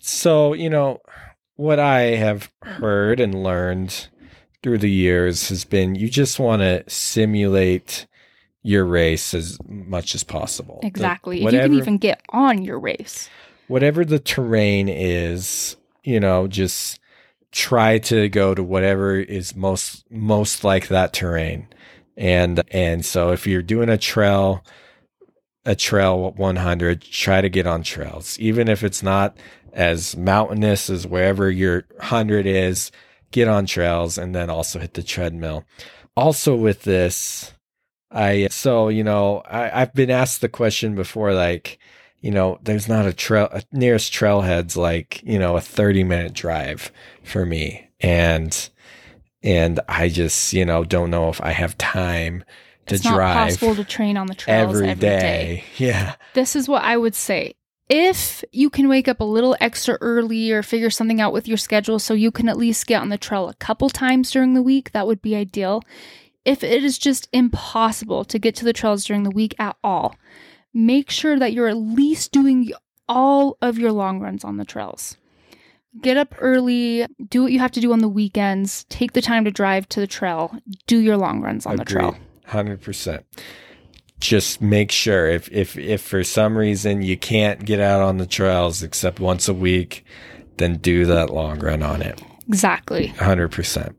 So, 0.00 0.52
you 0.52 0.70
know, 0.70 1.00
what 1.56 1.78
I 1.78 2.00
have 2.16 2.50
heard 2.62 3.20
and 3.20 3.42
learned 3.42 4.08
through 4.62 4.78
the 4.78 4.90
years 4.90 5.48
has 5.48 5.64
been 5.64 5.94
you 5.94 6.08
just 6.08 6.38
want 6.38 6.62
to 6.62 6.84
simulate 6.88 8.06
your 8.62 8.84
race 8.84 9.34
as 9.34 9.58
much 9.68 10.14
as 10.14 10.24
possible. 10.24 10.80
Like, 10.82 10.88
Exactly. 10.90 11.44
if 11.44 11.52
you 11.52 11.58
can 11.60 11.74
even 11.74 11.98
get 11.98 12.22
on 12.30 12.62
your 12.62 12.78
race. 12.78 13.28
Whatever 13.68 14.04
the 14.04 14.18
terrain 14.18 14.88
is, 14.88 15.76
you 16.02 16.20
know, 16.20 16.46
just 16.46 17.00
try 17.52 17.98
to 17.98 18.28
go 18.28 18.54
to 18.54 18.62
whatever 18.62 19.16
is 19.16 19.54
most 19.54 20.04
most 20.10 20.64
like 20.64 20.88
that 20.88 21.12
terrain. 21.12 21.68
And 22.16 22.62
and 22.70 23.04
so 23.04 23.32
if 23.32 23.46
you're 23.46 23.62
doing 23.62 23.88
a 23.88 23.98
trail 23.98 24.64
a 25.64 25.74
trail 25.74 26.32
100, 26.32 27.00
try 27.00 27.40
to 27.40 27.48
get 27.48 27.66
on 27.66 27.82
trails. 27.82 28.38
Even 28.38 28.68
if 28.68 28.82
it's 28.82 29.02
not 29.02 29.36
as 29.72 30.16
mountainous 30.16 30.90
as 30.90 31.06
wherever 31.06 31.50
your 31.50 31.84
100 31.96 32.46
is, 32.46 32.90
get 33.30 33.48
on 33.48 33.66
trails 33.66 34.18
and 34.18 34.34
then 34.34 34.50
also 34.50 34.78
hit 34.78 34.94
the 34.94 35.02
treadmill. 35.02 35.64
Also 36.16 36.54
with 36.54 36.82
this, 36.82 37.52
I 38.10 38.48
so 38.50 38.88
you 38.88 39.02
know, 39.02 39.38
I, 39.40 39.82
I've 39.82 39.94
been 39.94 40.10
asked 40.10 40.40
the 40.40 40.48
question 40.48 40.94
before, 40.94 41.34
like, 41.34 41.78
you 42.24 42.30
know, 42.30 42.58
there's 42.62 42.88
not 42.88 43.04
a 43.04 43.12
trail 43.12 43.50
a 43.52 43.62
nearest 43.70 44.10
trailhead's 44.10 44.78
like, 44.78 45.22
you 45.24 45.38
know, 45.38 45.58
a 45.58 45.60
30 45.60 46.04
minute 46.04 46.32
drive 46.32 46.90
for 47.22 47.44
me. 47.44 47.86
And 48.00 48.70
and 49.42 49.78
I 49.90 50.08
just, 50.08 50.54
you 50.54 50.64
know, 50.64 50.84
don't 50.84 51.10
know 51.10 51.28
if 51.28 51.42
I 51.42 51.50
have 51.50 51.76
time 51.76 52.42
to 52.86 52.94
it's 52.94 53.04
drive 53.04 53.58
possible 53.58 53.74
to 53.74 53.84
train 53.84 54.16
on 54.16 54.26
the 54.26 54.34
trails 54.34 54.74
every 54.74 54.88
every 54.88 55.00
day. 55.00 55.18
day. 55.20 55.64
Yeah. 55.76 56.14
This 56.32 56.56
is 56.56 56.66
what 56.66 56.82
I 56.82 56.96
would 56.96 57.14
say. 57.14 57.56
If 57.90 58.42
you 58.52 58.70
can 58.70 58.88
wake 58.88 59.06
up 59.06 59.20
a 59.20 59.24
little 59.24 59.54
extra 59.60 59.98
early 60.00 60.50
or 60.50 60.62
figure 60.62 60.88
something 60.88 61.20
out 61.20 61.34
with 61.34 61.46
your 61.46 61.58
schedule 61.58 61.98
so 61.98 62.14
you 62.14 62.30
can 62.30 62.48
at 62.48 62.56
least 62.56 62.86
get 62.86 63.02
on 63.02 63.10
the 63.10 63.18
trail 63.18 63.50
a 63.50 63.54
couple 63.54 63.90
times 63.90 64.30
during 64.30 64.54
the 64.54 64.62
week, 64.62 64.92
that 64.92 65.06
would 65.06 65.20
be 65.20 65.36
ideal. 65.36 65.82
If 66.46 66.64
it 66.64 66.82
is 66.82 66.96
just 66.96 67.28
impossible 67.34 68.24
to 68.24 68.38
get 68.38 68.54
to 68.56 68.64
the 68.64 68.72
trails 68.72 69.04
during 69.04 69.24
the 69.24 69.30
week 69.30 69.54
at 69.58 69.76
all, 69.84 70.14
make 70.74 71.10
sure 71.10 71.38
that 71.38 71.52
you're 71.52 71.68
at 71.68 71.76
least 71.76 72.32
doing 72.32 72.72
all 73.08 73.56
of 73.62 73.78
your 73.78 73.92
long 73.92 74.20
runs 74.20 74.44
on 74.44 74.56
the 74.56 74.64
trails. 74.64 75.16
Get 76.02 76.16
up 76.16 76.34
early, 76.38 77.06
do 77.28 77.44
what 77.44 77.52
you 77.52 77.60
have 77.60 77.70
to 77.72 77.80
do 77.80 77.92
on 77.92 78.00
the 78.00 78.08
weekends, 78.08 78.84
take 78.88 79.12
the 79.12 79.22
time 79.22 79.44
to 79.44 79.52
drive 79.52 79.88
to 79.90 80.00
the 80.00 80.08
trail, 80.08 80.58
do 80.88 80.98
your 80.98 81.16
long 81.16 81.40
runs 81.40 81.66
on 81.66 81.74
Agreed. 81.74 81.86
the 81.86 81.92
trail. 81.92 82.16
100%. 82.48 83.22
Just 84.18 84.60
make 84.60 84.90
sure 84.90 85.28
if, 85.28 85.50
if 85.52 85.76
if 85.76 86.00
for 86.00 86.24
some 86.24 86.56
reason 86.56 87.02
you 87.02 87.16
can't 87.16 87.64
get 87.64 87.78
out 87.78 88.00
on 88.00 88.16
the 88.16 88.26
trails 88.26 88.82
except 88.82 89.20
once 89.20 89.48
a 89.48 89.54
week, 89.54 90.04
then 90.56 90.78
do 90.78 91.04
that 91.04 91.30
long 91.30 91.58
run 91.60 91.82
on 91.82 92.00
it. 92.00 92.22
Exactly. 92.48 93.08
100%. 93.16 93.94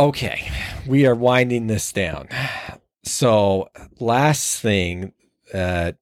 Okay, 0.00 0.50
we 0.86 1.04
are 1.04 1.14
winding 1.14 1.66
this 1.66 1.92
down. 1.92 2.26
So, 3.04 3.68
last 3.98 4.58
thing 4.60 5.12
that 5.52 5.98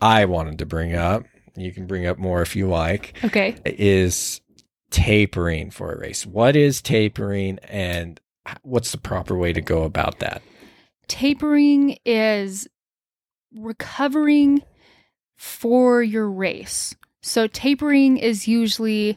I 0.00 0.24
wanted 0.24 0.58
to 0.58 0.66
bring 0.66 0.96
up, 0.96 1.22
you 1.56 1.72
can 1.72 1.86
bring 1.86 2.04
up 2.04 2.18
more 2.18 2.42
if 2.42 2.56
you 2.56 2.66
like, 2.66 3.16
Okay. 3.22 3.56
is 3.64 4.40
tapering 4.90 5.70
for 5.70 5.92
a 5.92 5.98
race. 6.00 6.26
What 6.26 6.56
is 6.56 6.82
tapering 6.82 7.60
and 7.60 8.20
what's 8.62 8.90
the 8.90 8.98
proper 8.98 9.36
way 9.38 9.52
to 9.52 9.60
go 9.60 9.84
about 9.84 10.18
that? 10.18 10.42
tapering 11.06 11.96
is 12.04 12.68
recovering 13.56 14.62
for 15.36 16.02
your 16.02 16.28
race. 16.28 16.94
So, 17.22 17.46
tapering 17.46 18.16
is 18.18 18.48
usually 18.48 19.16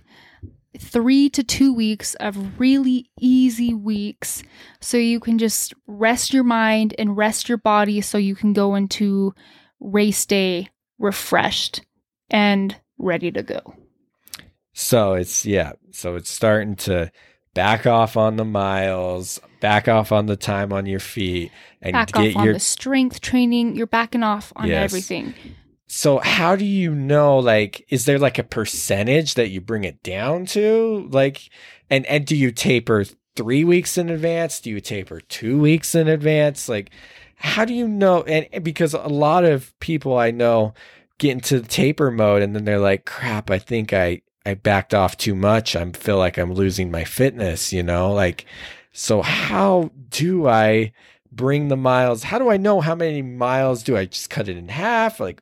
three 0.77 1.29
to 1.29 1.43
two 1.43 1.73
weeks 1.73 2.15
of 2.15 2.59
really 2.59 3.09
easy 3.19 3.73
weeks. 3.73 4.43
So, 4.79 4.97
you 4.97 5.19
can 5.19 5.37
just 5.37 5.73
rest 5.87 6.33
your 6.33 6.43
mind 6.43 6.93
and 6.97 7.17
rest 7.17 7.49
your 7.49 7.57
body 7.57 8.01
so 8.01 8.17
you 8.17 8.35
can 8.35 8.53
go 8.53 8.75
into 8.75 9.33
race 9.79 10.25
day 10.25 10.69
refreshed 10.99 11.81
and 12.29 12.75
ready 12.97 13.31
to 13.31 13.43
go. 13.43 13.73
So 14.73 15.13
it's 15.13 15.45
yeah, 15.45 15.73
so 15.91 16.15
it's 16.15 16.29
starting 16.29 16.75
to 16.77 17.11
back 17.53 17.85
off 17.85 18.15
on 18.15 18.37
the 18.37 18.45
miles, 18.45 19.39
back 19.59 19.87
off 19.87 20.11
on 20.11 20.27
the 20.27 20.37
time 20.37 20.71
on 20.71 20.85
your 20.85 20.99
feet 20.99 21.51
and 21.81 21.93
Back 21.93 22.13
get 22.13 22.29
off 22.29 22.37
on 22.37 22.45
your 22.45 22.53
the 22.53 22.59
strength 22.59 23.19
training. 23.19 23.75
You're 23.75 23.87
backing 23.87 24.23
off 24.23 24.53
on 24.55 24.69
Yes. 24.69 24.83
everything. 24.83 25.33
So 25.93 26.19
how 26.19 26.55
do 26.55 26.63
you 26.63 26.95
know 26.95 27.37
like 27.37 27.85
is 27.89 28.05
there 28.05 28.17
like 28.17 28.39
a 28.39 28.43
percentage 28.43 29.33
that 29.33 29.49
you 29.49 29.59
bring 29.59 29.83
it 29.83 30.01
down 30.03 30.45
to? 30.47 31.09
Like 31.11 31.49
and 31.89 32.05
and 32.05 32.25
do 32.25 32.33
you 32.33 32.53
taper 32.53 33.03
3 33.35 33.65
weeks 33.65 33.97
in 33.97 34.07
advance? 34.09 34.61
Do 34.61 34.69
you 34.69 34.79
taper 34.79 35.19
2 35.19 35.59
weeks 35.59 35.93
in 35.93 36.07
advance? 36.07 36.69
Like 36.69 36.91
how 37.35 37.65
do 37.65 37.73
you 37.73 37.89
know 37.89 38.23
and 38.23 38.63
because 38.63 38.93
a 38.93 38.99
lot 38.99 39.43
of 39.43 39.77
people 39.81 40.17
I 40.17 40.31
know 40.31 40.73
get 41.17 41.31
into 41.31 41.59
the 41.59 41.67
taper 41.67 42.09
mode 42.09 42.41
and 42.41 42.55
then 42.55 42.63
they're 42.63 42.79
like 42.79 43.03
crap, 43.05 43.51
I 43.51 43.59
think 43.59 43.91
I 43.91 44.21
I 44.45 44.53
backed 44.53 44.93
off 44.93 45.17
too 45.17 45.35
much. 45.35 45.75
I 45.75 45.91
feel 45.91 46.17
like 46.17 46.37
I'm 46.37 46.53
losing 46.53 46.89
my 46.89 47.03
fitness, 47.03 47.73
you 47.73 47.83
know? 47.83 48.13
Like 48.13 48.45
so 48.93 49.21
how 49.21 49.91
do 50.09 50.47
I 50.47 50.93
bring 51.33 51.67
the 51.67 51.75
miles? 51.75 52.23
How 52.23 52.39
do 52.39 52.49
I 52.49 52.55
know 52.55 52.79
how 52.79 52.95
many 52.95 53.21
miles 53.21 53.83
do 53.83 53.97
I 53.97 54.05
just 54.05 54.29
cut 54.29 54.47
it 54.47 54.55
in 54.55 54.69
half? 54.69 55.19
Like 55.19 55.41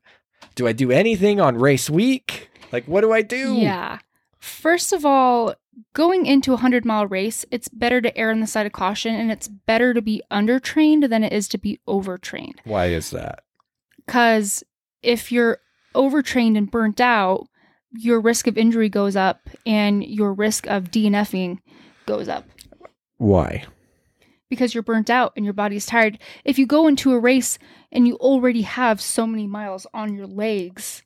do 0.55 0.67
I 0.67 0.73
do 0.73 0.91
anything 0.91 1.39
on 1.39 1.57
race 1.57 1.89
week? 1.89 2.49
Like, 2.71 2.85
what 2.85 3.01
do 3.01 3.11
I 3.11 3.21
do? 3.21 3.55
Yeah. 3.55 3.99
First 4.39 4.93
of 4.93 5.05
all, 5.05 5.55
going 5.93 6.25
into 6.25 6.51
a 6.51 6.55
100 6.55 6.85
mile 6.85 7.07
race, 7.07 7.45
it's 7.51 7.67
better 7.67 8.01
to 8.01 8.15
err 8.17 8.31
on 8.31 8.39
the 8.39 8.47
side 8.47 8.65
of 8.65 8.71
caution 8.71 9.15
and 9.15 9.31
it's 9.31 9.47
better 9.47 9.93
to 9.93 10.01
be 10.01 10.21
undertrained 10.31 11.09
than 11.09 11.23
it 11.23 11.33
is 11.33 11.47
to 11.49 11.57
be 11.57 11.79
overtrained. 11.87 12.61
Why 12.63 12.87
is 12.87 13.11
that? 13.11 13.43
Because 14.05 14.63
if 15.01 15.31
you're 15.31 15.59
overtrained 15.95 16.57
and 16.57 16.69
burnt 16.69 16.99
out, 17.01 17.47
your 17.91 18.19
risk 18.19 18.47
of 18.47 18.57
injury 18.57 18.89
goes 18.89 19.15
up 19.15 19.49
and 19.65 20.03
your 20.03 20.33
risk 20.33 20.67
of 20.67 20.85
DNFing 20.85 21.59
goes 22.05 22.27
up 22.27 22.45
Why? 23.17 23.65
Because 24.49 24.73
you're 24.73 24.83
burnt 24.83 25.09
out 25.09 25.31
and 25.35 25.45
your 25.45 25.53
body's 25.53 25.85
tired. 25.85 26.17
If 26.43 26.57
you 26.59 26.65
go 26.65 26.87
into 26.87 27.13
a 27.13 27.19
race 27.19 27.57
and 27.91 28.07
you 28.07 28.15
already 28.15 28.63
have 28.63 28.99
so 28.99 29.25
many 29.25 29.47
miles 29.47 29.85
on 29.93 30.15
your 30.15 30.27
legs, 30.27 31.03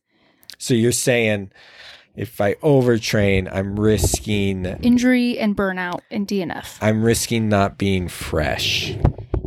So 0.58 0.74
you're 0.74 0.92
saying 0.94 1.52
if 2.16 2.40
I 2.40 2.54
overtrain, 2.56 3.54
I'm 3.54 3.80
risking 3.80 4.66
injury 4.66 5.38
and 5.38 5.56
burnout 5.58 6.02
and 6.10 6.28
DNF. 6.28 6.78
I'm 6.82 7.04
risking 7.04 7.50
not 7.50 7.78
being 7.78 8.08
fresh 8.08 8.96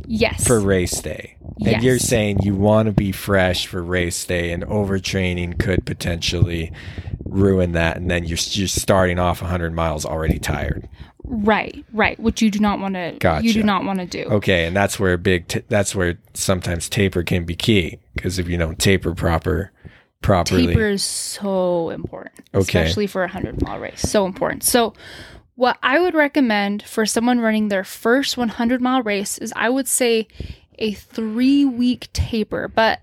Yes. 0.07 0.47
for 0.47 0.61
race 0.61 1.01
day. 1.01 1.36
Yes. 1.59 1.74
And 1.76 1.82
you're 1.82 1.99
saying 1.99 2.40
you 2.42 2.55
want 2.55 2.86
to 2.86 2.92
be 2.92 3.12
fresh 3.12 3.66
for 3.66 3.82
race 3.82 4.22
day 4.26 4.53
and 4.53 4.62
overtraining 4.64 5.59
could 5.59 5.86
potentially 5.86 6.70
ruin 7.24 7.72
that 7.72 7.97
and 7.97 8.11
then 8.11 8.24
you're 8.24 8.36
just 8.36 8.80
starting 8.80 9.18
off 9.18 9.40
100 9.40 9.72
miles 9.72 10.05
already 10.05 10.38
tired. 10.38 10.86
Right, 11.27 11.85
right, 11.93 12.18
which 12.18 12.41
you 12.41 12.51
do 12.51 12.59
not 12.59 12.79
want 12.81 12.95
to 12.95 13.16
Gotcha. 13.18 13.47
you 13.47 13.53
do 13.53 13.62
not 13.62 13.85
want 13.85 13.99
to 13.99 14.07
do. 14.07 14.24
Okay, 14.31 14.64
and 14.66 14.74
that's 14.77 14.99
where 14.99 15.16
big 15.16 15.49
t- 15.49 15.62
that's 15.68 15.95
where 15.95 16.18
sometimes 16.35 16.89
taper 16.89 17.22
can 17.22 17.45
be 17.45 17.55
key 17.55 17.99
because 18.14 18.39
if 18.39 18.49
you 18.49 18.57
don't 18.57 18.79
taper 18.79 19.14
proper 19.14 19.72
properly 20.22 20.66
Taper 20.68 20.89
is 20.89 21.05
so 21.05 21.91
important, 21.91 22.35
Okay. 22.55 22.81
especially 22.81 23.07
for 23.07 23.22
a 23.22 23.27
100 23.27 23.62
mile 23.62 23.79
race. 23.79 24.01
So 24.01 24.27
important. 24.27 24.64
So, 24.64 24.95
what 25.55 25.79
I 25.83 26.01
would 26.01 26.14
recommend 26.14 26.83
for 26.83 27.07
someone 27.07 27.41
running 27.41 27.68
their 27.68 27.85
first 27.85 28.37
100 28.37 28.81
mile 28.81 29.03
race 29.03 29.39
is 29.39 29.53
I 29.57 29.68
would 29.70 29.87
say 29.87 30.27
a 30.79 30.93
three 30.93 31.64
week 31.64 32.09
taper. 32.12 32.68
But, 32.68 33.03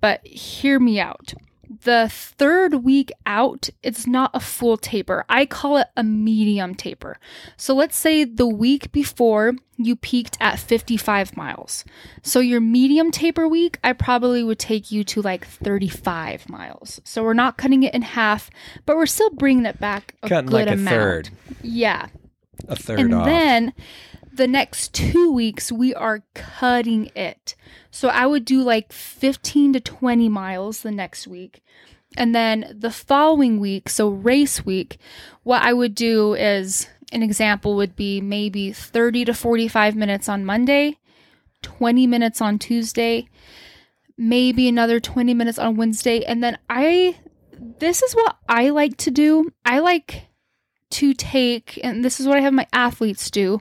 but 0.00 0.24
hear 0.26 0.78
me 0.78 1.00
out. 1.00 1.32
The 1.68 2.08
third 2.10 2.76
week 2.84 3.12
out, 3.26 3.68
it's 3.82 4.06
not 4.06 4.30
a 4.32 4.40
full 4.40 4.76
taper. 4.78 5.24
I 5.28 5.44
call 5.44 5.76
it 5.76 5.88
a 5.96 6.02
medium 6.02 6.74
taper. 6.74 7.18
So 7.56 7.74
let's 7.74 7.96
say 7.96 8.24
the 8.24 8.46
week 8.46 8.90
before 8.90 9.52
you 9.76 9.94
peaked 9.94 10.38
at 10.40 10.58
55 10.58 11.36
miles. 11.36 11.84
So 12.22 12.40
your 12.40 12.60
medium 12.60 13.10
taper 13.10 13.46
week, 13.46 13.78
I 13.84 13.92
probably 13.92 14.42
would 14.42 14.58
take 14.58 14.90
you 14.90 15.04
to 15.04 15.20
like 15.22 15.46
35 15.46 16.48
miles. 16.48 17.00
So 17.04 17.22
we're 17.22 17.34
not 17.34 17.58
cutting 17.58 17.82
it 17.82 17.94
in 17.94 18.02
half, 18.02 18.50
but 18.86 18.96
we're 18.96 19.06
still 19.06 19.30
bringing 19.30 19.66
it 19.66 19.78
back 19.78 20.14
a 20.22 20.28
cutting 20.28 20.46
good 20.50 20.66
like 20.68 20.78
a 20.78 20.82
third, 20.82 21.30
Yeah. 21.62 22.06
a 22.66 22.76
third 22.76 22.98
And 23.00 23.14
off. 23.14 23.26
then 23.26 23.72
the 24.38 24.46
next 24.46 24.94
two 24.94 25.30
weeks, 25.30 25.70
we 25.70 25.94
are 25.94 26.22
cutting 26.32 27.10
it. 27.14 27.54
So 27.90 28.08
I 28.08 28.24
would 28.24 28.44
do 28.44 28.62
like 28.62 28.92
15 28.92 29.74
to 29.74 29.80
20 29.80 30.28
miles 30.28 30.80
the 30.80 30.92
next 30.92 31.26
week. 31.26 31.60
And 32.16 32.34
then 32.34 32.74
the 32.74 32.90
following 32.90 33.60
week, 33.60 33.88
so 33.88 34.08
race 34.08 34.64
week, 34.64 34.98
what 35.42 35.62
I 35.62 35.72
would 35.72 35.94
do 35.94 36.34
is 36.34 36.88
an 37.12 37.22
example 37.22 37.76
would 37.76 37.96
be 37.96 38.20
maybe 38.20 38.72
30 38.72 39.26
to 39.26 39.34
45 39.34 39.96
minutes 39.96 40.28
on 40.28 40.44
Monday, 40.44 40.98
20 41.62 42.06
minutes 42.06 42.40
on 42.40 42.58
Tuesday, 42.58 43.28
maybe 44.16 44.68
another 44.68 45.00
20 45.00 45.34
minutes 45.34 45.58
on 45.58 45.76
Wednesday. 45.76 46.24
And 46.24 46.42
then 46.42 46.58
I, 46.70 47.18
this 47.78 48.02
is 48.02 48.14
what 48.14 48.36
I 48.48 48.70
like 48.70 48.96
to 48.98 49.10
do. 49.10 49.52
I 49.64 49.80
like 49.80 50.28
to 50.90 51.12
take, 51.12 51.78
and 51.82 52.04
this 52.04 52.20
is 52.20 52.26
what 52.26 52.38
I 52.38 52.42
have 52.42 52.52
my 52.52 52.66
athletes 52.72 53.30
do. 53.30 53.60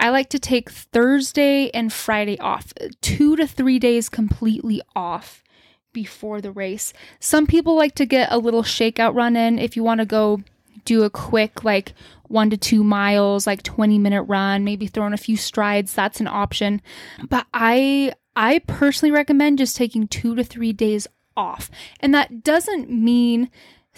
I 0.00 0.08
like 0.08 0.30
to 0.30 0.38
take 0.38 0.70
Thursday 0.70 1.70
and 1.70 1.92
Friday 1.92 2.38
off, 2.38 2.72
two 3.02 3.36
to 3.36 3.46
three 3.46 3.78
days 3.78 4.08
completely 4.08 4.80
off 4.96 5.44
before 5.92 6.40
the 6.40 6.50
race. 6.50 6.92
Some 7.18 7.46
people 7.46 7.76
like 7.76 7.94
to 7.96 8.06
get 8.06 8.32
a 8.32 8.38
little 8.38 8.62
shakeout 8.62 9.14
run 9.14 9.36
in 9.36 9.58
if 9.58 9.76
you 9.76 9.84
want 9.84 10.00
to 10.00 10.06
go 10.06 10.40
do 10.86 11.02
a 11.02 11.10
quick, 11.10 11.64
like 11.64 11.92
one 12.28 12.48
to 12.48 12.56
two 12.56 12.82
miles, 12.82 13.46
like 13.46 13.62
20 13.62 13.98
minute 13.98 14.22
run, 14.22 14.64
maybe 14.64 14.86
throw 14.86 15.06
in 15.06 15.12
a 15.12 15.18
few 15.18 15.36
strides. 15.36 15.92
That's 15.92 16.20
an 16.20 16.28
option. 16.28 16.80
But 17.28 17.46
I, 17.52 18.14
I 18.34 18.60
personally 18.60 19.12
recommend 19.12 19.58
just 19.58 19.76
taking 19.76 20.08
two 20.08 20.34
to 20.34 20.44
three 20.44 20.72
days 20.72 21.06
off. 21.36 21.70
And 22.00 22.14
that 22.14 22.42
doesn't 22.42 22.90
mean 22.90 23.50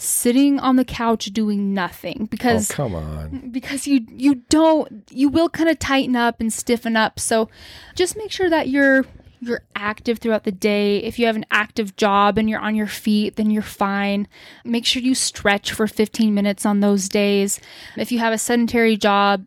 sitting 0.02 0.58
on 0.58 0.76
the 0.76 0.84
couch 0.84 1.26
doing 1.26 1.72
nothing 1.72 2.18
oh, 2.22 2.26
because 2.26 2.68
come 2.68 2.94
on. 2.94 3.50
because 3.50 3.86
you 3.86 4.04
you 4.08 4.36
don't 4.48 5.04
you 5.10 5.28
will 5.28 5.48
kind 5.48 5.70
of 5.70 5.78
tighten 5.78 6.16
up 6.16 6.40
and 6.40 6.52
stiffen 6.52 6.96
up. 6.96 7.20
So 7.20 7.48
just 7.94 8.16
make 8.16 8.30
sure 8.30 8.50
that 8.50 8.68
you're 8.68 9.04
you're 9.40 9.62
active 9.74 10.18
throughout 10.18 10.44
the 10.44 10.52
day. 10.52 10.98
If 10.98 11.18
you 11.18 11.26
have 11.26 11.34
an 11.34 11.46
active 11.50 11.96
job 11.96 12.38
and 12.38 12.48
you're 12.48 12.60
on 12.60 12.74
your 12.74 12.86
feet 12.86 13.36
then 13.36 13.50
you're 13.50 13.62
fine. 13.62 14.26
Make 14.64 14.84
sure 14.84 15.02
you 15.02 15.14
stretch 15.14 15.72
for 15.72 15.86
15 15.86 16.34
minutes 16.34 16.66
on 16.66 16.80
those 16.80 17.08
days. 17.08 17.60
If 17.96 18.10
you 18.12 18.18
have 18.18 18.32
a 18.32 18.38
sedentary 18.38 18.96
job 18.96 19.46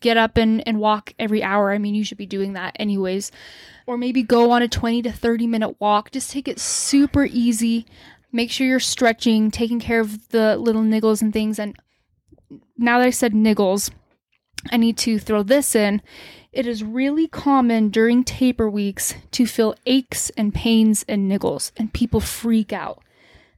get 0.00 0.16
up 0.16 0.36
and, 0.36 0.66
and 0.66 0.80
walk 0.80 1.14
every 1.18 1.42
hour. 1.42 1.72
I 1.72 1.78
mean 1.78 1.94
you 1.94 2.04
should 2.04 2.18
be 2.18 2.26
doing 2.26 2.54
that 2.54 2.76
anyways. 2.78 3.30
Or 3.86 3.96
maybe 3.96 4.22
go 4.22 4.52
on 4.52 4.62
a 4.62 4.68
20 4.68 5.02
to 5.02 5.12
30 5.12 5.46
minute 5.46 5.80
walk. 5.80 6.10
Just 6.10 6.30
take 6.30 6.48
it 6.48 6.58
super 6.58 7.24
easy 7.24 7.86
make 8.32 8.50
sure 8.50 8.66
you're 8.66 8.80
stretching 8.80 9.50
taking 9.50 9.78
care 9.78 10.00
of 10.00 10.28
the 10.30 10.56
little 10.56 10.82
niggles 10.82 11.22
and 11.22 11.32
things 11.32 11.58
and 11.58 11.76
now 12.76 12.98
that 12.98 13.06
I 13.06 13.10
said 13.10 13.32
niggles, 13.32 13.90
I 14.70 14.76
need 14.76 14.96
to 14.98 15.18
throw 15.18 15.42
this 15.42 15.74
in. 15.74 16.02
It 16.52 16.66
is 16.66 16.84
really 16.84 17.26
common 17.28 17.88
during 17.88 18.24
taper 18.24 18.68
weeks 18.68 19.14
to 19.32 19.46
feel 19.46 19.74
aches 19.86 20.30
and 20.30 20.54
pains 20.54 21.04
and 21.08 21.30
niggles, 21.30 21.72
and 21.76 21.92
people 21.92 22.20
freak 22.20 22.72
out. 22.72 23.02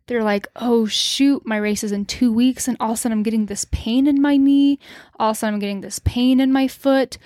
They're 0.06 0.22
like, 0.22 0.46
oh 0.56 0.86
shoot, 0.86 1.46
my 1.46 1.56
race 1.56 1.82
is 1.82 1.90
in 1.90 2.04
two 2.04 2.32
weeks, 2.32 2.68
and 2.68 2.76
all 2.78 2.92
of 2.92 2.94
a 2.94 2.96
sudden 2.98 3.18
I'm 3.18 3.22
getting 3.22 3.46
this 3.46 3.66
pain 3.72 4.06
in 4.06 4.20
my 4.20 4.36
knee, 4.36 4.78
all 5.18 5.30
of 5.30 5.36
a 5.36 5.38
sudden 5.38 5.54
I'm 5.54 5.60
getting 5.60 5.80
this 5.80 5.98
pain 5.98 6.40
in 6.40 6.52
my 6.52 6.68
foot. 6.68 7.18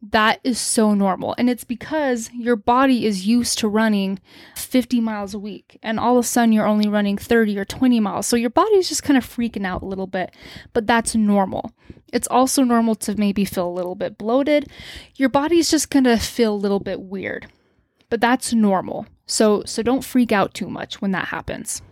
That 0.00 0.38
is 0.44 0.60
so 0.60 0.94
normal. 0.94 1.34
And 1.38 1.50
it's 1.50 1.64
because 1.64 2.30
your 2.32 2.54
body 2.54 3.04
is 3.04 3.26
used 3.26 3.58
to 3.58 3.68
running 3.68 4.20
50 4.54 5.00
miles 5.00 5.34
a 5.34 5.40
week, 5.40 5.78
and 5.82 5.98
all 5.98 6.16
of 6.18 6.24
a 6.24 6.28
sudden 6.28 6.52
you're 6.52 6.66
only 6.66 6.88
running 6.88 7.18
30 7.18 7.58
or 7.58 7.64
20 7.64 7.98
miles. 7.98 8.26
So 8.26 8.36
your 8.36 8.50
body's 8.50 8.88
just 8.88 9.02
kind 9.02 9.16
of 9.16 9.24
freaking 9.24 9.66
out 9.66 9.82
a 9.82 9.86
little 9.86 10.06
bit, 10.06 10.30
but 10.72 10.86
that's 10.86 11.16
normal. 11.16 11.72
It's 12.12 12.28
also 12.28 12.62
normal 12.62 12.94
to 12.96 13.16
maybe 13.16 13.44
feel 13.44 13.68
a 13.68 13.70
little 13.70 13.96
bit 13.96 14.16
bloated. 14.16 14.68
Your 15.16 15.28
body's 15.28 15.70
just 15.70 15.90
going 15.90 16.04
to 16.04 16.16
feel 16.16 16.54
a 16.54 16.56
little 16.56 16.80
bit 16.80 17.00
weird, 17.00 17.48
but 18.08 18.20
that's 18.20 18.52
normal. 18.52 19.06
So, 19.26 19.64
so 19.64 19.82
don't 19.82 20.04
freak 20.04 20.30
out 20.30 20.54
too 20.54 20.70
much 20.70 21.02
when 21.02 21.10
that 21.10 21.28
happens. 21.28 21.82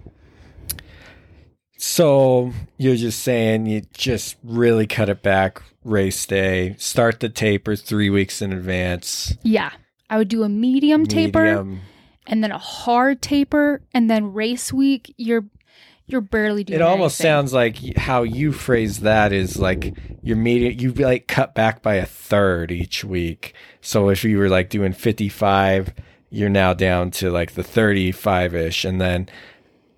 So 1.79 2.53
you're 2.79 2.97
just 2.97 3.23
saying 3.23 3.67
you 3.67 3.83
just 3.93 4.37
really 4.43 4.87
cut 4.87 5.09
it 5.09 5.23
back 5.23 5.63
race 5.85 6.25
day, 6.27 6.75
start 6.79 7.21
the 7.21 7.29
taper 7.29 7.77
three 7.77 8.11
weeks 8.11 8.43
in 8.43 8.53
advance. 8.53 9.35
Yeah. 9.43 9.71
I 10.09 10.19
would 10.19 10.29
do 10.29 10.43
a 10.43 10.49
medium, 10.49 11.07
taper 11.07 11.67
and 12.29 12.43
then 12.43 12.53
a 12.53 12.59
hard 12.59 13.21
taper 13.23 13.83
and 13.93 14.11
then 14.11 14.33
race 14.33 14.73
week 14.73 15.15
you're 15.17 15.45
you're 16.07 16.21
barely 16.21 16.63
doing 16.63 16.81
It 16.81 16.83
almost 16.83 17.21
anything. 17.21 17.35
sounds 17.35 17.53
like 17.53 17.97
how 17.97 18.23
you 18.23 18.53
phrase 18.53 19.01
that 19.01 19.33
is 19.33 19.59
like 19.59 19.97
your 20.23 20.37
medium. 20.37 20.79
You 20.79 20.93
like 20.93 21.27
cut 21.27 21.55
back 21.55 21.83
by 21.83 21.95
a 21.95 22.07
third 22.07 22.71
each 22.71 23.05
week. 23.05 23.55
So 23.81 24.09
if 24.09 24.23
you 24.23 24.39
were 24.39 24.49
like 24.49 24.71
doing 24.71 24.93
55, 24.93 25.93
you're 26.31 26.49
now 26.49 26.75
down 26.75 27.11
to 27.13 27.31
like 27.31 27.53
the 27.53 27.65
35 27.65 28.55
ish, 28.55 28.85
and 28.85 29.01
then 29.01 29.29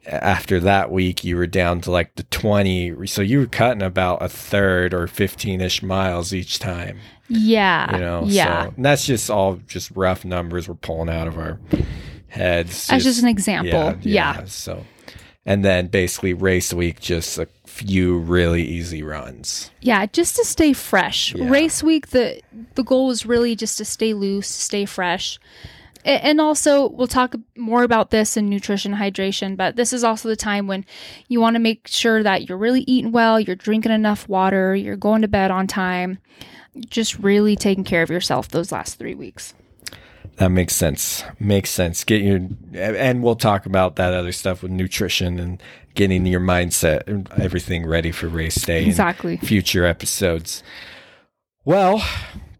after 0.06 0.60
that 0.60 0.90
week 0.90 1.24
you 1.24 1.36
were 1.36 1.46
down 1.46 1.80
to 1.82 1.90
like 1.90 2.14
the 2.14 2.22
20 2.24 3.06
so 3.06 3.20
you 3.20 3.40
were 3.40 3.46
cutting 3.46 3.82
about 3.82 4.22
a 4.22 4.28
third 4.28 4.94
or 4.94 5.06
15ish 5.06 5.82
miles 5.82 6.32
each 6.32 6.58
time. 6.58 6.98
Yeah. 7.28 7.94
You 7.94 8.00
know 8.00 8.22
yeah. 8.26 8.62
so 8.62 8.74
and 8.76 8.84
that's 8.84 9.06
just 9.06 9.30
all 9.30 9.60
just 9.66 9.90
rough 9.92 10.24
numbers 10.24 10.68
we're 10.68 10.74
pulling 10.74 11.10
out 11.10 11.28
of 11.28 11.38
our 11.38 11.58
heads. 12.28 12.86
That's 12.86 13.04
just 13.04 13.22
an 13.22 13.28
example. 13.28 13.96
Yeah, 14.02 14.44
so. 14.44 14.84
And 15.44 15.64
then 15.64 15.86
basically 15.86 16.34
race 16.34 16.74
week 16.74 17.00
just 17.00 17.38
a 17.38 17.48
few 17.64 18.18
really 18.18 18.62
easy 18.62 19.02
runs. 19.02 19.70
Yeah, 19.80 20.04
just 20.06 20.36
to 20.36 20.44
stay 20.44 20.74
fresh. 20.74 21.34
Yeah. 21.34 21.48
Race 21.48 21.82
week, 21.82 22.08
the 22.08 22.42
the 22.74 22.84
goal 22.84 23.06
was 23.06 23.24
really 23.24 23.56
just 23.56 23.78
to 23.78 23.84
stay 23.84 24.12
loose, 24.12 24.48
stay 24.48 24.84
fresh. 24.84 25.38
And 26.08 26.40
also, 26.40 26.88
we'll 26.88 27.06
talk 27.06 27.34
more 27.56 27.82
about 27.82 28.10
this 28.10 28.36
in 28.36 28.48
nutrition 28.48 28.94
hydration, 28.94 29.56
but 29.58 29.76
this 29.76 29.92
is 29.92 30.02
also 30.02 30.28
the 30.30 30.36
time 30.36 30.66
when 30.66 30.86
you 31.28 31.38
want 31.38 31.54
to 31.56 31.60
make 31.60 31.86
sure 31.86 32.22
that 32.22 32.48
you're 32.48 32.56
really 32.56 32.80
eating 32.86 33.12
well, 33.12 33.38
you're 33.38 33.54
drinking 33.56 33.92
enough 33.92 34.26
water, 34.26 34.74
you're 34.74 34.96
going 34.96 35.20
to 35.20 35.28
bed 35.28 35.50
on 35.50 35.66
time, 35.66 36.18
just 36.88 37.18
really 37.18 37.56
taking 37.56 37.84
care 37.84 38.02
of 38.02 38.08
yourself 38.08 38.48
those 38.48 38.72
last 38.72 38.98
three 38.98 39.14
weeks. 39.14 39.52
that 40.36 40.48
makes 40.50 40.74
sense 40.74 41.24
makes 41.40 41.68
sense 41.68 42.04
get 42.04 42.22
your 42.22 42.38
and 42.74 43.22
we'll 43.24 43.34
talk 43.34 43.66
about 43.66 43.96
that 43.96 44.14
other 44.14 44.30
stuff 44.30 44.62
with 44.62 44.70
nutrition 44.70 45.38
and 45.40 45.60
getting 45.94 46.24
your 46.26 46.38
mindset 46.40 47.06
and 47.08 47.28
everything 47.32 47.84
ready 47.84 48.12
for 48.12 48.28
race 48.28 48.54
day 48.64 48.86
Exactly. 48.86 49.36
future 49.38 49.84
episodes 49.84 50.62
well 51.64 52.00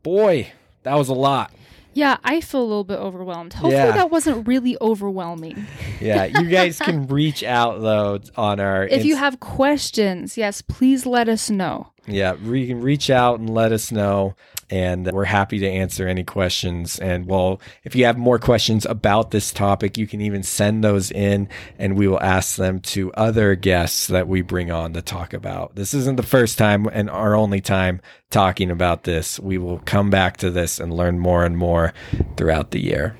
boy 0.03 0.51
that 0.82 0.96
was 0.96 1.09
a 1.09 1.14
lot 1.14 1.53
Yeah, 1.95 2.18
I 2.22 2.41
feel 2.41 2.61
a 2.61 2.64
little 2.64 2.84
bit 2.84 2.99
overwhelmed. 2.99 3.55
Hopefully, 3.55 3.74
Yeah. 3.74 3.91
that 3.93 4.11
wasn't 4.11 4.47
really 4.47 4.76
overwhelming. 4.80 5.66
Yeah, 6.01 6.24
you 6.26 6.49
guys 6.51 6.78
can 6.78 7.07
reach 7.09 7.43
out 7.43 7.80
though 7.80 8.20
on 8.36 8.61
our. 8.61 8.86
If 8.86 9.05
you 9.05 9.16
have 9.16 9.41
questions, 9.41 10.36
yes, 10.36 10.62
please 10.62 11.07
let 11.07 11.28
us 11.28 11.51
know. 11.51 11.93
yeah, 12.07 12.34
you 12.34 12.66
can 12.66 12.80
reach 12.82 13.11
out 13.11 13.41
and 13.41 13.51
let 13.51 13.72
us 13.72 13.91
know, 13.91 14.34
and 14.70 15.10
we're 15.12 15.24
happy 15.24 15.58
to 15.58 15.68
answer 15.68 16.06
any 16.06 16.24
questions. 16.24 16.98
And 16.98 17.26
well, 17.26 17.60
if 17.84 17.94
you 17.94 18.04
have 18.04 18.18
more 18.18 18.38
questions 18.38 18.86
about 18.86 19.30
this 19.30 19.52
topic, 19.52 19.96
you 19.96 20.06
can 20.06 20.20
even 20.20 20.42
send 20.42 20.84
those 20.84 21.10
in, 21.10 21.48
and 21.78 21.96
we 21.96 22.08
will 22.08 22.20
ask 22.20 22.56
them 22.56 22.80
to 22.80 23.12
other 23.12 23.54
guests 23.54 24.06
that 24.08 24.28
we 24.28 24.42
bring 24.42 24.70
on 24.70 24.92
to 24.94 25.02
talk 25.02 25.32
about. 25.32 25.74
This 25.74 25.94
isn't 25.94 26.16
the 26.16 26.22
first 26.22 26.58
time 26.58 26.86
and 26.92 27.08
our 27.10 27.34
only 27.34 27.60
time 27.60 28.00
talking 28.30 28.70
about 28.70 29.04
this. 29.04 29.40
We 29.40 29.58
will 29.58 29.78
come 29.80 30.10
back 30.10 30.36
to 30.38 30.50
this 30.50 30.78
and 30.78 30.92
learn 30.92 31.18
more 31.18 31.44
and 31.44 31.56
more 31.56 31.92
throughout 32.36 32.70
the 32.70 32.82
year. 32.82 33.16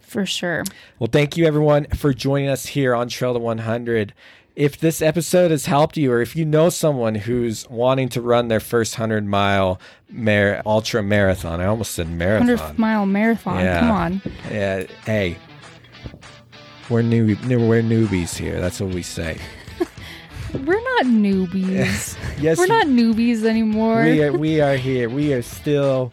For 0.00 0.26
sure. 0.26 0.64
Well, 0.98 1.08
thank 1.12 1.36
you 1.36 1.46
everyone 1.46 1.86
for 1.94 2.12
joining 2.12 2.48
us 2.48 2.66
here 2.66 2.96
on 2.96 3.08
Trail 3.08 3.32
to 3.32 3.38
100. 3.38 4.12
If 4.60 4.78
this 4.78 5.00
episode 5.00 5.50
has 5.52 5.64
helped 5.64 5.96
you, 5.96 6.12
or 6.12 6.20
if 6.20 6.36
you 6.36 6.44
know 6.44 6.68
someone 6.68 7.14
who's 7.14 7.66
wanting 7.70 8.10
to 8.10 8.20
run 8.20 8.48
their 8.48 8.60
first 8.60 8.98
100 8.98 9.24
mile 9.24 9.80
mar- 10.10 10.60
ultra 10.66 11.02
marathon, 11.02 11.62
I 11.62 11.64
almost 11.64 11.92
said 11.92 12.10
marathon. 12.10 12.46
100 12.46 12.56
marathon. 12.58 12.74
mile 12.78 13.06
marathon. 13.06 13.64
Yeah. 13.64 13.80
Come 13.80 13.90
on. 13.90 14.22
Yeah, 14.50 14.84
hey, 15.06 15.38
we're 16.90 17.00
new, 17.00 17.36
we're 17.46 17.82
newbies 17.82 18.36
here. 18.36 18.60
That's 18.60 18.82
what 18.82 18.92
we 18.92 19.00
say. 19.02 19.38
We're 20.52 20.82
not 20.82 21.06
newbies. 21.06 22.18
Yes, 22.40 22.58
We're 22.58 22.66
not 22.66 22.86
newbies 22.86 23.44
anymore. 23.44 24.02
We 24.02 24.22
are, 24.24 24.32
we 24.32 24.60
are 24.62 24.74
here. 24.74 25.08
We 25.10 25.34
are 25.34 25.42
still, 25.42 26.10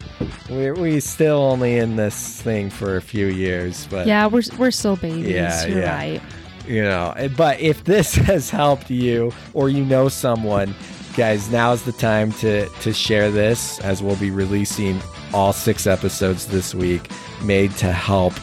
we're 0.50 0.74
we 0.74 1.00
still 1.00 1.38
only 1.38 1.78
in 1.78 1.96
this 1.96 2.42
thing 2.42 2.68
for 2.68 2.96
a 2.96 3.00
few 3.00 3.26
years, 3.26 3.86
but 3.90 4.06
yeah, 4.06 4.26
we're 4.26 4.42
we're 4.58 4.70
still 4.70 4.96
babies. 4.96 5.26
Yeah, 5.26 5.64
You're 5.66 5.80
yeah. 5.80 5.96
right. 5.96 6.22
You 6.68 6.82
know 6.82 7.12
eh, 7.16 7.28
but 7.36 7.58
if 7.60 7.84
this 7.84 8.14
has 8.30 8.50
helped 8.50 8.90
you 8.90 9.32
or 9.54 9.68
you 9.68 9.84
know 9.84 10.08
someone 10.08 10.74
guys 11.16 11.50
now 11.50 11.72
is 11.72 11.84
the 11.84 11.92
time 11.92 12.30
to 12.32 12.68
to 12.80 12.92
share 12.92 13.30
this 13.30 13.80
as 13.80 14.02
we'll 14.02 14.16
be 14.16 14.30
releasing 14.30 15.00
all 15.34 15.52
six 15.52 15.86
episodes 15.86 16.46
this 16.46 16.74
week 16.74 17.10
made 17.42 17.70
to 17.72 17.92
help 17.92 18.34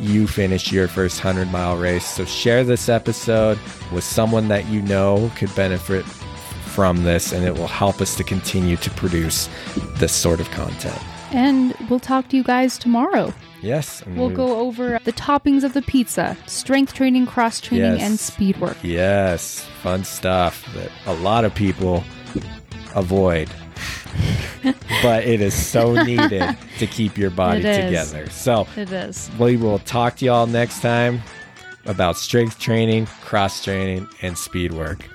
you 0.00 0.26
finish 0.26 0.72
your 0.72 0.88
first 0.88 1.22
100 1.22 1.50
mile 1.52 1.76
race 1.76 2.06
so 2.06 2.24
share 2.24 2.64
this 2.64 2.88
episode 2.88 3.58
with 3.92 4.02
someone 4.02 4.48
that 4.48 4.66
you 4.66 4.82
know 4.82 5.30
could 5.36 5.54
benefit 5.54 6.04
from 6.04 7.04
this 7.04 7.32
and 7.32 7.44
it 7.44 7.56
will 7.56 7.68
help 7.68 8.00
us 8.00 8.16
to 8.16 8.24
continue 8.24 8.76
to 8.76 8.90
produce 8.90 9.48
this 9.98 10.12
sort 10.12 10.40
of 10.40 10.50
content 10.50 11.00
And 11.34 11.74
we'll 11.90 11.98
talk 11.98 12.28
to 12.28 12.36
you 12.36 12.44
guys 12.44 12.78
tomorrow. 12.78 13.34
Yes 13.64 14.02
We'll 14.06 14.28
we- 14.28 14.34
go 14.34 14.60
over 14.60 14.96
uh, 14.96 14.98
the 15.04 15.12
toppings 15.12 15.64
of 15.64 15.72
the 15.72 15.82
pizza, 15.82 16.36
strength 16.46 16.92
training, 16.94 17.26
cross 17.26 17.60
training, 17.60 17.94
Yes. 17.98 18.02
and 18.02 18.18
speed 18.20 18.58
work. 18.60 18.76
Yes, 18.82 19.64
fun 19.82 20.04
stuff 20.04 20.64
that 20.74 20.90
a 21.06 21.14
lot 21.14 21.44
of 21.44 21.54
people 21.54 22.04
avoid. 22.94 23.48
but 25.02 25.24
it 25.24 25.40
is 25.40 25.54
so 25.54 25.94
needed 26.04 26.56
to 26.78 26.86
keep 26.86 27.18
your 27.18 27.30
body 27.30 27.62
together. 27.62 28.28
So 28.30 28.66
It 28.76 28.92
is. 28.92 29.30
we 29.38 29.56
will 29.56 29.80
talk 29.80 30.16
to 30.18 30.24
y'all 30.24 30.46
next 30.46 30.80
time 30.80 31.20
about 31.86 32.16
strength 32.16 32.58
training, 32.58 33.06
cross 33.22 33.62
training, 33.64 34.08
and 34.22 34.38
speed 34.38 34.72
work. 34.72 35.08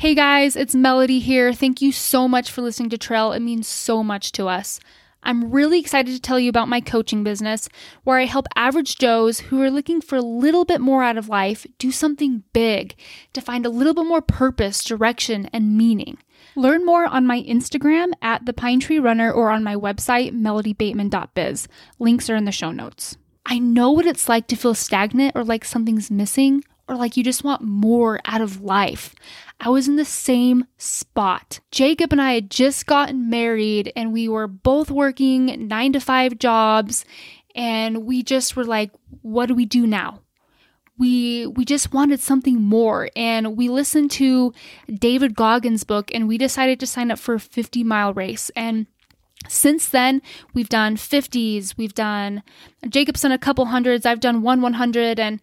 Hey 0.00 0.14
guys, 0.14 0.56
it's 0.56 0.74
Melody 0.74 1.18
here. 1.18 1.52
Thank 1.52 1.82
you 1.82 1.92
so 1.92 2.26
much 2.26 2.50
for 2.50 2.62
listening 2.62 2.88
to 2.88 2.96
Trail. 2.96 3.32
It 3.32 3.40
means 3.40 3.68
so 3.68 4.02
much 4.02 4.32
to 4.32 4.48
us. 4.48 4.80
I'm 5.22 5.50
really 5.50 5.78
excited 5.78 6.14
to 6.14 6.20
tell 6.22 6.40
you 6.40 6.48
about 6.48 6.70
my 6.70 6.80
coaching 6.80 7.22
business, 7.22 7.68
where 8.02 8.16
I 8.16 8.24
help 8.24 8.46
average 8.56 8.96
Joes 8.96 9.40
who 9.40 9.60
are 9.60 9.70
looking 9.70 10.00
for 10.00 10.16
a 10.16 10.22
little 10.22 10.64
bit 10.64 10.80
more 10.80 11.02
out 11.02 11.18
of 11.18 11.28
life 11.28 11.66
do 11.76 11.92
something 11.92 12.44
big 12.54 12.94
to 13.34 13.42
find 13.42 13.66
a 13.66 13.68
little 13.68 13.92
bit 13.92 14.06
more 14.06 14.22
purpose, 14.22 14.82
direction, 14.82 15.50
and 15.52 15.76
meaning. 15.76 16.16
Learn 16.56 16.86
more 16.86 17.04
on 17.04 17.26
my 17.26 17.42
Instagram 17.42 18.12
at 18.22 18.46
the 18.46 18.54
Pine 18.54 18.80
Tree 18.80 18.98
Runner 18.98 19.30
or 19.30 19.50
on 19.50 19.62
my 19.62 19.76
website, 19.76 20.32
melodybateman.biz. 20.32 21.68
Links 21.98 22.30
are 22.30 22.36
in 22.36 22.46
the 22.46 22.52
show 22.52 22.72
notes. 22.72 23.18
I 23.44 23.58
know 23.58 23.90
what 23.90 24.06
it's 24.06 24.30
like 24.30 24.46
to 24.46 24.56
feel 24.56 24.74
stagnant 24.74 25.36
or 25.36 25.44
like 25.44 25.66
something's 25.66 26.10
missing 26.10 26.64
or 26.90 26.96
like 26.96 27.16
you 27.16 27.22
just 27.22 27.44
want 27.44 27.62
more 27.62 28.20
out 28.24 28.40
of 28.40 28.62
life. 28.62 29.14
I 29.60 29.68
was 29.68 29.86
in 29.86 29.96
the 29.96 30.04
same 30.04 30.64
spot. 30.76 31.60
Jacob 31.70 32.12
and 32.12 32.20
I 32.20 32.32
had 32.32 32.50
just 32.50 32.86
gotten 32.86 33.30
married 33.30 33.92
and 33.94 34.12
we 34.12 34.28
were 34.28 34.48
both 34.48 34.90
working 34.90 35.68
nine 35.68 35.92
to 35.92 36.00
five 36.00 36.38
jobs 36.38 37.04
and 37.54 38.04
we 38.04 38.22
just 38.22 38.56
were 38.56 38.64
like, 38.64 38.90
what 39.22 39.46
do 39.46 39.54
we 39.54 39.64
do 39.64 39.86
now? 39.86 40.20
we 41.00 41.46
we 41.46 41.64
just 41.64 41.94
wanted 41.94 42.20
something 42.20 42.60
more 42.60 43.08
and 43.16 43.56
we 43.56 43.68
listened 43.68 44.10
to 44.10 44.52
David 44.92 45.34
Goggins 45.34 45.82
book 45.82 46.10
and 46.14 46.28
we 46.28 46.36
decided 46.36 46.78
to 46.78 46.86
sign 46.86 47.10
up 47.10 47.18
for 47.18 47.34
a 47.34 47.40
50 47.40 47.82
mile 47.82 48.12
race 48.12 48.50
and 48.54 48.86
since 49.48 49.88
then 49.88 50.20
we've 50.52 50.68
done 50.68 50.96
50s 50.96 51.76
we've 51.78 51.94
done 51.94 52.42
Jacob's 52.86 53.22
done 53.22 53.32
a 53.32 53.38
couple 53.38 53.64
hundreds 53.64 54.04
I've 54.04 54.20
done 54.20 54.42
one 54.42 54.60
100 54.60 55.18
and 55.18 55.40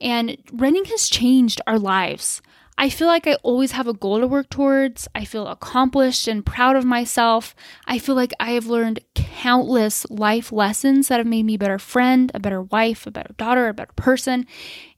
and 0.00 0.36
running 0.52 0.84
has 0.86 1.08
changed 1.08 1.60
our 1.66 1.78
lives 1.78 2.40
I 2.76 2.90
feel 2.90 3.06
like 3.06 3.26
I 3.26 3.34
always 3.36 3.72
have 3.72 3.86
a 3.86 3.94
goal 3.94 4.20
to 4.20 4.26
work 4.26 4.50
towards. 4.50 5.06
I 5.14 5.24
feel 5.24 5.46
accomplished 5.46 6.26
and 6.26 6.44
proud 6.44 6.74
of 6.74 6.84
myself. 6.84 7.54
I 7.86 7.98
feel 7.98 8.16
like 8.16 8.32
I 8.40 8.52
have 8.52 8.66
learned 8.66 9.00
countless 9.14 10.04
life 10.10 10.50
lessons 10.50 11.08
that 11.08 11.18
have 11.18 11.26
made 11.26 11.44
me 11.44 11.54
a 11.54 11.58
better 11.58 11.78
friend, 11.78 12.32
a 12.34 12.40
better 12.40 12.62
wife, 12.62 13.06
a 13.06 13.12
better 13.12 13.32
daughter, 13.34 13.68
a 13.68 13.74
better 13.74 13.92
person. 13.94 14.46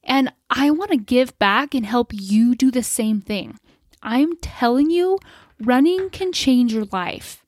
And 0.03 0.32
I 0.49 0.70
want 0.70 0.90
to 0.92 0.97
give 0.97 1.38
back 1.38 1.74
and 1.74 1.84
help 1.84 2.12
you 2.14 2.55
do 2.55 2.70
the 2.70 2.82
same 2.82 3.20
thing. 3.20 3.59
I'm 4.03 4.36
telling 4.38 4.90
you, 4.90 5.18
running 5.61 6.09
can 6.11 6.32
change 6.32 6.72
your 6.72 6.86
life. 6.92 7.42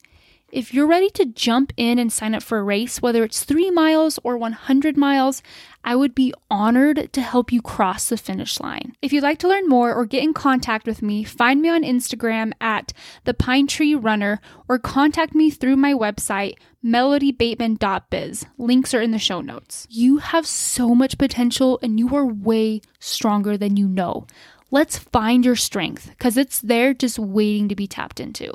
If 0.51 0.73
you're 0.73 0.87
ready 0.87 1.11
to 1.11 1.25
jump 1.25 1.73
in 1.77 1.99
and 1.99 2.11
sign 2.11 2.33
up 2.33 2.41
for 2.41 2.57
a 2.57 2.63
race, 2.63 3.03
whether 3.03 3.23
it's 3.23 3.43
three 3.43 3.69
miles 3.69 4.17
or 4.23 4.35
100 4.35 4.97
miles, 4.97 5.43
I 5.83 5.95
would 5.95 6.15
be 6.15 6.33
honored 6.49 7.13
to 7.13 7.21
help 7.21 7.51
you 7.51 7.61
cross 7.61 8.09
the 8.09 8.17
finish 8.17 8.59
line. 8.59 8.93
If 8.99 9.13
you'd 9.13 9.21
like 9.21 9.37
to 9.39 9.47
learn 9.47 9.69
more 9.69 9.93
or 9.93 10.05
get 10.05 10.23
in 10.23 10.33
contact 10.33 10.87
with 10.87 11.03
me, 11.03 11.23
find 11.23 11.61
me 11.61 11.69
on 11.69 11.83
Instagram 11.83 12.53
at 12.59 12.93
the 13.25 13.35
Pine 13.35 13.67
Tree 13.67 13.93
Runner 13.93 14.41
or 14.67 14.79
contact 14.79 15.35
me 15.35 15.51
through 15.51 15.75
my 15.75 15.93
website, 15.93 16.55
melodybateman.biz. 16.83 18.47
Links 18.57 18.93
are 18.95 19.01
in 19.01 19.11
the 19.11 19.19
show 19.19 19.41
notes. 19.41 19.85
You 19.87 20.17
have 20.17 20.47
so 20.47 20.95
much 20.95 21.19
potential 21.19 21.77
and 21.83 21.99
you 21.99 22.15
are 22.15 22.25
way 22.25 22.81
stronger 22.99 23.55
than 23.55 23.77
you 23.77 23.87
know. 23.87 24.25
Let's 24.71 24.97
find 24.97 25.45
your 25.45 25.55
strength 25.55 26.09
because 26.09 26.37
it's 26.37 26.59
there 26.59 26.95
just 26.95 27.19
waiting 27.19 27.69
to 27.69 27.75
be 27.75 27.85
tapped 27.85 28.19
into. 28.19 28.53